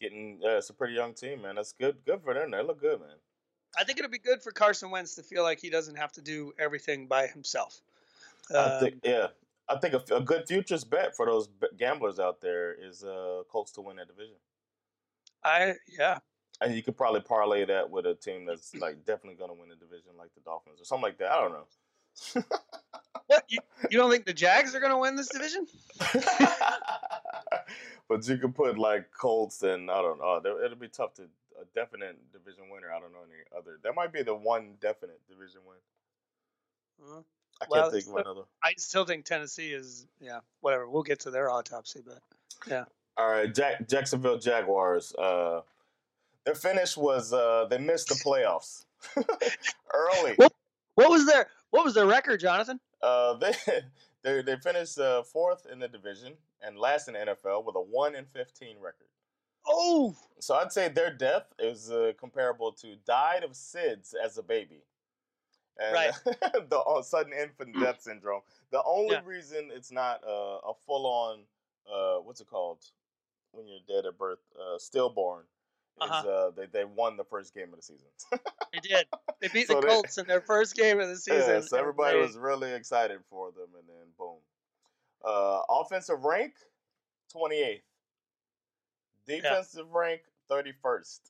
getting. 0.00 0.38
Yeah, 0.40 0.58
it's 0.58 0.70
a 0.70 0.74
pretty 0.74 0.94
young 0.94 1.14
team, 1.14 1.42
man. 1.42 1.54
That's 1.56 1.72
good. 1.72 1.96
Good 2.04 2.22
for 2.22 2.34
them. 2.34 2.50
They 2.50 2.62
look 2.62 2.80
good, 2.80 3.00
man. 3.00 3.16
I 3.78 3.84
think 3.84 3.98
it'll 3.98 4.10
be 4.10 4.18
good 4.18 4.42
for 4.42 4.50
Carson 4.52 4.90
Wentz 4.90 5.14
to 5.14 5.22
feel 5.22 5.42
like 5.44 5.58
he 5.60 5.70
doesn't 5.70 5.96
have 5.96 6.12
to 6.12 6.20
do 6.20 6.52
everything 6.58 7.06
by 7.06 7.26
himself. 7.26 7.80
I 8.52 8.56
Um, 8.56 8.80
think 8.80 8.94
yeah. 9.04 9.28
I 9.68 9.78
think 9.78 9.94
a, 9.94 10.16
a 10.16 10.20
good 10.20 10.46
futures 10.48 10.84
bet 10.84 11.16
for 11.16 11.24
those 11.24 11.48
gamblers 11.78 12.18
out 12.18 12.40
there 12.40 12.74
is 12.74 13.04
uh, 13.04 13.42
Colts 13.48 13.70
to 13.72 13.80
win 13.80 13.96
that 13.96 14.08
division, 14.08 14.34
I 15.44 15.74
yeah. 15.88 16.18
And 16.62 16.74
you 16.74 16.82
could 16.82 16.96
probably 16.96 17.20
parlay 17.20 17.64
that 17.64 17.90
with 17.90 18.06
a 18.06 18.14
team 18.14 18.46
that's 18.46 18.74
like 18.76 19.04
definitely 19.04 19.36
going 19.36 19.50
to 19.50 19.54
win 19.54 19.68
the 19.68 19.76
division, 19.76 20.12
like 20.18 20.34
the 20.34 20.40
Dolphins 20.40 20.80
or 20.80 20.84
something 20.84 21.02
like 21.02 21.18
that. 21.18 21.32
I 21.32 21.40
don't 21.40 21.52
know. 21.52 21.66
What 23.26 23.44
you, 23.48 23.58
you 23.90 23.98
don't 23.98 24.10
think 24.10 24.26
the 24.26 24.34
Jags 24.34 24.74
are 24.74 24.80
going 24.80 24.92
to 24.92 24.98
win 24.98 25.16
this 25.16 25.28
division? 25.28 25.66
but 28.08 28.28
you 28.28 28.36
could 28.36 28.54
put 28.54 28.78
like 28.78 29.10
Colts 29.18 29.62
and 29.62 29.90
I 29.90 30.02
don't 30.02 30.18
know. 30.18 30.40
It'll 30.62 30.76
be 30.76 30.88
tough 30.88 31.14
to 31.14 31.22
a 31.22 31.64
definite 31.74 32.18
division 32.32 32.64
winner. 32.70 32.90
I 32.90 33.00
don't 33.00 33.12
know 33.12 33.20
any 33.24 33.42
other. 33.56 33.78
That 33.82 33.94
might 33.94 34.12
be 34.12 34.22
the 34.22 34.34
one 34.34 34.74
definite 34.80 35.20
division 35.28 35.60
win. 35.66 35.78
Uh, 37.16 37.22
I 37.60 37.66
can't 37.66 37.92
think 37.92 38.06
of 38.08 38.16
another. 38.16 38.42
I 38.62 38.74
still 38.76 39.04
think 39.04 39.24
Tennessee 39.24 39.72
is 39.72 40.06
yeah 40.20 40.40
whatever. 40.60 40.88
We'll 40.88 41.02
get 41.02 41.20
to 41.20 41.30
their 41.30 41.50
autopsy, 41.50 42.00
but 42.04 42.18
yeah. 42.68 42.84
All 43.16 43.30
right, 43.30 43.54
Jack, 43.54 43.88
Jacksonville 43.88 44.38
Jaguars. 44.38 45.14
Uh, 45.14 45.60
their 46.44 46.54
finish 46.54 46.96
was 46.96 47.32
uh, 47.32 47.66
they 47.70 47.78
missed 47.78 48.08
the 48.08 48.14
playoffs 48.14 48.84
early. 49.94 50.34
What? 50.36 50.52
what 50.94 51.10
was 51.10 51.26
their 51.26 51.48
what 51.70 51.84
was 51.84 51.94
their 51.94 52.06
record, 52.06 52.40
Jonathan? 52.40 52.80
Uh, 53.02 53.34
they 53.34 53.52
they 54.22 54.42
they 54.42 54.56
finished 54.56 54.98
uh, 54.98 55.22
fourth 55.22 55.66
in 55.70 55.78
the 55.78 55.88
division 55.88 56.34
and 56.60 56.78
last 56.78 57.08
in 57.08 57.14
the 57.14 57.20
NFL 57.20 57.64
with 57.64 57.76
a 57.76 57.80
one 57.80 58.14
and 58.14 58.28
fifteen 58.28 58.76
record. 58.80 59.06
Oh, 59.66 60.16
So 60.40 60.56
I'd 60.56 60.72
say 60.72 60.88
their 60.88 61.12
death 61.14 61.52
is 61.58 61.90
uh, 61.90 62.12
comparable 62.18 62.72
to 62.72 62.96
died 63.06 63.44
of 63.44 63.52
SIDS 63.52 64.12
as 64.12 64.36
a 64.36 64.42
baby. 64.42 64.82
And 65.78 65.94
Right. 65.94 66.12
the 66.24 67.02
sudden 67.04 67.32
infant 67.32 67.78
death 67.78 68.02
syndrome. 68.02 68.42
The 68.72 68.82
only 68.84 69.12
Yeah. 69.14 69.20
reason 69.24 69.70
it's 69.72 69.92
not 69.92 70.22
uh, 70.24 70.58
a 70.68 70.74
full 70.84 71.06
on, 71.06 71.44
uh, 71.90 72.16
what's 72.22 72.40
it 72.40 72.48
called? 72.48 72.84
When 73.52 73.66
you're 73.68 73.78
dead 73.86 74.04
at 74.06 74.18
birth, 74.18 74.40
uh, 74.60 74.78
stillborn, 74.78 75.44
is 76.02 76.10
Uh-huh. 76.10 76.28
uh, 76.28 76.50
they, 76.50 76.66
they 76.66 76.84
won 76.84 77.16
the 77.16 77.24
first 77.24 77.54
game 77.54 77.70
of 77.72 77.76
the 77.76 77.82
season. 77.82 78.06
they 78.72 78.78
did. 78.80 79.06
They 79.40 79.48
beat 79.48 79.66
So 79.68 79.74
the 79.74 79.80
they- 79.82 79.88
Colts 79.88 80.18
in 80.18 80.26
their 80.26 80.40
first 80.40 80.74
game 80.76 81.00
of 81.00 81.08
the 81.08 81.16
season. 81.26 81.54
yeah, 81.56 81.60
so 81.60 81.76
everybody 81.78 82.18
was 82.18 82.36
really 82.36 82.72
excited 82.72 83.20
for 83.30 83.50
them, 83.50 83.68
and 83.78 83.88
then 83.88 84.06
boom. 84.18 84.36
Uh, 85.24 85.60
offensive 85.68 86.24
rank, 86.24 86.54
28th. 87.34 87.82
Defensive 89.26 89.92
rank, 89.92 90.22
31st. 90.50 91.20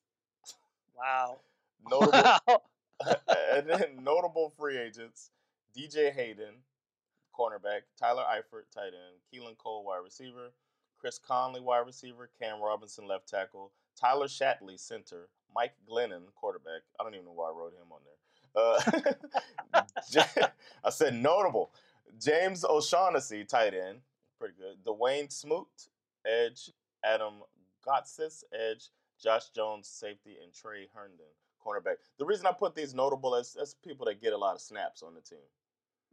wow. 0.96 1.38
Notable 1.90 2.22
Wow. 2.22 3.16
and 3.52 3.66
then 3.68 4.04
notable 4.04 4.50
free 4.56 4.78
agents: 4.78 5.30
DJ 5.76 6.12
Hayden, 6.12 6.54
cornerback; 7.36 7.80
Tyler 7.98 8.22
Eifert, 8.22 8.70
tight 8.72 8.92
end; 8.94 9.18
Keelan 9.32 9.58
Cole, 9.58 9.84
wide 9.84 10.04
receiver; 10.04 10.52
Chris 11.00 11.18
Conley, 11.18 11.60
wide 11.60 11.84
receiver; 11.84 12.30
Cam 12.40 12.60
Robinson, 12.62 13.08
left 13.08 13.28
tackle; 13.28 13.72
Tyler 13.98 14.26
Shatley, 14.26 14.78
center; 14.78 15.28
Mike 15.54 15.74
Glennon, 15.88 16.22
quarterback. 16.34 16.82
I 16.98 17.02
don't 17.02 17.14
even 17.14 17.26
know 17.26 17.32
why 17.32 17.50
I 17.50 17.52
wrote 17.52 17.72
him 17.72 17.92
on 17.92 18.00
there. 18.04 18.12
Uh, 18.54 20.46
I 20.84 20.90
said 20.90 21.14
notable. 21.14 21.72
James 22.20 22.64
O'Shaughnessy, 22.64 23.44
tight 23.44 23.74
end, 23.74 24.00
pretty 24.38 24.54
good. 24.58 24.84
Dawuane 24.84 25.32
Smoot, 25.32 25.68
edge. 26.26 26.70
Adam 27.04 27.42
Gotsis, 27.86 28.44
edge. 28.52 28.88
Josh 29.22 29.50
Jones, 29.54 29.88
safety, 29.88 30.36
and 30.42 30.52
Tre 30.52 30.88
Herndon, 30.94 31.26
cornerback. 31.64 31.96
The 32.18 32.24
reason 32.24 32.46
I 32.46 32.52
put 32.52 32.74
these 32.74 32.92
notable 32.94 33.34
as 33.36 33.56
as 33.60 33.74
people 33.74 34.06
that 34.06 34.20
get 34.20 34.32
a 34.32 34.38
lot 34.38 34.54
of 34.54 34.60
snaps 34.60 35.02
on 35.02 35.14
the 35.14 35.20
team. 35.20 35.38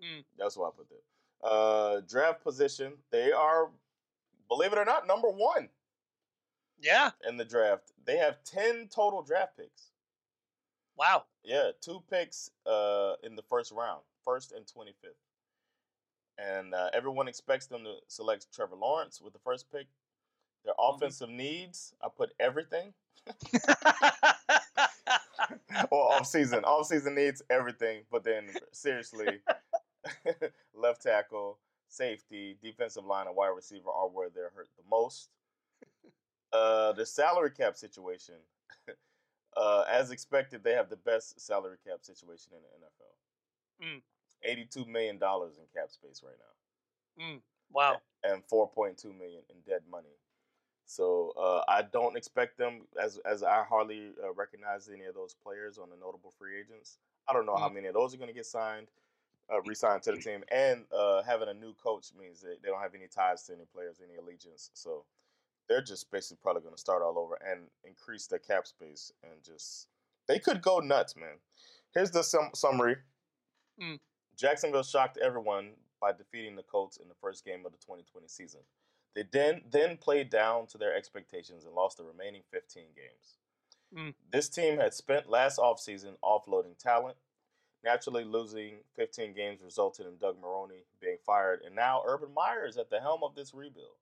Mm. 0.01 0.23
That's 0.37 0.55
why 0.55 0.67
I 0.67 0.71
put 0.75 0.87
that. 0.89 1.47
Uh, 1.47 2.01
draft 2.01 2.43
position, 2.43 2.93
they 3.11 3.31
are 3.31 3.69
believe 4.47 4.73
it 4.73 4.79
or 4.79 4.85
not, 4.85 5.07
number 5.07 5.29
one 5.29 5.69
Yeah. 6.81 7.11
in 7.27 7.37
the 7.37 7.45
draft. 7.45 7.91
They 8.05 8.17
have 8.17 8.43
ten 8.43 8.87
total 8.89 9.21
draft 9.21 9.57
picks. 9.57 9.91
Wow. 10.97 11.25
Yeah, 11.43 11.71
two 11.81 12.01
picks 12.09 12.49
uh, 12.65 13.13
in 13.23 13.35
the 13.35 13.41
first 13.43 13.71
round, 13.71 14.01
first 14.25 14.51
and 14.51 14.67
twenty 14.67 14.93
fifth, 15.01 15.15
and 16.37 16.73
uh, 16.73 16.89
everyone 16.93 17.27
expects 17.27 17.67
them 17.67 17.83
to 17.85 17.95
select 18.07 18.47
Trevor 18.53 18.75
Lawrence 18.75 19.21
with 19.21 19.33
the 19.33 19.39
first 19.39 19.71
pick. 19.71 19.87
Their 20.65 20.73
Mhm. 20.73 20.95
offensive 20.95 21.29
needs, 21.29 21.93
I 22.01 22.09
put 22.09 22.33
everything. 22.39 22.93
well, 25.91 26.01
off 26.01 26.25
season, 26.27 26.63
off 26.65 26.87
season 26.87 27.15
needs 27.15 27.41
everything, 27.49 28.03
but 28.11 28.23
then 28.23 28.49
seriously, 28.71 29.39
left 30.73 31.01
tackle, 31.01 31.59
safety, 31.87 32.57
defensive 32.61 33.05
line, 33.05 33.27
and 33.27 33.35
wide 33.35 33.49
receiver 33.55 33.89
are 33.89 34.07
where 34.09 34.29
they're 34.29 34.51
hurt 34.55 34.67
the 34.77 34.83
most. 34.89 35.29
Uh, 36.51 36.93
the 36.93 37.05
salary 37.05 37.51
cap 37.51 37.75
situation, 37.75 38.35
uh, 39.57 39.85
as 39.89 40.11
expected, 40.11 40.63
they 40.63 40.73
have 40.73 40.89
the 40.89 40.95
best 40.97 41.39
salary 41.39 41.77
cap 41.85 41.99
situation 42.01 42.53
in 42.53 42.61
the 42.61 42.85
NFL. 42.87 43.15
Mm. 43.97 44.01
Eighty-two 44.43 44.85
million 44.85 45.17
dollars 45.17 45.57
in 45.57 45.65
cap 45.73 45.91
space 45.91 46.23
right 46.23 46.37
now 46.39 47.23
Mm, 47.23 47.41
wow. 47.71 48.01
and 48.23 48.43
4.2 48.47 49.05
million 49.17 49.41
in 49.49 49.57
dead 49.65 49.81
money. 49.89 50.15
So 50.85 51.33
uh, 51.37 51.63
I 51.67 51.83
don't 51.83 52.17
expect 52.17 52.57
them 52.57 52.87
as 53.01 53.19
as 53.19 53.43
I 53.43 53.63
hardly 53.63 54.13
uh, 54.23 54.33
recognize 54.33 54.89
any 54.89 55.05
of 55.05 55.15
those 55.15 55.35
players 55.35 55.77
on 55.77 55.89
the 55.89 55.97
notable 55.97 56.31
free 56.31 56.59
agents. 56.59 56.99
I 57.27 57.33
don't 57.33 57.45
know 57.45 57.57
how 57.57 57.69
Mm. 57.69 57.73
many 57.75 57.87
of 57.87 57.93
those 57.93 58.13
are 58.13 58.17
going 58.17 58.29
to 58.29 58.33
get 58.33 58.47
signed, 58.47 58.87
uh, 59.53 59.61
re-signed 59.61 60.01
to 60.03 60.11
the 60.13 60.17
team, 60.17 60.43
and 60.51 60.85
uh, 60.91 61.21
having 61.23 61.49
a 61.49 61.53
new 61.53 61.73
coach 61.75 62.07
means 62.19 62.41
that 62.41 62.61
they 62.63 62.69
don't 62.69 62.81
have 62.81 62.95
any 62.95 63.07
ties 63.07 63.43
to 63.43 63.53
any 63.53 63.65
players, 63.65 64.01
any 64.03 64.15
allegiance. 64.17 64.71
So 64.73 65.05
they're 65.69 65.81
just 65.81 66.11
basically 66.11 66.39
probably 66.41 66.63
going 66.63 66.73
to 66.73 66.81
start 66.81 67.03
all 67.03 67.17
over 67.17 67.37
and 67.47 67.61
increase 67.85 68.27
their 68.27 68.39
cap 68.39 68.67
space 68.67 69.13
and 69.23 69.43
just 69.43 69.87
they 70.27 70.39
could 70.39 70.61
go 70.61 70.79
nuts, 70.79 71.15
man. 71.15 71.37
Here's 71.93 72.11
the 72.11 72.23
sum- 72.23 72.51
summary. 72.53 72.97
Mm. 73.81 73.99
Jacksonville 74.35 74.83
shocked 74.83 75.17
everyone 75.17 75.71
by 76.01 76.11
defeating 76.11 76.55
the 76.55 76.63
Colts 76.63 76.97
in 76.97 77.07
the 77.07 77.15
first 77.21 77.45
game 77.45 77.65
of 77.65 77.71
the 77.71 77.77
2020 77.77 78.27
season. 78.27 78.61
They 79.15 79.23
then 79.31 79.61
then 79.69 79.97
played 79.97 80.29
down 80.29 80.67
to 80.67 80.77
their 80.77 80.95
expectations 80.95 81.65
and 81.65 81.73
lost 81.73 81.97
the 81.97 82.03
remaining 82.03 82.41
15 82.51 82.83
games. 82.95 83.37
Mm. 83.95 84.13
This 84.31 84.49
team 84.49 84.77
had 84.79 84.93
spent 84.93 85.29
last 85.29 85.59
offseason 85.59 86.13
offloading 86.23 86.77
talent. 86.77 87.17
Naturally, 87.83 88.25
losing 88.25 88.79
15 88.97 89.33
games 89.33 89.61
resulted 89.63 90.05
in 90.05 90.17
Doug 90.17 90.35
Marrone 90.41 90.83
being 91.01 91.17
fired, 91.25 91.61
and 91.65 91.73
now 91.73 92.03
Urban 92.05 92.33
Meyer 92.33 92.67
is 92.67 92.77
at 92.77 92.89
the 92.89 92.99
helm 92.99 93.21
of 93.23 93.35
this 93.35 93.53
rebuild. 93.53 93.95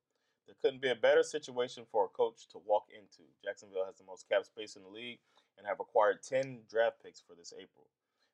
There 0.48 0.56
couldn't 0.62 0.82
be 0.82 0.90
a 0.90 0.96
better 0.96 1.24
situation 1.24 1.86
for 1.92 2.06
a 2.06 2.08
coach 2.08 2.48
to 2.52 2.58
walk 2.66 2.86
into. 2.90 3.24
Jacksonville 3.44 3.86
has 3.86 3.98
the 3.98 4.06
most 4.06 4.30
cap 4.30 4.46
space 4.46 4.78
in 4.78 4.84
the 4.84 4.90
league 4.90 5.20
and 5.58 5.68
have 5.68 5.82
acquired 5.82 6.24
10 6.24 6.62
draft 6.70 7.04
picks 7.04 7.20
for 7.20 7.36
this 7.36 7.54
April. 7.54 7.88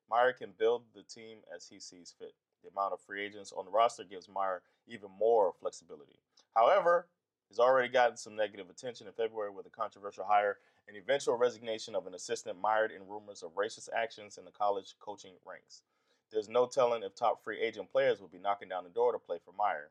Meyer 0.09 0.31
can 0.31 0.53
build 0.57 0.83
the 0.93 1.01
team 1.01 1.39
as 1.53 1.67
he 1.67 1.79
sees 1.79 2.13
fit. 2.17 2.35
The 2.63 2.69
amount 2.69 2.93
of 2.93 3.01
free 3.01 3.25
agents 3.25 3.51
on 3.51 3.65
the 3.65 3.71
roster 3.71 4.03
gives 4.03 4.29
Meyer 4.29 4.61
even 4.87 5.09
more 5.17 5.53
flexibility. 5.59 6.19
However, 6.55 7.07
he's 7.49 7.59
already 7.59 7.89
gotten 7.89 8.15
some 8.15 8.35
negative 8.35 8.69
attention 8.69 9.07
in 9.07 9.13
February 9.13 9.49
with 9.49 9.65
a 9.65 9.71
controversial 9.71 10.25
hire 10.25 10.57
and 10.87 10.95
eventual 10.95 11.35
resignation 11.35 11.95
of 11.95 12.05
an 12.05 12.13
assistant 12.13 12.61
mired 12.61 12.91
in 12.91 13.07
rumors 13.07 13.41
of 13.41 13.55
racist 13.55 13.89
actions 13.91 14.37
in 14.37 14.45
the 14.45 14.51
college 14.51 14.95
coaching 14.99 15.33
ranks. 15.45 15.81
There's 16.31 16.49
no 16.49 16.67
telling 16.67 17.01
if 17.03 17.15
top 17.15 17.43
free 17.43 17.59
agent 17.59 17.91
players 17.91 18.21
will 18.21 18.27
be 18.27 18.39
knocking 18.39 18.69
down 18.69 18.83
the 18.83 18.89
door 18.89 19.11
to 19.13 19.19
play 19.19 19.37
for 19.43 19.53
Meyer. 19.57 19.89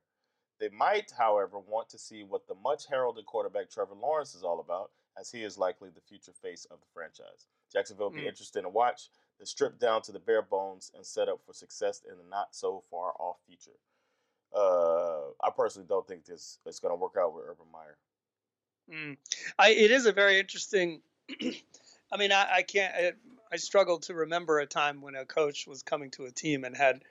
They 0.62 0.68
might, 0.68 1.10
however, 1.18 1.58
want 1.58 1.88
to 1.88 1.98
see 1.98 2.22
what 2.22 2.46
the 2.46 2.54
much 2.54 2.86
heralded 2.86 3.26
quarterback 3.26 3.68
Trevor 3.68 3.96
Lawrence 3.96 4.36
is 4.36 4.44
all 4.44 4.60
about, 4.60 4.92
as 5.18 5.28
he 5.28 5.42
is 5.42 5.58
likely 5.58 5.90
the 5.90 6.00
future 6.00 6.32
face 6.40 6.66
of 6.70 6.78
the 6.78 6.86
franchise. 6.94 7.48
Jacksonville 7.72 8.10
will 8.10 8.16
be 8.16 8.22
Mm. 8.22 8.28
interesting 8.28 8.62
to 8.62 8.68
watch. 8.68 9.08
They're 9.38 9.46
stripped 9.46 9.80
down 9.80 10.02
to 10.02 10.12
the 10.12 10.20
bare 10.20 10.40
bones 10.40 10.92
and 10.94 11.04
set 11.04 11.28
up 11.28 11.40
for 11.44 11.52
success 11.52 12.02
in 12.08 12.16
the 12.16 12.22
not 12.30 12.54
so 12.54 12.84
far 12.92 13.12
off 13.18 13.38
future. 13.44 13.76
Uh, 14.54 15.30
I 15.42 15.50
personally 15.50 15.88
don't 15.88 16.06
think 16.06 16.26
this 16.26 16.60
is 16.64 16.78
going 16.78 16.92
to 16.92 16.96
work 16.96 17.16
out 17.18 17.34
with 17.34 17.44
Urban 17.44 17.66
Meyer. 17.72 17.98
Mm. 18.88 19.16
I 19.58 19.70
it 19.70 19.90
is 19.90 20.06
a 20.06 20.12
very 20.12 20.38
interesting. 20.38 21.02
I 22.12 22.16
mean, 22.16 22.30
I, 22.30 22.58
I 22.58 22.62
can't. 22.62 22.94
I, 22.94 23.12
I 23.50 23.56
struggle 23.56 23.98
to 23.98 24.14
remember 24.14 24.60
a 24.60 24.66
time 24.66 25.00
when 25.00 25.16
a 25.16 25.26
coach 25.26 25.66
was 25.66 25.82
coming 25.82 26.12
to 26.12 26.26
a 26.26 26.30
team 26.30 26.62
and 26.62 26.76
had 26.76 27.02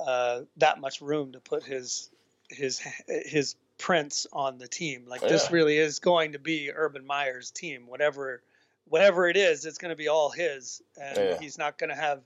uh, 0.00 0.40
that 0.56 0.80
much 0.80 1.00
room 1.00 1.30
to 1.32 1.40
put 1.40 1.62
his 1.62 2.10
his 2.48 2.80
his 3.06 3.56
prints 3.78 4.26
on 4.32 4.58
the 4.58 4.66
team. 4.68 5.04
Like 5.06 5.20
this 5.20 5.50
really 5.50 5.78
is 5.78 5.98
going 5.98 6.32
to 6.32 6.38
be 6.38 6.70
Urban 6.74 7.06
Meyer's 7.06 7.50
team. 7.50 7.86
Whatever 7.86 8.42
whatever 8.88 9.28
it 9.28 9.36
is, 9.36 9.64
it's 9.66 9.78
going 9.78 9.90
to 9.90 9.96
be 9.96 10.08
all 10.08 10.30
his, 10.30 10.82
and 11.00 11.16
Yeah. 11.16 11.38
he's 11.38 11.58
not 11.58 11.78
going 11.78 11.90
to 11.90 11.96
have 11.96 12.22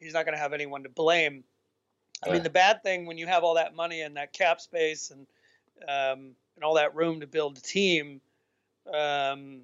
he's 0.00 0.12
not 0.12 0.24
going 0.24 0.34
to 0.34 0.40
have 0.40 0.52
anyone 0.52 0.82
to 0.82 0.88
blame. 0.88 1.44
I 2.22 2.26
Yeah. 2.28 2.34
mean, 2.34 2.42
the 2.42 2.50
bad 2.50 2.82
thing 2.82 3.06
when 3.06 3.18
you 3.18 3.26
have 3.26 3.44
all 3.44 3.54
that 3.54 3.74
money 3.74 4.02
and 4.02 4.16
that 4.16 4.32
cap 4.32 4.60
space 4.60 5.10
and 5.10 5.26
um, 5.88 6.34
and 6.56 6.64
all 6.64 6.74
that 6.74 6.94
room 6.94 7.20
to 7.20 7.26
build 7.26 7.58
a 7.58 7.60
team 7.60 8.20
um, 8.92 9.60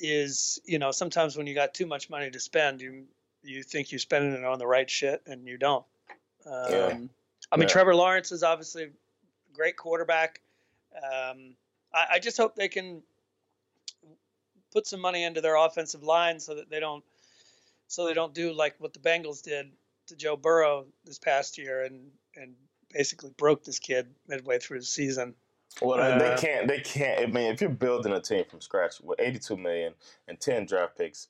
is, 0.00 0.60
you 0.64 0.78
know, 0.78 0.90
sometimes 0.90 1.36
when 1.36 1.46
you 1.46 1.54
got 1.54 1.74
too 1.74 1.86
much 1.86 2.10
money 2.10 2.30
to 2.30 2.40
spend, 2.40 2.80
you 2.80 3.04
you 3.42 3.62
think 3.62 3.92
you're 3.92 3.98
spending 3.98 4.32
it 4.32 4.44
on 4.44 4.58
the 4.58 4.66
right 4.66 4.88
shit 4.90 5.22
and 5.26 5.46
you 5.46 5.56
don't. 5.56 5.84
Um, 6.46 6.72
Yeah. 6.72 6.98
I 7.50 7.56
mean, 7.56 7.68
Yeah. 7.68 7.72
Trevor 7.72 7.94
Lawrence 7.94 8.32
is 8.32 8.42
obviously 8.42 8.90
great 9.58 9.76
quarterback. 9.76 10.40
Um, 10.96 11.54
I, 11.92 12.06
I 12.12 12.18
just 12.20 12.36
hope 12.36 12.54
they 12.54 12.68
can 12.68 13.02
put 14.72 14.86
some 14.86 15.00
money 15.00 15.24
into 15.24 15.40
their 15.40 15.56
offensive 15.56 16.02
line 16.02 16.38
so 16.38 16.54
that 16.54 16.70
they 16.70 16.80
don't 16.80 17.04
so 17.88 18.06
they 18.06 18.14
don't 18.14 18.34
do 18.34 18.52
like 18.52 18.76
what 18.78 18.92
the 18.92 19.00
Bengals 19.00 19.42
did 19.42 19.70
to 20.06 20.16
Joe 20.16 20.36
Burrow 20.36 20.86
this 21.04 21.18
past 21.18 21.58
year 21.58 21.84
and 21.84 22.10
and 22.36 22.54
basically 22.92 23.30
broke 23.36 23.64
this 23.64 23.78
kid 23.78 24.06
midway 24.28 24.58
through 24.58 24.78
the 24.78 24.86
season. 24.86 25.34
Well, 25.82 26.00
Uh, 26.00 26.18
they 26.18 26.36
can't. 26.40 26.68
They 26.68 26.80
can't. 26.80 27.20
I 27.20 27.26
mean, 27.26 27.52
if 27.52 27.60
you're 27.60 27.70
building 27.70 28.12
a 28.12 28.20
team 28.20 28.44
from 28.48 28.60
scratch 28.60 29.00
with 29.02 29.20
82 29.20 29.56
million 29.56 29.94
and 30.26 30.40
10 30.40 30.66
draft 30.66 30.96
picks, 30.96 31.28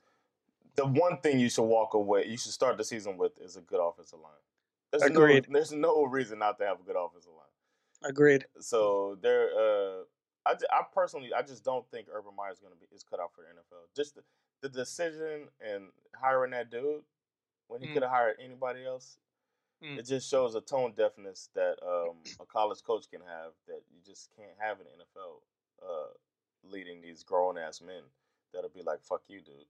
the 0.77 0.87
one 0.87 1.19
thing 1.21 1.41
you 1.41 1.51
should 1.51 1.65
walk 1.65 1.95
away, 1.95 2.27
you 2.27 2.37
should 2.37 2.53
start 2.53 2.79
the 2.79 2.85
season 2.85 3.17
with, 3.19 3.33
is 3.41 3.57
a 3.57 3.61
good 3.61 3.81
offensive 3.81 4.21
line. 4.21 4.33
There's 4.93 5.03
Agreed. 5.03 5.49
No, 5.49 5.59
there's 5.59 5.73
no 5.73 6.05
reason 6.05 6.39
not 6.39 6.59
to 6.59 6.67
have 6.67 6.79
a 6.81 6.83
good 6.83 6.97
offensive 6.97 7.33
line. 7.33 7.48
Agreed. 8.05 8.47
So 8.61 9.19
there, 9.21 9.51
uh, 9.59 10.03
I, 10.47 10.55
I 10.73 10.83
personally, 10.95 11.33
I 11.35 11.43
just 11.43 11.65
don't 11.65 11.89
think 11.91 12.09
Urban 12.13 12.35
Meyer 12.37 12.53
is 12.53 12.59
going 12.61 12.73
to 12.73 12.79
be 12.79 12.87
is 12.95 13.03
cut 13.03 13.21
out 13.21 13.31
for 13.35 13.43
the 13.43 13.49
NFL. 13.49 13.87
Just 13.97 14.15
the, 14.15 14.23
the 14.63 14.69
decision 14.69 15.49
and 15.61 15.85
hiring 16.15 16.53
that 16.53 16.71
dude 16.71 17.03
when 17.69 17.81
he 17.81 17.89
Mm. 17.89 17.95
could 17.95 18.03
have 18.03 18.13
hired 18.13 18.37
anybody 18.41 18.85
else, 18.85 19.19
Mm. 19.83 19.99
it 19.99 20.07
just 20.07 20.29
shows 20.29 20.55
a 20.57 20.61
tone 20.61 20.93
deafness 20.97 21.51
that 21.55 21.77
um, 21.87 22.17
a 22.41 22.47
college 22.47 22.83
coach 22.83 23.09
can 23.11 23.21
have 23.21 23.53
that 23.69 23.83
you 23.93 24.01
just 24.05 24.31
can't 24.37 24.59
have 24.59 24.79
in 24.81 24.87
the 24.87 25.05
NFL. 25.05 25.43
Uh, 25.81 26.09
leading 26.65 27.01
these 27.01 27.23
grown 27.23 27.57
ass 27.57 27.81
men 27.81 28.03
that'll 28.53 28.71
be 28.71 28.83
like, 28.83 29.01
"Fuck 29.03 29.23
you, 29.29 29.41
dude." 29.41 29.65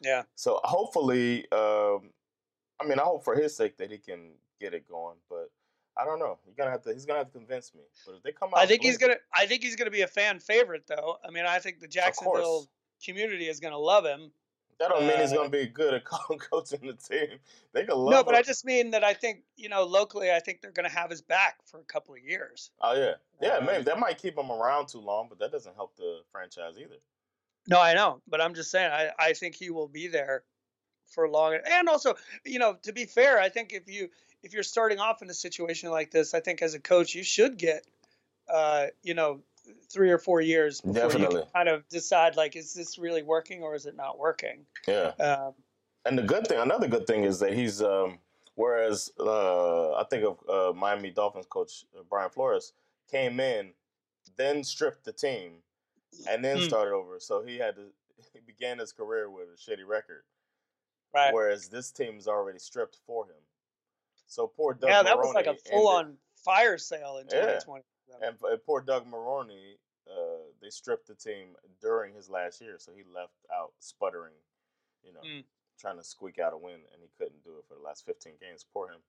Yeah. 0.00 0.22
So 0.34 0.58
hopefully, 0.64 1.46
um, 1.52 2.10
I 2.80 2.86
mean, 2.86 2.98
I 2.98 3.02
hope 3.02 3.22
for 3.24 3.34
his 3.34 3.54
sake 3.54 3.76
that 3.76 3.90
he 3.90 3.98
can 3.98 4.30
get 4.58 4.72
it 4.72 4.88
going, 4.88 5.18
but 5.28 5.50
I 6.02 6.04
don't 6.04 6.18
know. 6.18 6.38
You're 6.44 6.54
gonna 6.56 6.70
have 6.70 6.82
to. 6.82 6.92
He's 6.92 7.06
gonna 7.06 7.20
have 7.20 7.28
to 7.28 7.38
convince 7.38 7.72
me. 7.74 7.82
But 8.04 8.16
if 8.16 8.22
they 8.24 8.32
come 8.32 8.50
out, 8.52 8.58
I 8.58 8.66
think 8.66 8.82
he's 8.82 8.98
gonna. 8.98 9.16
I 9.34 9.46
think 9.46 9.62
he's 9.62 9.76
gonna 9.76 9.90
be 9.90 10.00
a 10.00 10.06
fan 10.08 10.40
favorite, 10.40 10.84
though. 10.88 11.18
I 11.26 11.30
mean, 11.30 11.46
I 11.46 11.60
think 11.60 11.78
the 11.78 11.86
Jacksonville 11.86 12.66
community 13.04 13.46
is 13.46 13.60
gonna 13.60 13.78
love 13.78 14.04
him. 14.04 14.32
That 14.80 14.88
don't 14.88 15.06
mean 15.06 15.16
he's 15.20 15.32
uh, 15.32 15.36
gonna 15.36 15.48
be 15.48 15.66
good 15.66 15.94
at 15.94 16.04
co- 16.04 16.36
coaching 16.36 16.80
the 16.86 16.94
team. 16.94 17.38
They 17.72 17.84
can 17.84 17.96
love. 17.96 18.06
Him. 18.06 18.18
No, 18.18 18.24
but. 18.24 18.34
I 18.34 18.42
just 18.42 18.64
mean 18.64 18.90
that 18.90 19.04
I 19.04 19.14
think 19.14 19.42
you 19.56 19.68
know 19.68 19.84
locally, 19.84 20.32
I 20.32 20.40
think 20.40 20.60
they're 20.60 20.72
gonna 20.72 20.88
have 20.88 21.08
his 21.08 21.22
back 21.22 21.58
for 21.64 21.78
a 21.78 21.84
couple 21.84 22.14
of 22.14 22.20
years. 22.20 22.70
Oh 22.80 22.94
yeah, 22.94 23.12
yeah. 23.40 23.58
Um, 23.58 23.66
maybe 23.66 23.84
that 23.84 24.00
might 24.00 24.18
keep 24.18 24.36
him 24.36 24.50
around 24.50 24.88
too 24.88 24.98
long, 24.98 25.26
but 25.28 25.38
that 25.38 25.52
doesn't 25.52 25.76
help 25.76 25.94
the 25.96 26.22
franchise 26.32 26.74
either. 26.78 26.96
No, 27.68 27.80
I 27.80 27.94
know, 27.94 28.20
but 28.26 28.40
I'm 28.40 28.54
just 28.54 28.72
saying, 28.72 28.90
I 28.90 29.10
I 29.20 29.32
think 29.34 29.54
he 29.54 29.70
will 29.70 29.86
be 29.86 30.08
there 30.08 30.42
for 31.12 31.28
long. 31.28 31.56
And 31.70 31.88
also, 31.88 32.14
you 32.44 32.58
know, 32.58 32.76
to 32.82 32.92
be 32.92 33.04
fair, 33.04 33.38
I 33.38 33.48
think 33.48 33.72
if 33.72 33.88
you 33.88 34.08
if 34.42 34.52
you're 34.52 34.62
starting 34.62 34.98
off 34.98 35.22
in 35.22 35.30
a 35.30 35.34
situation 35.34 35.90
like 35.90 36.10
this, 36.10 36.34
I 36.34 36.40
think 36.40 36.62
as 36.62 36.74
a 36.74 36.80
coach, 36.80 37.14
you 37.14 37.22
should 37.22 37.56
get, 37.58 37.86
uh, 38.48 38.86
you 39.02 39.14
know, 39.14 39.40
three 39.88 40.10
or 40.10 40.18
four 40.18 40.40
years 40.40 40.80
before 40.80 41.02
you 41.04 41.08
Definitely. 41.10 41.42
can 41.42 41.50
kind 41.52 41.68
of 41.68 41.88
decide 41.88 42.36
like, 42.36 42.56
is 42.56 42.74
this 42.74 42.98
really 42.98 43.22
working 43.22 43.62
or 43.62 43.74
is 43.74 43.86
it 43.86 43.96
not 43.96 44.18
working? 44.18 44.66
Yeah. 44.88 45.12
Um, 45.20 45.54
And 46.04 46.18
the 46.18 46.22
good 46.22 46.46
thing, 46.48 46.58
another 46.58 46.88
good 46.88 47.06
thing 47.06 47.22
is 47.24 47.38
that 47.38 47.52
he's, 47.52 47.80
um, 47.80 48.18
whereas 48.56 49.12
uh, 49.20 49.92
I 49.94 50.04
think 50.04 50.24
of 50.24 50.38
uh, 50.48 50.72
Miami 50.76 51.10
Dolphins 51.10 51.46
coach 51.48 51.84
uh, 51.96 52.02
Brian 52.10 52.30
Flores 52.30 52.72
came 53.10 53.38
in, 53.38 53.70
then 54.36 54.64
stripped 54.64 55.04
the 55.04 55.12
team, 55.12 55.62
and 56.28 56.44
then 56.44 56.58
Mm. 56.58 56.62
started 56.64 56.92
over. 56.92 57.20
So 57.20 57.42
he 57.42 57.58
had 57.58 57.76
to, 57.76 57.82
he 58.32 58.40
began 58.40 58.78
his 58.78 58.92
career 58.92 59.30
with 59.30 59.48
a 59.48 59.56
shitty 59.56 59.86
record. 59.86 60.24
right. 61.14 61.32
Whereas 61.32 61.68
this 61.68 61.92
team 61.92 62.16
is 62.18 62.26
already 62.26 62.58
stripped 62.58 62.98
for 63.06 63.26
him. 63.26 63.36
So 64.32 64.46
poor 64.46 64.72
Doug 64.72 64.88
yeah, 64.88 65.02
that 65.02 65.18
was 65.18 65.34
like 65.34 65.46
a 65.46 65.50
Marrone 65.50 65.68
full 65.70 65.98
ended- 65.98 66.12
on 66.14 66.18
fire 66.42 66.78
sale 66.78 67.18
in 67.18 67.26
Yeah. 67.26 67.58
2020. 67.60 67.84
them. 68.08 68.18
And, 68.22 68.36
and 68.50 68.64
poor 68.64 68.80
Doug 68.80 69.06
Marrone, 69.06 69.76
uh, 70.10 70.14
they 70.62 70.70
stripped 70.70 71.06
the 71.06 71.14
team 71.14 71.54
during 71.82 72.14
his 72.14 72.30
last 72.30 72.60
year, 72.62 72.78
so 72.78 72.92
he 72.94 73.02
left 73.04 73.34
out 73.54 73.74
sputtering, 73.78 74.34
you 75.02 75.12
know, 75.12 75.20
Mm. 75.20 75.44
trying 75.78 75.98
to 75.98 76.04
squeak 76.04 76.38
out 76.38 76.54
a 76.54 76.56
win, 76.56 76.80
and 76.92 77.02
he 77.02 77.08
couldn't 77.18 77.44
do 77.44 77.58
it 77.58 77.64
for 77.68 77.74
the 77.74 77.80
last 77.82 78.06
15 78.06 78.36
games. 78.40 78.64
Poor 78.72 78.88
him. 78.88 79.02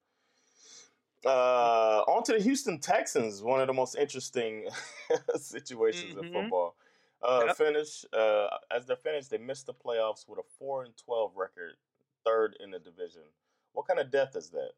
Uh, 1.26 2.04
on 2.08 2.22
to 2.24 2.34
the 2.34 2.40
Houston 2.42 2.80
Texans, 2.80 3.42
one 3.42 3.62
of 3.62 3.68
the 3.68 3.74
most 3.74 3.96
interesting 3.96 4.68
situations 5.38 6.18
in 6.18 6.26
Mhm. 6.26 6.34
football. 6.34 6.76
Uh, 7.22 7.44
Yep. 7.48 7.56
Finish 7.56 8.06
uh, 8.12 8.58
as 8.72 8.86
they 8.88 8.96
finished, 8.98 9.30
they 9.30 9.38
missed 9.38 9.68
the 9.68 9.74
playoffs 9.74 10.28
with 10.28 10.40
a 10.40 10.44
four 10.60 10.84
and 10.84 10.98
twelve 10.98 11.38
record, 11.38 11.78
third 12.26 12.58
in 12.60 12.72
the 12.72 12.80
division. 12.80 13.24
What 13.72 13.88
kind 13.88 14.00
of 14.02 14.12
death 14.12 14.36
is 14.36 14.50
that? 14.50 14.74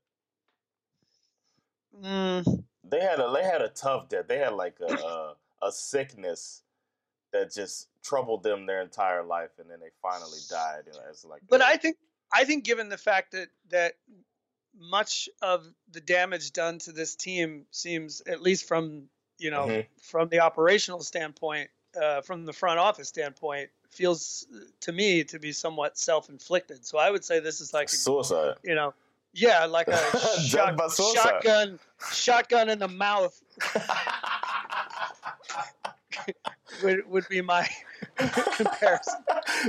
Mm, 2.03 2.63
They 2.83 2.99
had 3.01 3.19
a 3.19 3.31
they 3.31 3.43
had 3.43 3.61
a 3.61 3.69
tough 3.69 4.09
death. 4.09 4.27
They 4.27 4.37
had 4.37 4.53
like 4.53 4.79
a 4.81 4.93
a, 4.93 5.35
a 5.67 5.71
sickness 5.71 6.61
that 7.31 7.51
just 7.53 7.87
troubled 8.03 8.43
them 8.43 8.65
their 8.65 8.81
entire 8.81 9.23
life, 9.23 9.51
and 9.59 9.69
then 9.69 9.79
they 9.79 9.89
finally 10.01 10.39
died. 10.49 10.83
You 10.87 10.93
know, 10.93 10.99
as 11.09 11.25
like, 11.25 11.41
but 11.49 11.61
I 11.61 11.77
think 11.77 11.97
I 12.33 12.43
think 12.45 12.63
given 12.63 12.89
the 12.89 12.97
fact 12.97 13.31
that 13.31 13.47
that 13.69 13.93
much 14.77 15.29
of 15.41 15.65
the 15.91 16.01
damage 16.01 16.51
done 16.51 16.79
to 16.79 16.91
this 16.91 17.15
team 17.15 17.65
seems, 17.71 18.21
at 18.27 18.41
least 18.41 18.67
from 18.67 19.09
you 19.37 19.51
know 19.51 19.67
Mhm. 19.67 19.85
from 20.01 20.29
the 20.29 20.39
operational 20.41 21.01
standpoint, 21.01 21.69
uh, 21.99 22.21
from 22.21 22.45
the 22.45 22.53
front 22.53 22.79
office 22.79 23.07
standpoint, 23.07 23.69
feels 23.89 24.45
uh, 24.53 24.59
to 24.81 24.91
me 24.91 25.23
to 25.23 25.39
be 25.39 25.51
somewhat 25.53 25.97
self-inflicted. 25.97 26.85
So 26.85 26.97
I 26.97 27.09
would 27.09 27.23
say 27.23 27.39
this 27.39 27.61
is 27.61 27.73
like 27.73 27.87
a 27.87 27.91
suicide. 27.91 28.57
you 28.63 28.75
know, 28.75 28.93
yeah, 29.35 29.65
like 29.65 29.87
a 29.87 29.97
shot, 30.39 30.75
shotgun, 30.91 31.79
shotgun 32.11 32.69
in 32.69 32.79
the 32.79 32.87
mouth 32.87 33.39
would, 36.83 37.07
would 37.07 37.27
be 37.29 37.41
my 37.41 37.67
comparison. 38.15 39.23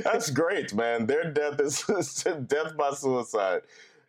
That's 0.05 0.31
great, 0.31 0.73
man. 0.75 1.07
Their 1.07 1.33
death 1.33 1.61
is 1.61 1.83
death 2.47 2.77
by 2.77 2.93
suicide. 2.93 3.63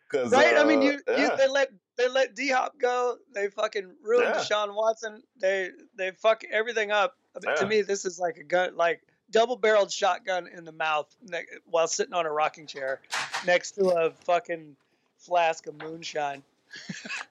Cause, 0.10 0.32
Right? 0.32 0.55
I 0.58 0.64
mean, 0.64 0.80
uh, 0.80 0.84
you, 0.84 0.91
you 1.18 1.38
they 1.38 1.49
let 1.49 1.70
they 1.97 2.08
let 2.08 2.34
D 2.34 2.49
Hop 2.49 2.80
go. 2.80 3.18
They 3.34 3.49
fucking 3.49 3.91
ruined 4.01 4.30
Yeah. 4.36 4.41
Deshaun 4.41 4.74
Watson. 4.74 5.22
They 5.41 5.72
they 5.97 6.12
fuck 6.12 6.43
everything 6.49 6.91
up. 6.91 7.18
Yeah. 7.43 7.55
To 7.55 7.68
me, 7.68 7.82
this 7.82 8.05
is 8.05 8.18
like 8.18 8.38
a 8.38 8.43
gun, 8.43 8.78
like 8.78 9.01
double 9.32 9.58
barreled 9.58 9.91
shotgun 9.91 10.47
in 10.47 10.64
the 10.64 10.72
mouth 10.72 11.14
ne- 11.22 11.45
while 11.66 11.88
sitting 11.88 12.14
on 12.14 12.26
a 12.26 12.32
rocking 12.32 12.68
chair 12.68 13.01
next 13.45 13.72
to 13.72 13.89
a 13.89 14.12
fucking 14.24 14.76
flask 15.28 15.67
of 15.67 15.75
moonshine. 15.82 16.41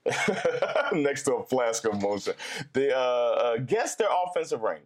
next 0.93 1.23
to 1.25 1.35
a 1.35 1.45
flask 1.45 1.85
of 1.85 2.01
motion. 2.01 2.35
The 2.73 2.97
uh, 2.97 3.01
uh, 3.01 3.57
guess 3.59 3.97
their 3.97 4.09
offensive 4.11 4.63
rank. 4.63 4.85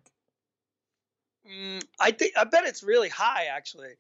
Mm, 1.47 1.85
I 1.99 2.11
think 2.13 2.33
I 2.37 2.45
bet 2.45 2.65
it's 2.65 2.83
really 2.83 3.09
high 3.09 3.47
actually. 3.47 3.95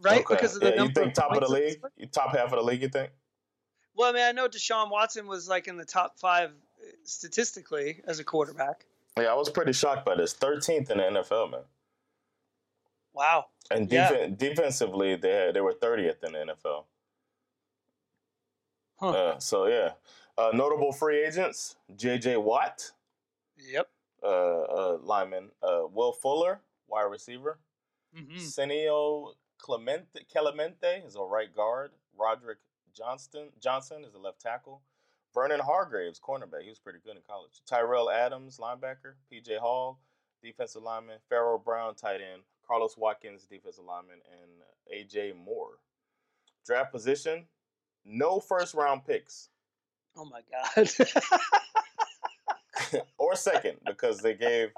Right? 0.00 0.20
Okay. 0.20 0.34
Because 0.34 0.56
of 0.56 0.62
the 0.62 0.70
Yeah, 0.70 0.82
you 0.82 0.88
think 0.90 1.08
of 1.08 1.14
top 1.14 1.32
of 1.32 1.40
the 1.40 1.46
points 1.46 1.52
that 1.52 1.58
they 1.60 1.66
league? 1.66 1.80
You 1.96 2.06
top 2.06 2.36
half 2.36 2.52
of 2.52 2.58
the 2.58 2.62
league? 2.62 2.82
You 2.82 2.88
think? 2.88 3.10
Well, 3.94 4.10
I 4.10 4.12
mean, 4.12 4.24
I 4.24 4.32
know 4.32 4.48
Deshaun 4.48 4.90
Watson 4.90 5.26
was 5.26 5.48
like 5.48 5.68
in 5.68 5.76
the 5.76 5.84
top 5.84 6.18
five 6.18 6.50
uh, 6.50 6.90
statistically 7.04 8.00
as 8.06 8.18
a 8.18 8.24
quarterback. 8.24 8.86
Yeah, 9.18 9.24
I 9.26 9.34
was 9.34 9.50
pretty 9.50 9.72
shocked 9.72 10.04
by 10.06 10.16
this. 10.16 10.32
Thirteenth 10.32 10.90
in 10.90 10.98
the 10.98 11.04
NFL, 11.04 11.50
man. 11.52 11.60
Wow. 13.12 13.46
And 13.70 13.90
Yeah. 13.92 14.28
defensively, 14.34 15.16
they 15.16 15.30
had, 15.30 15.54
they 15.54 15.60
were 15.60 15.74
thirtieth 15.74 16.24
in 16.24 16.32
the 16.32 16.38
NFL. 16.38 16.84
Huh. 19.02 19.08
Uh, 19.10 19.38
so 19.40 19.66
yeah, 19.66 19.94
uh, 20.38 20.52
notable 20.54 20.92
free 20.92 21.24
agents: 21.24 21.74
J.J. 21.96 22.36
Watt, 22.36 22.92
Yep. 23.56 23.88
uh, 24.22 24.26
uh, 24.26 24.98
lineman; 25.02 25.50
uh, 25.60 25.88
Will 25.90 26.12
Fuller, 26.12 26.60
wide 26.86 27.10
receiver; 27.10 27.58
hmm 28.14 28.36
Senio 28.36 29.34
Kelemete, 29.60 30.24
Kelemete 30.32 31.04
is 31.04 31.16
a 31.16 31.22
right 31.22 31.52
guard; 31.52 31.90
Roderick 32.16 32.58
Johnston 32.96 33.48
Johnson 33.60 34.04
is 34.04 34.14
a 34.14 34.18
left 34.18 34.40
tackle; 34.40 34.82
Vernon 35.34 35.58
Hargreaves, 35.58 36.20
cornerback. 36.20 36.62
He 36.62 36.68
was 36.68 36.78
pretty 36.78 37.00
good 37.04 37.16
in 37.16 37.22
college. 37.28 37.60
Tyrell 37.66 38.08
Adams, 38.08 38.58
linebacker; 38.58 39.14
P.J. 39.28 39.56
Hall, 39.58 39.98
defensive 40.40 40.82
lineman; 40.84 41.18
Pharaoh 41.28 41.58
Brown, 41.58 41.96
tight 41.96 42.20
end; 42.20 42.42
Carlos 42.64 42.96
Watkins, 42.96 43.46
defensive 43.46 43.84
lineman; 43.84 44.20
and 44.40 44.62
A.J. 44.92 45.32
Moore. 45.32 45.78
Draft 46.64 46.92
position: 46.92 47.48
no 48.04 48.40
first 48.40 48.74
round 48.74 49.04
picks. 49.04 49.48
Oh 50.16 50.24
my 50.24 50.40
God. 50.50 50.90
or 53.18 53.34
second 53.34 53.78
because 53.86 54.18
they 54.20 54.34
gave 54.34 54.72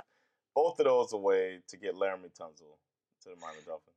both 0.55 0.79
of 0.79 0.87
those 0.87 1.13
away 1.13 1.59
to 1.69 1.77
get 1.77 1.95
Laremy 1.95 2.31
Tunsil 2.39 2.79
to 3.23 3.31
the 3.31 3.37
Miami 3.41 3.59
Dolphins. 3.67 3.97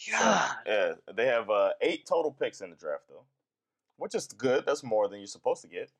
So, 0.00 0.12
God. 0.18 0.50
yeah, 0.66 0.92
they 1.14 1.26
have 1.26 1.50
uh, 1.50 1.70
eight 1.80 2.06
total 2.06 2.32
picks 2.32 2.60
in 2.60 2.70
the 2.70 2.76
draft 2.76 3.04
though, 3.08 3.24
which 3.96 4.14
is 4.14 4.26
good. 4.26 4.64
That's 4.66 4.82
more 4.82 5.08
than 5.08 5.18
you're 5.18 5.26
supposed 5.26 5.62
to 5.62 5.68
get. 5.68 5.90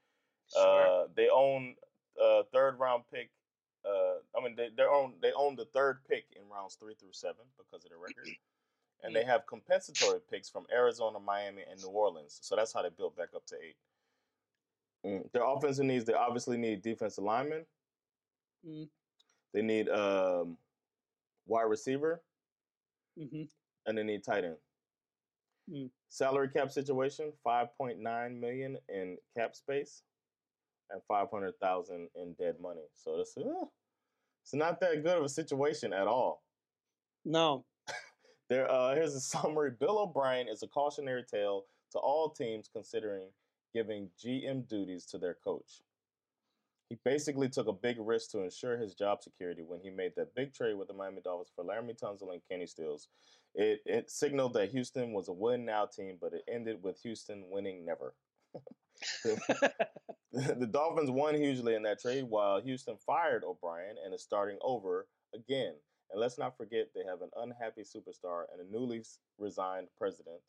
Sure. 0.53 1.05
Uh, 1.05 1.07
they 1.15 1.29
own 1.29 1.77
uh, 2.23 2.43
third 2.53 2.79
round 2.79 3.05
pick. 3.13 3.31
Uh, 3.85 4.19
I 4.39 4.45
mean, 4.45 4.55
they 4.57 4.69
they 4.77 4.83
own 4.85 5.15
they 5.21 5.33
own 5.33 5.57
the 5.57 5.65
third 5.67 6.01
pick 6.09 6.25
in 6.37 6.43
rounds 6.53 6.75
three 6.75 6.95
through 6.95 7.13
seven 7.13 7.45
because 7.57 7.85
of 7.85 7.91
their 7.91 7.99
record, 7.99 8.29
and 9.03 9.15
they 9.15 9.25
have 9.25 9.47
compensatory 9.47 10.21
picks 10.31 10.49
from 10.49 10.67
Arizona, 10.73 11.19
Miami, 11.19 11.63
and 11.71 11.81
New 11.83 11.89
Orleans. 11.89 12.39
So 12.43 12.57
that's 12.57 12.73
how 12.73 12.83
they 12.83 12.91
built 12.91 13.17
back 13.17 13.29
up 13.35 13.45
to 13.47 13.57
eight. 13.57 13.77
Mm, 15.05 15.33
Their 15.33 15.45
offensive 15.45 15.85
needs 15.85 16.05
they 16.05 16.15
obviously 16.15 16.57
need 16.57 16.83
defensive 16.83 17.25
linemen. 17.25 17.67
Mm. 18.67 18.89
They 19.53 19.63
need 19.63 19.89
um, 19.89 20.57
wide 21.47 21.63
receiver, 21.63 22.23
hmm 23.19 23.43
and 23.85 23.99
they 23.99 24.05
need 24.05 24.23
tight 24.23 24.45
end. 24.45 24.57
Mm. 25.71 25.91
Salary 26.09 26.49
cap 26.49 26.71
situation: 26.71 27.33
five 27.43 27.77
point 27.77 27.99
nine 27.99 28.41
million 28.41 28.79
in 28.89 29.19
cap 29.37 29.57
space, 29.57 30.03
and 30.91 31.03
five 31.09 31.29
hundred 31.33 31.59
thousand 31.61 32.09
in 32.15 32.35
dead 32.35 32.57
money. 32.61 32.83
So 32.95 33.19
this, 33.19 33.37
uh, 33.37 33.67
it's 34.45 34.55
not 34.55 34.81
that 34.81 35.03
good 35.03 35.19
of 35.19 35.25
a 35.25 35.29
situation 35.29 35.93
at 35.93 36.07
all. 36.07 36.43
No. 37.25 37.65
There, 38.53 38.71
uh, 38.71 38.95
here's 38.95 39.15
a 39.15 39.21
summary. 39.21 39.71
Bill 39.71 39.99
O'Brien 39.99 40.47
is 40.47 40.63
a 40.63 40.69
cautionary 40.69 41.25
tale 41.25 41.65
to 41.93 41.99
all 41.99 42.29
teams 42.29 42.69
considering 42.71 43.29
giving 43.75 44.11
GM 44.23 44.69
duties 44.69 45.07
to 45.07 45.19
their 45.19 45.39
coach. 45.43 45.81
He 46.91 46.99
basically 47.03 47.49
took 47.49 47.69
a 47.69 47.73
big 47.73 47.97
risk 47.99 48.33
to 48.33 48.43
ensure 48.43 48.77
his 48.77 48.95
job 48.95 49.23
security 49.23 49.63
when 49.67 49.81
he 49.81 49.89
made 49.89 50.13
that 50.17 50.35
big 50.35 50.53
trade 50.53 50.75
with 50.75 50.89
the 50.89 50.95
Miami 50.95 51.23
Dolphins 51.25 51.51
for 51.57 51.65
Laremy 51.65 51.99
Tunsil 51.99 52.31
and 52.31 52.43
Kenny 52.51 52.67
Stills. 52.67 53.09
It 53.55 53.81
it 53.87 54.11
signaled 54.11 54.53
that 54.55 54.71
Houston 54.71 55.15
was 55.15 55.29
a 55.29 55.33
win 55.33 55.65
now 55.65 55.87
team, 55.87 56.19
but 56.21 56.35
it 56.35 56.43
ended 56.47 56.83
with 56.83 57.01
Houston 57.01 57.45
winning 57.49 57.87
never. 57.87 58.13
the 59.25 60.69
Dolphins 60.71 61.11
won 61.11 61.35
hugely 61.35 61.75
in 61.75 61.83
that 61.85 62.03
trade, 62.03 62.25
while 62.29 62.61
Houston 62.61 62.99
fired 62.99 63.45
O'Brien 63.45 63.97
and 64.05 64.13
is 64.13 64.23
starting 64.23 64.59
over 64.61 65.07
again. 65.35 65.73
And 66.13 66.21
let's 66.21 66.39
not 66.39 66.57
forget 66.57 66.91
they 66.95 67.05
have 67.09 67.23
an 67.23 67.31
unhappy 67.37 67.83
superstar 67.83 68.45
and 68.53 68.61
a 68.61 68.71
newly 68.71 69.03
resigned 69.39 69.89
president. 69.97 70.41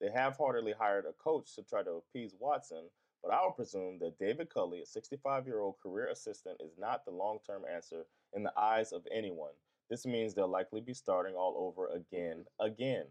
They 0.00 0.08
half-heartedly 0.10 0.74
hired 0.78 1.04
a 1.04 1.12
coach 1.12 1.54
to 1.56 1.62
try 1.62 1.82
to 1.82 2.00
appease 2.00 2.36
Watson, 2.38 2.88
but 3.22 3.32
I 3.32 3.44
would 3.44 3.56
presume 3.56 3.98
that 3.98 4.18
David 4.18 4.48
Culley, 4.48 4.82
a 4.82 4.98
65-year-old 4.98 5.74
career 5.82 6.08
assistant, 6.08 6.58
is 6.64 6.78
not 6.78 7.04
the 7.04 7.10
long-term 7.10 7.62
answer 7.72 8.06
in 8.34 8.44
the 8.44 8.52
eyes 8.56 8.92
of 8.92 9.06
anyone. 9.12 9.52
This 9.90 10.06
means 10.06 10.32
they'll 10.32 10.48
likely 10.48 10.80
be 10.80 10.94
starting 10.94 11.34
all 11.34 11.56
over 11.58 11.88
again, 11.88 12.44
again. 12.60 13.06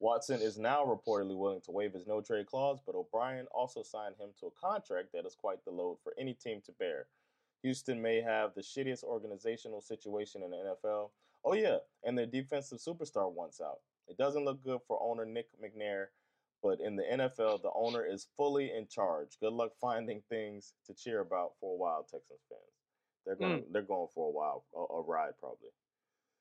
Watson 0.00 0.40
is 0.40 0.58
now 0.58 0.84
reportedly 0.84 1.36
willing 1.36 1.60
to 1.60 1.70
waive 1.70 1.92
his 1.92 2.08
no 2.08 2.20
trade 2.20 2.46
clause, 2.46 2.80
but 2.84 2.96
O'Brien 2.96 3.46
also 3.54 3.84
signed 3.84 4.16
him 4.18 4.30
to 4.40 4.46
a 4.46 4.60
contract 4.60 5.10
that 5.12 5.26
is 5.26 5.36
quite 5.36 5.64
the 5.64 5.70
load 5.70 5.98
for 6.02 6.14
any 6.18 6.34
team 6.34 6.60
to 6.64 6.72
bear. 6.72 7.06
Houston 7.62 8.00
may 8.02 8.20
have 8.20 8.54
the 8.54 8.60
shittiest 8.60 9.04
organizational 9.04 9.80
situation 9.80 10.42
in 10.42 10.50
the 10.50 10.56
NFL. 10.84 11.10
Oh, 11.44 11.54
yeah, 11.54 11.78
and 12.04 12.16
their 12.16 12.26
defensive 12.26 12.78
superstar 12.78 13.30
wants 13.32 13.60
out. 13.60 13.78
It 14.08 14.16
doesn't 14.16 14.44
look 14.44 14.62
good 14.62 14.80
for 14.86 15.00
owner 15.02 15.24
Nick 15.24 15.48
McNair, 15.62 16.06
but 16.62 16.80
in 16.80 16.96
the 16.96 17.02
NFL, 17.02 17.62
the 17.62 17.70
owner 17.74 18.04
is 18.04 18.28
fully 18.36 18.72
in 18.76 18.86
charge. 18.86 19.38
Good 19.40 19.52
luck 19.52 19.72
finding 19.80 20.22
things 20.28 20.72
to 20.86 20.94
cheer 20.94 21.20
about 21.20 21.52
for 21.60 21.72
a 21.74 21.76
while, 21.76 22.02
Texans 22.02 22.40
fans. 22.48 22.60
They're 23.24 23.36
going, 23.36 23.64
they're 23.72 23.82
going 23.82 24.08
for 24.14 24.28
a 24.28 24.30
while, 24.32 24.64
a, 24.74 24.80
a 24.94 25.02
ride 25.02 25.34
probably. 25.38 25.70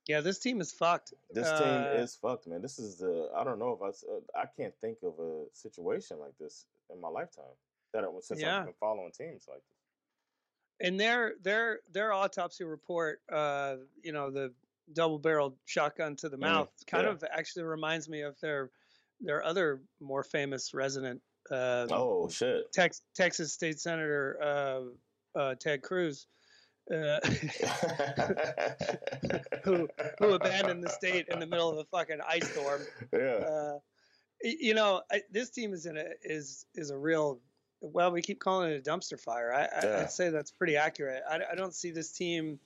Yeah, 0.08 0.22
this 0.22 0.40
team 0.40 0.62
is 0.62 0.72
fucked. 0.72 1.14
This 1.32 1.48
team 1.48 1.68
Uh, 1.68 1.94
is 2.02 2.16
fucked, 2.16 2.48
man. 2.48 2.62
This 2.62 2.80
is 2.80 2.98
the 2.98 3.30
I 3.36 3.44
don't 3.44 3.60
know 3.60 3.72
if 3.74 3.82
I 3.84 3.90
uh, 4.12 4.20
I 4.44 4.46
can't 4.58 4.74
think 4.82 4.98
of 5.04 5.14
a 5.20 5.46
situation 5.54 6.20
like 6.20 6.36
this 6.40 6.66
in 6.92 7.00
my 7.00 7.08
lifetime 7.08 7.54
that 7.94 8.04
it 8.04 8.12
was 8.12 8.26
since 8.28 8.42
Yeah. 8.42 8.60
I've 8.60 8.66
been 8.66 8.74
following 8.80 9.12
teams 9.12 9.46
like 9.48 9.62
this. 9.70 9.81
And 10.84 11.00
their 11.00 11.34
their 11.44 11.80
their 11.92 12.12
autopsy 12.12 12.64
report, 12.64 13.22
uh, 13.32 13.76
you 14.04 14.14
know, 14.14 14.32
the 14.32 14.54
double 14.94 15.20
barreled 15.20 15.56
shotgun 15.66 16.16
to 16.18 16.30
the 16.30 16.38
mouth, 16.38 16.70
kind 16.88 17.06
yeah. 17.06 17.12
of 17.12 17.24
actually 17.32 17.64
reminds 17.64 18.10
me 18.10 18.22
of 18.22 18.40
their 18.42 18.72
their 19.20 19.44
other 19.44 19.82
more 20.00 20.24
famous 20.24 20.74
resident, 20.74 21.22
uh, 21.50 21.88
Oh 21.90 22.28
shit! 22.30 22.72
Tex, 22.74 23.02
Texas 23.16 23.54
State 23.54 23.80
Senator 23.80 24.38
uh, 24.42 25.40
uh, 25.40 25.56
Ted 25.60 25.82
Cruz, 25.82 26.28
uh, 26.92 27.20
who 29.64 29.88
who 30.20 30.34
abandoned 30.34 30.84
the 30.84 30.90
state 30.90 31.28
in 31.30 31.40
the 31.40 31.48
middle 31.48 31.70
of 31.70 31.78
a 31.78 31.86
fucking 31.86 32.20
ice 32.28 32.50
storm. 32.52 32.82
yeah. 33.14 33.20
Uh, 33.20 33.80
you 34.44 34.74
know, 34.74 35.02
I, 35.12 35.22
this 35.32 35.52
team 35.52 35.74
is 35.74 35.86
in 35.86 35.98
a 35.98 36.06
is 36.24 36.66
is 36.76 36.90
a 36.90 36.98
real. 36.98 37.40
Well, 37.82 38.12
we 38.12 38.22
keep 38.22 38.40
calling 38.40 38.72
it 38.72 38.88
a 38.88 38.90
dumpster 38.90 39.20
fire. 39.20 39.54
I, 39.54 39.68
Yeah. 39.84 40.00
I'd 40.02 40.12
say 40.12 40.30
that's 40.30 40.52
pretty 40.52 40.78
accurate. 40.78 41.24
I, 41.30 41.40
I 41.52 41.56
don't 41.56 41.74
see 41.74 41.92
this 41.92 42.12
team. 42.12 42.60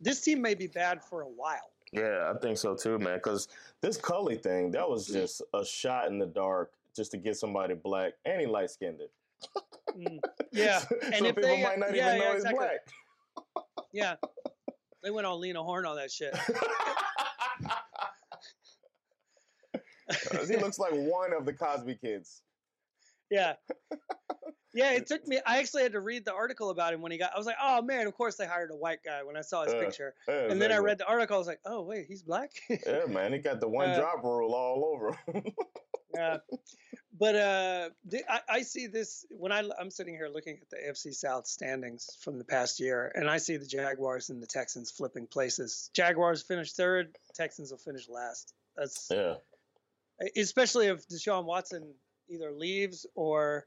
This 0.00 0.20
team 0.20 0.42
may 0.42 0.54
be 0.54 0.66
bad 0.66 1.02
for 1.02 1.22
a 1.22 1.28
while. 1.28 1.70
Yeah, 1.92 2.32
I 2.34 2.38
think 2.38 2.58
so 2.58 2.74
too, 2.76 2.98
man. 2.98 3.16
Because 3.16 3.48
this 3.80 3.96
Culley 3.96 4.36
thing, 4.36 4.70
that 4.72 4.88
was 4.88 5.06
just 5.06 5.42
a 5.54 5.64
shot 5.64 6.08
in 6.08 6.18
the 6.18 6.26
dark 6.26 6.72
just 6.94 7.10
to 7.12 7.16
get 7.16 7.36
somebody 7.36 7.74
black 7.74 8.12
and 8.24 8.40
he 8.40 8.46
light 8.46 8.70
skinned. 8.70 9.00
Mm, 9.96 10.18
Yeah, 10.52 10.78
so 10.80 10.96
and 11.02 11.26
if 11.26 11.36
people 11.36 11.42
they- 11.50 11.62
might 11.62 11.78
not 11.78 11.94
yeah, 11.94 12.14
even 12.14 12.18
know 12.18 12.24
yeah, 12.24 12.32
he's 12.34 12.44
exactly. 12.44 12.66
black. 12.66 12.80
yeah. 13.92 14.14
They 15.02 15.10
went 15.10 15.26
all 15.26 15.38
Lena 15.38 15.62
Horne 15.62 15.86
on 15.86 15.96
that 15.96 16.10
shit. 16.12 16.36
he 20.48 20.56
looks 20.56 20.78
like 20.78 20.92
one 20.92 21.32
of 21.32 21.44
the 21.44 21.52
Cosby 21.52 21.96
kids. 21.96 22.42
Yeah. 23.32 23.54
Yeah, 24.74 24.92
it 24.92 25.06
took 25.06 25.26
me. 25.26 25.38
I 25.44 25.58
actually 25.58 25.82
had 25.82 25.92
to 25.92 26.00
read 26.00 26.24
the 26.24 26.32
article 26.32 26.70
about 26.70 26.94
him 26.94 27.02
when 27.02 27.12
he 27.12 27.18
got. 27.18 27.32
I 27.34 27.36
was 27.36 27.44
like, 27.46 27.56
oh 27.62 27.82
man, 27.82 28.06
of 28.06 28.14
course 28.14 28.36
they 28.36 28.46
hired 28.46 28.70
a 28.70 28.74
white 28.74 29.00
guy 29.04 29.22
when 29.22 29.36
I 29.36 29.42
saw 29.42 29.64
his 29.64 29.74
Uh, 29.74 29.80
picture. 29.80 30.14
Yeah, 30.26 30.46
And 30.50 30.62
then 30.62 30.72
I 30.72 30.78
read 30.78 30.96
the 30.96 31.04
article. 31.06 31.34
I 31.36 31.38
was 31.38 31.46
like, 31.46 31.60
oh 31.66 31.82
wait, 31.82 32.06
he's 32.08 32.22
black. 32.22 32.52
Yeah, 32.70 33.04
man, 33.06 33.34
he 33.34 33.38
got 33.38 33.60
the 33.60 33.68
one 33.68 33.90
Uh, 33.90 33.98
drop 33.98 34.24
rule 34.24 34.54
all 34.54 34.82
over. 34.94 35.12
him. 35.26 35.44
yeah. 36.14 36.38
But 37.20 37.36
uh, 37.36 37.90
I, 38.30 38.40
I 38.48 38.62
see 38.62 38.86
this 38.86 39.26
when 39.30 39.52
I, 39.52 39.62
I'm 39.78 39.90
sitting 39.90 40.14
here 40.14 40.28
looking 40.32 40.58
at 40.62 40.70
the 40.70 40.78
AFC 40.78 41.14
South 41.14 41.46
standings 41.46 42.16
from 42.22 42.38
the 42.38 42.44
past 42.44 42.80
year, 42.80 43.12
and 43.14 43.28
I 43.28 43.36
see 43.36 43.58
the 43.58 43.66
Jaguars 43.66 44.30
and 44.30 44.42
the 44.42 44.46
Texans 44.46 44.90
flipping 44.90 45.26
places. 45.26 45.90
Jaguars 45.92 46.40
finish 46.40 46.72
third. 46.72 47.14
Texans 47.34 47.70
will 47.72 47.78
finish 47.78 48.08
last. 48.08 48.54
That's 48.74 49.08
yeah, 49.12 49.34
especially 50.34 50.86
if 50.86 51.06
Deshaun 51.08 51.44
Watson 51.44 51.92
either 52.32 52.50
leaves 52.52 53.06
or, 53.14 53.66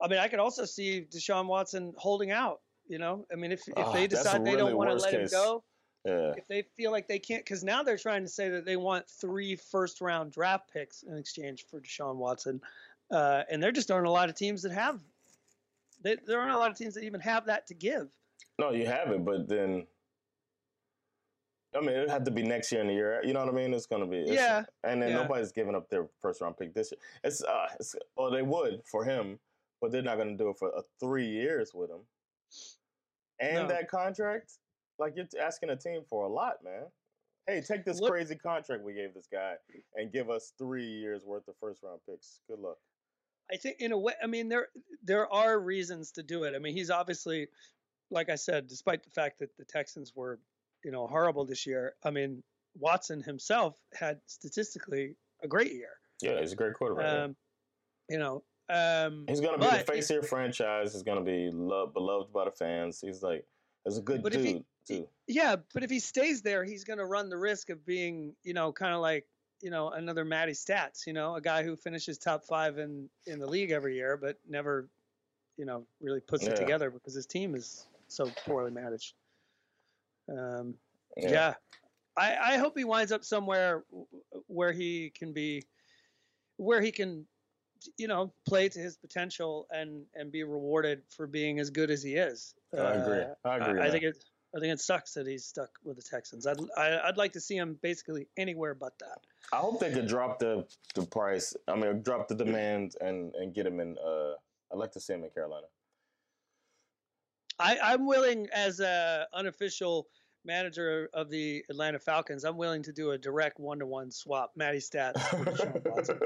I 0.00 0.08
mean, 0.08 0.18
I 0.18 0.28
could 0.28 0.40
also 0.40 0.64
see 0.64 1.06
Deshaun 1.12 1.46
Watson 1.46 1.92
holding 1.96 2.30
out. 2.30 2.60
You 2.88 2.98
know, 2.98 3.24
I 3.32 3.36
mean, 3.36 3.52
if 3.52 3.68
if 3.68 3.74
Ah, 3.76 3.92
they 3.92 4.08
that's 4.08 4.24
decide 4.24 4.44
they 4.44 4.56
don't 4.56 4.76
want 4.76 4.90
to 4.90 4.96
let 4.96 5.14
him 5.14 5.28
go, 5.30 5.62
yeah. 6.04 6.32
if 6.36 6.48
they 6.48 6.64
feel 6.76 6.90
like 6.90 7.06
they 7.06 7.20
can't, 7.20 7.44
because 7.44 7.62
now 7.62 7.84
they're 7.84 7.96
trying 7.96 8.22
to 8.22 8.28
say 8.28 8.48
that 8.48 8.64
they 8.64 8.76
want 8.76 9.08
three 9.08 9.54
first 9.54 10.00
round 10.00 10.32
draft 10.32 10.72
picks 10.72 11.04
in 11.04 11.16
exchange 11.16 11.66
for 11.70 11.80
Deshaun 11.80 12.16
Watson, 12.16 12.60
uh, 13.12 13.44
and 13.48 13.62
there 13.62 13.70
just 13.70 13.92
aren't 13.92 14.08
a 14.08 14.10
lot 14.10 14.28
of 14.28 14.34
teams 14.34 14.62
that 14.62 14.72
have. 14.72 15.00
They, 16.02 16.16
there 16.26 16.40
aren't 16.40 16.54
a 16.54 16.58
lot 16.58 16.72
of 16.72 16.76
teams 16.78 16.94
that 16.94 17.04
even 17.04 17.20
have 17.20 17.46
that 17.46 17.68
to 17.68 17.74
give. 17.74 18.08
No, 18.58 18.72
you 18.72 18.86
have 18.86 19.10
it, 19.10 19.24
but 19.24 19.46
then. 19.48 19.86
I 21.76 21.80
mean, 21.80 21.90
it 21.90 22.08
had 22.10 22.24
to 22.24 22.30
be 22.30 22.42
next 22.42 22.72
year 22.72 22.80
in 22.80 22.88
the 22.88 22.94
year. 22.94 23.20
You 23.24 23.32
know 23.32 23.40
what 23.44 23.48
I 23.48 23.56
mean? 23.56 23.72
It's 23.72 23.86
gonna 23.86 24.06
be. 24.06 24.18
It's, 24.18 24.32
Yeah, 24.32 24.64
And 24.82 25.00
then 25.00 25.10
yeah. 25.10 25.16
nobody's 25.22 25.52
giving 25.52 25.74
up 25.74 25.88
their 25.88 26.06
first 26.20 26.40
round 26.40 26.56
pick 26.56 26.74
this 26.74 26.90
year. 26.92 26.98
It's 27.22 27.42
uh, 27.44 27.68
it's, 27.78 27.94
well, 28.16 28.30
they 28.30 28.42
would 28.42 28.82
for 28.84 29.04
him, 29.04 29.38
but 29.80 29.92
they're 29.92 30.02
not 30.02 30.18
gonna 30.18 30.36
do 30.36 30.48
it 30.50 30.58
for 30.58 30.76
uh, 30.76 30.82
three 30.98 31.28
years 31.28 31.72
with 31.72 31.90
him. 31.90 32.00
And 33.38 33.54
No. 33.54 33.68
that 33.68 33.88
contract, 33.88 34.52
like 34.98 35.14
you're 35.16 35.26
asking 35.40 35.70
a 35.70 35.76
team 35.76 36.02
for 36.08 36.24
a 36.24 36.28
lot, 36.28 36.62
man. 36.64 36.86
Hey, 37.46 37.60
take 37.62 37.84
this 37.84 38.00
Look- 38.00 38.10
crazy 38.10 38.34
contract 38.36 38.82
we 38.84 38.92
gave 38.92 39.14
this 39.14 39.26
guy 39.30 39.54
and 39.94 40.12
give 40.12 40.28
us 40.28 40.52
three 40.58 40.84
years 40.86 41.24
worth 41.24 41.46
of 41.48 41.56
first 41.60 41.82
round 41.82 42.00
picks. 42.08 42.40
Good 42.48 42.58
luck. 42.58 42.78
I 43.52 43.56
think 43.56 43.76
in 43.80 43.92
a 43.92 43.98
way, 43.98 44.14
I 44.22 44.26
mean 44.26 44.48
there 44.48 44.68
there 45.02 45.32
are 45.32 45.58
reasons 45.60 46.12
to 46.12 46.22
do 46.22 46.44
it. 46.44 46.54
I 46.54 46.58
mean 46.58 46.74
he's 46.74 46.90
obviously, 46.90 47.48
like 48.10 48.28
I 48.28 48.34
said, 48.36 48.66
despite 48.66 49.02
the 49.04 49.10
fact 49.10 49.38
that 49.38 49.56
the 49.56 49.64
Texans 49.64 50.14
were, 50.14 50.38
you 50.84 50.90
know, 50.90 51.06
horrible 51.06 51.44
this 51.44 51.66
year. 51.66 51.94
I 52.04 52.10
mean 52.10 52.42
Watson 52.78 53.22
himself 53.22 53.76
had 53.92 54.20
statistically 54.26 55.16
a 55.42 55.48
great 55.48 55.72
year. 55.72 55.98
Yeah, 56.22 56.40
he's 56.40 56.52
a 56.52 56.56
great 56.56 56.74
quarterback. 56.74 57.06
Um, 57.06 57.36
you 58.08 58.18
know, 58.18 58.42
um, 58.68 59.24
He's 59.28 59.40
gonna 59.40 59.58
be 59.58 59.66
the 59.66 59.84
face 59.84 60.10
of 60.10 60.14
your 60.14 60.22
franchise. 60.22 60.92
He's 60.92 61.02
gonna 61.02 61.22
be 61.22 61.50
loved, 61.50 61.94
beloved 61.94 62.32
by 62.32 62.44
the 62.44 62.50
fans. 62.52 63.00
He's 63.00 63.22
like, 63.22 63.44
he's 63.84 63.98
a 63.98 64.02
good 64.02 64.24
if 64.26 64.34
he- 64.44 64.52
dude 64.52 64.64
too. 64.86 65.08
Yeah, 65.26 65.56
but 65.74 65.82
if 65.82 65.90
he 65.90 65.98
stays 66.00 66.42
there, 66.42 66.64
he's 66.64 66.82
going 66.84 66.98
to 66.98 67.04
run 67.04 67.28
the 67.28 67.36
risk 67.36 67.70
of 67.70 67.86
being, 67.86 68.34
you 68.42 68.52
know, 68.52 68.72
kind 68.72 68.92
of 68.92 69.00
like, 69.00 69.26
you 69.62 69.70
know, 69.70 69.90
another 69.90 70.24
Matty 70.24 70.52
Stats, 70.52 71.06
you 71.06 71.12
know, 71.12 71.36
a 71.36 71.40
guy 71.40 71.62
who 71.62 71.76
finishes 71.76 72.18
top 72.18 72.44
five 72.44 72.78
in 72.78 73.08
in 73.26 73.38
the 73.38 73.46
league 73.46 73.70
every 73.70 73.94
year, 73.94 74.16
but 74.16 74.36
never, 74.48 74.88
you 75.56 75.64
know, 75.66 75.86
really 76.00 76.20
puts 76.20 76.42
Yeah. 76.44 76.50
it 76.50 76.56
together 76.56 76.90
because 76.90 77.14
his 77.14 77.26
team 77.26 77.54
is 77.54 77.86
so 78.08 78.30
poorly 78.44 78.70
managed. 78.72 79.14
Um, 80.30 80.74
yeah, 81.16 81.54
I 82.16 82.36
I 82.54 82.56
hope 82.58 82.74
he 82.76 82.84
winds 82.84 83.12
up 83.12 83.24
somewhere 83.24 83.84
where 84.46 84.72
he 84.72 85.12
can 85.16 85.32
be, 85.32 85.64
where 86.56 86.80
he 86.80 86.92
can, 86.92 87.26
you 87.98 88.08
know, 88.08 88.32
play 88.46 88.68
to 88.68 88.78
his 88.78 88.96
potential 88.96 89.66
and 89.70 90.04
and 90.14 90.30
be 90.30 90.44
rewarded 90.44 91.02
for 91.14 91.26
being 91.26 91.58
as 91.58 91.70
good 91.70 91.90
as 91.90 92.02
he 92.02 92.14
is. 92.14 92.54
I 92.74 92.92
agree. 92.94 93.22
Uh, 93.22 93.34
I 93.44 93.56
agree. 93.56 93.80
I, 93.80 93.82
man. 93.82 93.90
think 93.92 94.04
it. 94.04 94.24
I 94.54 94.58
think 94.58 94.72
it 94.72 94.80
sucks 94.80 95.14
that 95.14 95.28
he's 95.28 95.44
stuck 95.44 95.70
with 95.84 95.96
the 95.96 96.02
Texans. 96.02 96.46
I'd 96.46 96.58
I, 96.76 97.00
I'd 97.04 97.16
like 97.16 97.32
to 97.34 97.40
see 97.40 97.56
him 97.56 97.78
basically 97.82 98.26
anywhere 98.36 98.74
but 98.74 98.98
that. 98.98 99.20
I 99.52 99.56
hope 99.56 99.80
they 99.80 99.92
could 99.92 100.08
drop 100.08 100.38
the 100.38 100.66
the 100.94 101.06
price. 101.06 101.54
I 101.68 101.76
mean, 101.76 102.02
drop 102.02 102.28
the 102.28 102.34
demand 102.34 102.96
and 103.00 103.34
and 103.36 103.54
get 103.54 103.66
him 103.66 103.80
in. 103.80 103.96
Uh, 103.98 104.32
I'd 104.72 104.78
like 104.78 104.92
to 104.92 105.00
see 105.00 105.14
him 105.14 105.24
in 105.24 105.30
Carolina. 105.30 105.66
I, 107.60 107.78
I'm 107.82 108.06
willing, 108.06 108.48
as 108.54 108.80
a 108.80 109.26
unofficial 109.34 110.08
manager 110.44 111.08
of 111.12 111.30
the 111.30 111.64
Atlanta 111.70 111.98
Falcons, 111.98 112.44
I'm 112.44 112.56
willing 112.56 112.82
to 112.84 112.92
do 112.92 113.10
a 113.12 113.18
direct 113.18 113.58
one-to-one 113.60 114.10
swap, 114.10 114.52
Matty 114.56 114.78
Stats 114.78 115.20
for 115.28 115.44
Deshaun 115.44 115.82
Watson. 115.84 116.18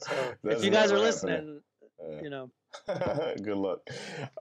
So 0.00 0.34
if 0.44 0.64
you 0.64 0.70
guys 0.70 0.92
are 0.92 0.98
listening, 0.98 1.60
happening. 2.00 2.24
you 2.24 2.30
know, 2.30 2.50
Good 3.42 3.56
luck. 3.56 3.80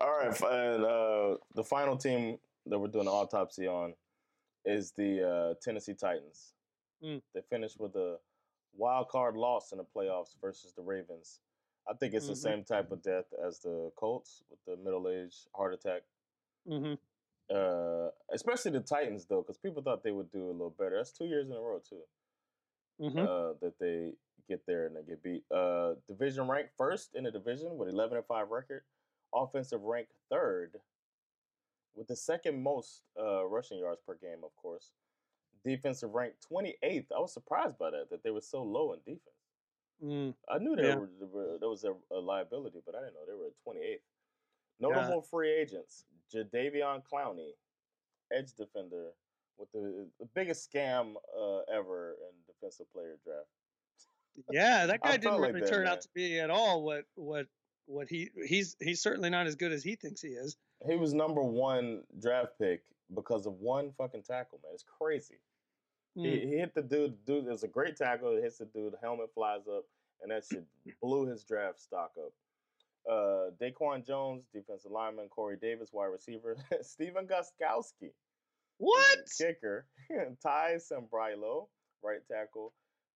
All 0.01 0.09
right, 0.17 0.41
and 0.41 0.83
uh, 0.83 1.37
the 1.55 1.63
final 1.63 1.95
team 1.97 2.37
that 2.65 2.77
we're 2.79 2.87
doing 2.87 3.07
an 3.07 3.13
autopsy 3.13 3.67
on 3.67 3.93
is 4.65 4.91
the 4.97 5.23
uh, 5.27 5.53
Tennessee 5.61 5.93
Titans. 5.93 6.53
Mm. 7.03 7.21
They 7.33 7.41
finished 7.49 7.79
with 7.79 7.95
a 7.95 8.17
wild 8.75 9.07
card 9.09 9.35
loss 9.37 9.71
in 9.71 9.77
the 9.77 9.85
playoffs 9.85 10.35
versus 10.41 10.73
the 10.75 10.81
Ravens. 10.81 11.39
I 11.87 11.93
think 11.93 12.13
it's 12.15 12.25
the 12.27 12.33
Mhm. 12.33 12.37
same 12.37 12.63
type 12.63 12.91
of 12.91 13.03
death 13.03 13.25
as 13.45 13.59
the 13.59 13.91
Colts 13.95 14.43
with 14.49 14.59
the 14.65 14.75
middle 14.83 15.07
aged 15.07 15.47
heart 15.55 15.73
attack. 15.73 16.01
hmm 16.67 16.95
Uh, 17.53 18.09
especially 18.33 18.71
the 18.71 18.79
Titans 18.79 19.25
though, 19.25 19.41
because 19.41 19.57
people 19.57 19.81
thought 19.83 20.03
they 20.03 20.11
would 20.11 20.31
do 20.31 20.47
a 20.49 20.51
little 20.51 20.75
better. 20.77 20.97
That's 20.97 21.11
two 21.11 21.25
years 21.25 21.47
in 21.49 21.55
a 21.55 21.59
row 21.59 21.79
too 21.87 22.01
hmm 22.99 23.19
uh, 23.19 23.53
that 23.61 23.73
they 23.79 24.13
get 24.47 24.65
there 24.67 24.85
and 24.85 24.95
they 24.95 25.03
get 25.03 25.23
beat. 25.23 25.43
Uh, 25.51 25.93
division 26.07 26.47
ranked 26.47 26.71
first 26.77 27.15
in 27.15 27.23
the 27.23 27.31
division 27.31 27.77
with 27.77 27.89
11 27.89 28.17
and 28.17 28.25
five 28.25 28.49
record. 28.49 28.83
Offensive 29.33 29.81
ranked 29.81 30.13
third 30.29 30.71
with 31.95 32.07
the 32.07 32.15
second 32.15 32.61
most 32.61 33.01
uh, 33.19 33.45
rushing 33.45 33.79
yards 33.79 34.01
per 34.05 34.15
game, 34.15 34.43
of 34.43 34.55
course. 34.55 34.91
Defensive 35.65 36.13
ranked 36.13 36.45
28th. 36.51 37.07
I 37.15 37.19
was 37.19 37.33
surprised 37.33 37.77
by 37.77 37.91
that 37.91 38.09
that 38.11 38.23
they 38.23 38.31
were 38.31 38.41
so 38.41 38.63
low 38.63 38.93
in 38.93 38.99
defense. 38.99 39.35
mm 40.03 40.33
I 40.49 40.59
knew 40.59 40.75
there, 40.75 40.85
Yeah. 40.85 40.95
were, 40.95 41.57
there, 41.59 41.69
was 41.69 41.83
a, 41.83 41.93
a 42.13 42.19
liability, 42.19 42.79
but 42.85 42.95
I 42.95 42.99
didn't 42.99 43.15
know 43.15 43.25
they 43.27 43.33
were 43.33 43.51
28th. 43.75 43.99
Notable 44.79 45.21
free 45.21 45.51
agents: 45.53 46.05
Jadeveon 46.33 47.01
Clowney, 47.11 47.51
edge 48.31 48.53
defender, 48.57 49.11
with 49.57 49.71
the, 49.71 50.07
the 50.19 50.27
biggest 50.33 50.69
scam 50.71 51.13
uh, 51.39 51.59
ever 51.73 52.11
in 52.21 52.35
defensive 52.53 52.91
player 52.91 53.17
draft. 53.23 53.47
yeah, 54.51 54.85
that 54.85 55.01
guy 55.03 55.17
didn't 55.17 55.39
like 55.39 55.49
really 55.53 55.61
that, 55.61 55.69
turn 55.69 55.83
man. 55.85 55.93
out 55.93 56.01
to 56.01 56.09
be 56.13 56.39
at 56.39 56.49
all 56.49 56.83
what 56.83 57.05
what 57.15 57.47
what 57.87 58.07
he 58.09 58.29
he's 58.47 58.75
he's 58.81 59.01
certainly 59.01 59.29
not 59.29 59.47
as 59.47 59.55
good 59.55 59.71
as 59.71 59.83
he 59.83 59.95
thinks 59.95 60.21
he 60.21 60.29
is. 60.29 60.57
He 60.87 60.95
was 60.95 61.13
number 61.13 61.41
one 61.41 62.03
draft 62.21 62.53
pick 62.59 62.81
because 63.13 63.45
of 63.45 63.53
one 63.59 63.91
fucking 63.97 64.23
tackle, 64.23 64.59
man. 64.63 64.71
It's 64.73 64.83
crazy. 64.83 65.35
He, 66.15 66.21
Mm. 66.21 66.41
he 66.49 66.57
hit 66.57 66.73
the 66.73 66.81
dude. 66.81 67.25
Dude, 67.25 67.45
it 67.45 67.49
was 67.51 67.63
a 67.63 67.67
great 67.67 67.97
tackle. 67.97 68.35
It 68.37 68.41
hits 68.43 68.57
the 68.57 68.65
dude. 68.65 68.95
Helmet 69.01 69.33
flies 69.33 69.67
up, 69.67 69.83
and 70.21 70.31
that 70.31 70.45
shit 70.49 70.63
blew 71.01 71.25
his 71.27 71.43
draft 71.43 71.79
stock 71.81 72.11
up. 72.17 72.31
Uh, 73.09 73.51
Daquan 73.61 74.05
Jones, 74.05 74.45
defensive 74.53 74.91
lineman. 74.91 75.27
Corey 75.29 75.57
Davis, 75.61 75.89
wide 75.93 76.07
receiver. 76.07 76.57
Stephen 76.81 77.27
Gostkowski, 77.27 78.11
What? 78.77 79.19
kicker. 79.37 79.85
Ty 80.43 80.75
Sambrailo, 80.77 81.67
right 82.03 82.19
tackle. 82.31 82.73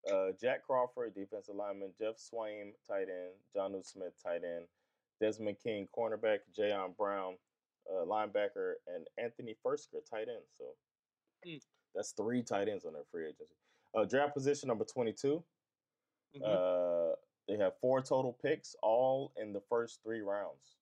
Uh, 0.09 0.27
Jack 0.39 0.63
Crawford, 0.65 1.13
defensive 1.15 1.55
lineman. 1.55 1.91
Geoff 1.99 2.15
Swaim, 2.17 2.71
tight 2.87 3.07
end. 3.09 3.33
Jonnu 3.55 3.83
Smith, 3.85 4.13
tight 4.23 4.43
end. 4.43 4.65
Desmond 5.19 5.57
King, 5.61 5.87
cornerback. 5.97 6.39
Jayon 6.57 6.95
Brown, 6.95 7.35
uh, 7.91 8.05
linebacker, 8.05 8.73
and 8.87 9.07
Anthony 9.17 9.55
Firkser, 9.65 9.99
tight 10.09 10.27
end. 10.29 10.43
So 10.57 10.65
Hmm. 11.45 11.57
that's 11.95 12.11
three 12.13 12.43
tight 12.43 12.69
ends 12.69 12.85
on 12.85 12.93
their 12.93 13.03
free 13.11 13.25
agency. 13.27 13.55
Uh, 13.95 14.05
draft 14.05 14.33
position 14.35 14.67
number 14.67 14.85
22. 14.85 15.43
Mhm. 16.35 17.15
They 17.49 17.57
have 17.57 17.73
four 17.81 17.99
total 18.01 18.37
picks, 18.43 18.75
all 18.83 19.31
in 19.35 19.51
the 19.53 19.59
first 19.59 20.03
three 20.03 20.21
rounds. 20.21 20.77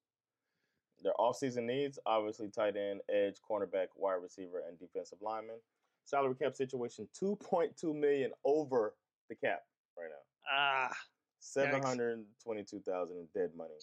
their 1.03 1.13
offseason 1.19 1.63
needs, 1.63 1.97
obviously 2.07 2.49
tight 2.49 2.75
end, 2.75 3.01
edge, 3.07 3.37
cornerback, 3.47 3.87
wide 3.95 4.15
receiver, 4.21 4.63
and 4.67 4.77
defensive 4.79 5.19
lineman. 5.21 5.57
Salary 6.03 6.35
cap 6.35 6.55
situation, 6.55 7.07
2.2 7.19 7.95
million 7.95 8.31
over 8.43 8.95
the 9.29 9.35
cap 9.35 9.63
right 9.97 10.09
now. 10.09 10.51
Ah, 10.51 10.91
722,000 11.39 13.15
in 13.15 13.27
dead 13.33 13.51
money. 13.55 13.73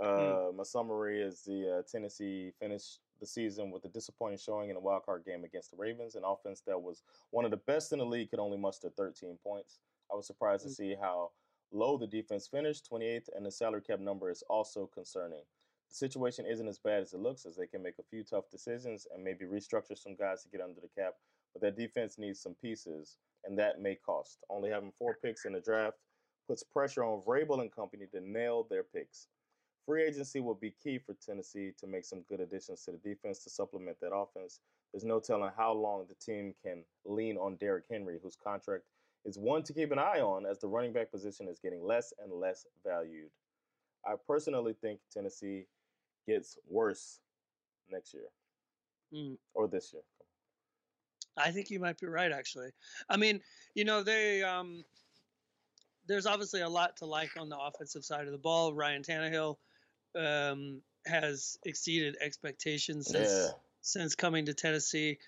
Uh, 0.00 0.50
My 0.52 0.62
summary 0.64 1.20
is 1.22 1.42
the 1.42 1.78
uh, 1.78 1.82
Tennessee 1.90 2.52
finished 2.58 3.00
the 3.20 3.26
season 3.26 3.70
with 3.70 3.84
a 3.84 3.88
disappointing 3.88 4.38
showing 4.38 4.70
in 4.70 4.76
a 4.76 4.80
wild 4.80 5.04
card 5.04 5.24
game 5.26 5.44
against 5.44 5.70
the 5.70 5.76
Ravens, 5.76 6.14
an 6.16 6.22
offense 6.24 6.62
that 6.66 6.80
was 6.80 7.02
one 7.30 7.44
of 7.44 7.50
the 7.50 7.56
best 7.58 7.92
in 7.92 7.98
the 7.98 8.04
league, 8.06 8.30
could 8.30 8.40
only 8.40 8.58
muster 8.58 8.88
13 8.96 9.36
points. 9.44 9.78
I 10.10 10.16
was 10.16 10.26
surprised 10.26 10.62
to 10.64 10.70
Mm. 10.70 10.74
see 10.76 10.94
how 10.94 11.32
low 11.72 11.96
the 11.96 12.06
defense 12.06 12.46
finished, 12.46 12.88
28th, 12.90 13.28
and 13.34 13.44
the 13.44 13.50
salary 13.50 13.82
cap 13.82 14.00
number 14.00 14.30
is 14.30 14.42
also 14.48 14.86
concerning. 14.86 15.42
The 15.88 15.94
situation 15.94 16.46
isn't 16.46 16.68
as 16.68 16.78
bad 16.78 17.02
as 17.02 17.12
it 17.12 17.20
looks, 17.20 17.46
as 17.46 17.56
they 17.56 17.66
can 17.66 17.82
make 17.82 17.98
a 17.98 18.04
few 18.10 18.24
tough 18.24 18.50
decisions 18.50 19.06
and 19.14 19.22
maybe 19.22 19.44
restructure 19.44 19.96
some 19.96 20.16
guys 20.16 20.42
to 20.42 20.48
get 20.48 20.60
under 20.60 20.80
the 20.80 20.88
cap, 20.88 21.14
but 21.52 21.62
their 21.62 21.70
defense 21.70 22.18
needs 22.18 22.40
some 22.40 22.54
pieces, 22.54 23.18
and 23.44 23.58
that 23.58 23.80
may 23.80 23.94
cost. 23.94 24.38
Only 24.50 24.70
having 24.70 24.92
four 24.98 25.18
picks 25.22 25.44
in 25.44 25.52
the 25.52 25.60
draft 25.60 25.98
puts 26.46 26.62
pressure 26.62 27.04
on 27.04 27.22
Vrabel 27.22 27.60
and 27.60 27.74
company 27.74 28.06
to 28.12 28.20
nail 28.20 28.66
their 28.68 28.82
picks. 28.82 29.28
Free 29.86 30.04
agency 30.04 30.40
will 30.40 30.54
be 30.54 30.74
key 30.82 30.98
for 30.98 31.14
Tennessee 31.14 31.70
to 31.78 31.86
make 31.86 32.04
some 32.04 32.22
good 32.28 32.40
additions 32.40 32.82
to 32.82 32.92
the 32.92 32.98
defense 32.98 33.44
to 33.44 33.50
supplement 33.50 33.98
that 34.00 34.14
offense. 34.14 34.60
There's 34.92 35.04
no 35.04 35.20
telling 35.20 35.50
how 35.56 35.72
long 35.72 36.06
the 36.08 36.14
team 36.14 36.54
can 36.64 36.84
lean 37.04 37.36
on 37.36 37.56
Derrick 37.56 37.84
Henry, 37.88 38.18
whose 38.20 38.36
contract 38.36 38.84
is 39.26 39.36
one 39.36 39.62
to 39.64 39.72
keep 39.74 39.90
an 39.92 39.98
eye 39.98 40.20
on 40.20 40.46
as 40.46 40.58
the 40.60 40.68
running 40.68 40.92
back 40.92 41.10
position 41.10 41.48
is 41.48 41.58
getting 41.58 41.84
less 41.84 42.14
and 42.22 42.32
less 42.32 42.64
valued. 42.84 43.28
I 44.06 44.14
personally 44.26 44.72
think 44.80 45.00
Tennessee 45.12 45.66
gets 46.26 46.56
worse 46.68 47.20
next 47.90 48.14
year 48.14 48.28
Mm. 49.12 49.36
or 49.54 49.68
this 49.68 49.92
year. 49.92 50.02
I 51.36 51.50
think 51.50 51.70
you 51.70 51.78
might 51.78 51.98
be 52.00 52.06
right, 52.06 52.32
actually. 52.32 52.70
I 53.08 53.16
mean, 53.16 53.40
you 53.74 53.84
know, 53.84 54.02
they 54.02 54.42
um, 54.42 54.84
there's 56.06 56.26
obviously 56.26 56.62
a 56.62 56.68
lot 56.68 56.96
to 56.98 57.06
like 57.06 57.30
on 57.38 57.48
the 57.48 57.58
offensive 57.58 58.04
side 58.04 58.26
of 58.26 58.32
the 58.32 58.38
ball. 58.38 58.74
Ryan 58.74 59.02
Tannehill 59.02 59.56
um, 60.16 60.80
has 61.04 61.58
exceeded 61.64 62.16
expectations 62.20 63.08
since 63.10 63.28
Yeah, 63.28 63.48
since 63.80 64.14
coming 64.14 64.46
to 64.46 64.54
Tennessee. 64.54 65.18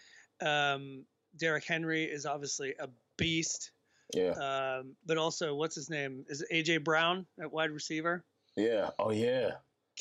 Um, 0.41 1.05
Derrick 1.37 1.65
Henry 1.65 2.05
is 2.05 2.27
obviously 2.27 2.75
a 2.81 2.89
beast, 3.17 3.71
yeah, 4.15 4.31
um, 4.79 4.97
but 5.07 5.19
also 5.19 5.55
what's 5.55 5.75
his 5.75 5.91
name? 5.91 6.25
Is 6.29 6.43
it 6.43 6.49
AJ 6.67 6.85
Brown 6.85 7.27
at 7.41 7.53
wide 7.53 7.71
receiver? 7.71 8.25
yeah. 8.57 8.91
Oh 8.99 9.11
yeah, 9.11 9.53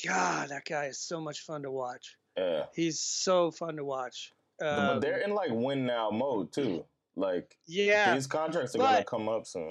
God, 0.06 0.48
that 0.50 0.64
guy 0.64 0.86
is 0.86 0.98
so 0.98 1.20
much 1.20 1.40
fun 1.40 1.62
to 1.62 1.70
watch. 1.70 2.16
yeah. 2.36 2.64
He's 2.74 3.00
so 3.00 3.50
fun 3.50 3.76
to 3.76 3.84
watch. 3.84 4.32
But- 4.58 4.66
Um, 4.78 4.86
but 4.86 5.00
they're 5.00 5.18
in 5.18 5.34
like 5.34 5.50
win 5.52 5.86
now 5.86 6.10
mode 6.10 6.52
too. 6.52 6.84
Like 7.16 7.56
yeah, 7.66 8.14
these 8.14 8.26
contracts 8.26 8.74
are 8.74 8.78
gonna 8.78 9.04
come 9.04 9.28
up 9.28 9.46
soon. 9.46 9.70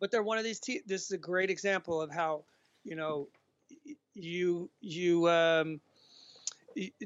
but 0.00 0.10
they're 0.10 0.22
one 0.22 0.38
of 0.38 0.44
these 0.44 0.60
te- 0.60 0.82
this 0.86 1.02
is 1.04 1.10
a 1.12 1.18
great 1.18 1.50
example 1.50 2.00
of 2.02 2.10
how 2.10 2.44
you 2.84 2.96
know 2.96 3.28
you 4.14 4.68
you 4.80 5.28
um 5.28 5.80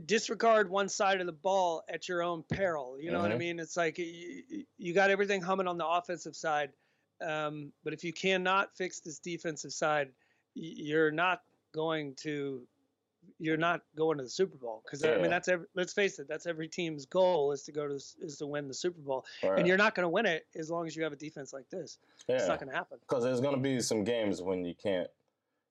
disregard 0.07 0.69
one 0.69 0.89
side 0.89 1.21
of 1.21 1.27
the 1.27 1.33
ball 1.33 1.83
at 1.89 2.09
your 2.09 2.23
own 2.23 2.43
peril 2.43 2.99
you 3.01 3.11
know 3.11 3.21
what 3.21 3.31
i 3.31 3.35
Mhm. 3.35 3.39
mean 3.39 3.59
it's 3.59 3.77
like 3.77 3.99
you, 3.99 4.65
you 4.79 4.93
got 4.93 5.11
everything 5.11 5.41
humming 5.41 5.67
on 5.67 5.79
the 5.79 5.87
offensive 5.87 6.37
side 6.37 6.73
um, 7.21 7.73
but 7.85 7.93
if 7.93 8.03
you 8.03 8.13
cannot 8.13 8.77
fix 8.77 9.01
this 9.01 9.19
defensive 9.19 9.73
side 9.73 10.13
you're 10.55 11.11
not 11.13 11.43
going 11.73 12.15
to 12.17 12.67
you're 13.39 13.57
not 13.57 13.83
going 13.97 14.19
to 14.19 14.25
the 14.25 14.31
Super 14.31 14.57
Bowl 14.57 14.83
because 14.85 15.05
I 15.05 15.17
mean 15.17 15.31
that's 15.31 15.47
every, 15.49 15.67
let's 15.75 15.93
face 15.93 16.19
it 16.19 16.27
that's 16.29 16.45
every 16.47 16.67
team's 16.69 17.07
goal 17.07 17.53
is 17.53 17.63
to 17.63 17.73
go 17.73 17.87
to 17.87 17.95
is 17.95 18.37
to 18.39 18.47
win 18.47 18.67
the 18.67 18.75
Super 18.75 19.01
Bowl 19.01 19.25
Right. 19.43 19.59
and 19.59 19.67
you're 19.67 19.77
not 19.77 19.95
going 19.95 20.05
to 20.05 20.09
win 20.09 20.27
it 20.27 20.47
as 20.57 20.71
long 20.71 20.87
as 20.89 20.97
you 20.97 21.05
have 21.05 21.13
a 21.13 21.17
defense 21.17 21.53
like 21.53 21.69
this 21.71 21.99
it's 22.29 22.49
not 22.49 22.59
going 22.59 22.71
to 22.71 22.77
happen 22.77 22.99
Because 23.01 23.23
there's 23.23 23.41
gonna 23.41 23.57
be 23.59 23.81
some 23.81 24.03
games 24.05 24.43
when 24.43 24.65
you 24.65 24.75
can't, 24.75 25.09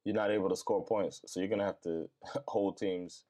you're 0.06 0.16
not 0.16 0.32
able 0.32 0.50
to 0.50 0.56
score 0.56 0.84
points. 0.84 1.22
So 1.26 1.39
you're 1.42 1.50
gonna 1.50 1.66
have 1.66 1.82
to 1.82 2.10
hold 2.48 2.78
teams 2.78 3.26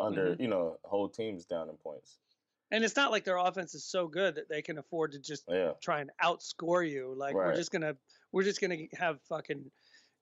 under, 0.00 0.36
Mhm. 0.36 0.40
you 0.40 0.48
know, 0.48 0.78
whole 0.84 1.08
teams 1.08 1.44
down 1.44 1.68
in 1.68 1.76
points. 1.76 2.18
And 2.70 2.84
it's 2.84 2.96
not 2.96 3.10
like 3.10 3.24
their 3.24 3.38
offense 3.38 3.74
is 3.74 3.84
so 3.84 4.06
good 4.08 4.34
that 4.34 4.48
they 4.48 4.60
can 4.62 4.76
afford 4.78 5.12
to 5.12 5.18
just 5.18 5.44
Yeah, 5.48 5.72
try 5.80 6.00
and 6.00 6.10
outscore 6.22 6.88
you. 6.88 7.14
Like 7.14 7.34
we're 7.34 7.56
just 7.56 7.70
gonna 7.70 7.96
we're 8.32 8.42
just 8.44 8.60
gonna 8.60 8.86
have 8.92 9.20
fucking, 9.22 9.70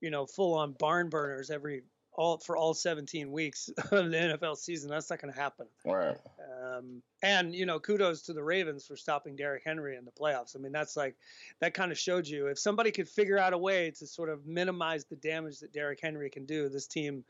you 0.00 0.10
know, 0.10 0.26
full 0.26 0.54
on 0.54 0.72
barn 0.74 1.08
burners 1.08 1.50
every 1.50 1.82
all 2.12 2.38
for 2.38 2.56
all 2.56 2.72
17 2.72 3.30
weeks 3.32 3.68
of 3.90 4.10
the 4.10 4.16
NFL 4.16 4.56
season. 4.56 4.88
That's 4.88 5.10
not 5.10 5.20
gonna 5.20 5.34
happen. 5.34 5.66
right. 5.84 6.16
Um, 6.62 7.02
and 7.22 7.52
you 7.54 7.66
know, 7.66 7.78
kudos 7.80 8.22
to 8.22 8.32
the 8.32 8.42
Ravens 8.44 8.86
for 8.86 8.96
stopping 8.96 9.34
Derrick 9.36 9.64
Henry 9.64 9.96
in 9.96 10.04
the 10.04 10.12
playoffs. 10.12 10.54
I 10.56 10.60
mean, 10.60 10.72
that's 10.72 10.96
like 10.96 11.16
that 11.60 11.74
kind 11.74 11.90
of 11.90 11.98
showed 11.98 12.26
you 12.28 12.46
if 12.46 12.58
somebody 12.60 12.92
could 12.92 13.08
figure 13.08 13.38
out 13.38 13.52
a 13.54 13.58
way 13.58 13.90
to 13.90 14.06
sort 14.06 14.28
of 14.30 14.46
minimize 14.46 15.04
the 15.06 15.16
damage 15.16 15.58
that 15.60 15.72
Derrick 15.72 15.98
Henry 16.00 16.30
can 16.30 16.46
do, 16.46 16.68
this 16.68 16.86
team 16.86 17.24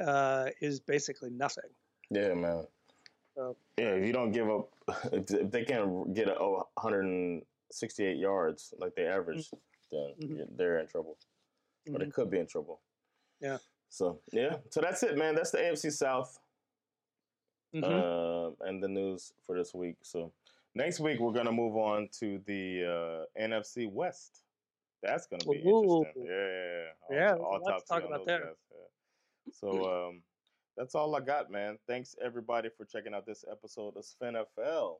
uh, 0.00 0.48
is 0.60 0.80
basically 0.80 1.30
nothing. 1.30 1.70
Yeah, 2.10 2.34
man. 2.34 2.66
So- 3.34 3.56
Yeah, 3.78 3.94
if 3.94 4.06
you 4.06 4.12
don't 4.12 4.30
give 4.32 4.48
up, 4.48 4.70
if 5.12 5.50
they 5.50 5.64
can't 5.64 6.14
get 6.14 6.28
a 6.28 6.38
oh, 6.38 6.68
168 6.74 8.16
yards 8.16 8.72
like 8.78 8.94
they 8.94 9.06
average, 9.06 9.50
then 9.90 10.14
Mhm. 10.20 10.28
you're- 10.36 10.46
they're 10.50 10.78
in 10.78 10.86
trouble, 10.86 11.18
or 11.92 11.98
they 11.98 12.06
Mhm. 12.06 12.12
could 12.12 12.30
be 12.30 12.38
in 12.38 12.46
trouble. 12.46 12.80
Yeah. 13.40 13.58
So 13.88 14.20
yeah, 14.32 14.58
so 14.70 14.80
that's 14.80 15.02
it, 15.02 15.16
man. 15.16 15.34
That's 15.34 15.50
the 15.50 15.58
AFC 15.58 15.90
South. 15.90 16.38
Mhm. 17.74 17.82
um, 17.84 18.56
and 18.60 18.80
the 18.80 18.86
news 18.86 19.32
for 19.42 19.56
this 19.58 19.74
week. 19.74 19.96
So 20.02 20.32
next 20.76 21.00
week 21.00 21.18
we're 21.18 21.32
gonna 21.32 21.50
move 21.50 21.76
on 21.76 22.08
to 22.20 22.38
the 22.46 22.84
uh, 22.84 23.26
NFC 23.40 23.88
West. 23.90 24.44
That's 25.02 25.26
gonna 25.26 25.44
be 25.44 25.60
Ooh. 25.66 26.02
interesting. 26.04 26.24
Yeah, 26.24 26.30
yeah, 26.30 26.84
yeah. 27.10 27.30
I'll- 27.32 27.40
Yeah, 27.40 27.44
I'll 27.44 27.60
talk 27.60 27.84
talk 27.86 28.00
you 28.02 28.06
on 28.08 28.12
about 28.14 28.26
that. 28.26 28.42
guys, 28.42 28.56
yeah. 28.70 29.52
So 29.52 29.68
um, 30.08 30.22
that's 30.76 30.94
all 30.94 31.14
I 31.14 31.20
got, 31.20 31.50
man. 31.50 31.78
Thanks 31.86 32.16
everybody 32.24 32.68
for 32.76 32.84
checking 32.84 33.14
out 33.14 33.26
this 33.26 33.44
episode 33.50 33.94
of 33.96 34.04
SFNFL. 34.04 34.96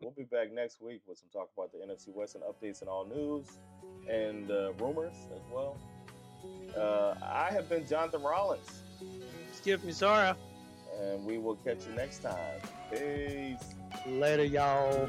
We'll 0.00 0.12
be 0.16 0.24
back 0.24 0.52
next 0.52 0.80
week 0.80 1.02
with 1.06 1.18
some 1.18 1.28
talk 1.32 1.50
about 1.56 1.72
the 1.72 1.78
NFC 1.78 2.14
West 2.14 2.34
and 2.34 2.44
updates 2.44 2.80
and 2.80 2.88
all 2.88 3.04
news 3.04 3.58
and 4.08 4.50
uh, 4.50 4.72
rumors 4.78 5.14
as 5.34 5.42
well. 5.52 5.76
Uh, 6.76 7.14
I 7.22 7.50
have 7.52 7.68
been 7.68 7.86
Jonathan 7.86 8.22
Rollins, 8.22 8.82
Skip 9.52 9.82
Misara. 9.82 10.36
and 11.02 11.24
we 11.26 11.38
will 11.38 11.56
catch 11.56 11.86
you 11.86 11.94
next 11.94 12.18
time. 12.22 12.60
Peace. 12.90 13.74
Later, 14.06 14.44
y'all. 14.44 15.08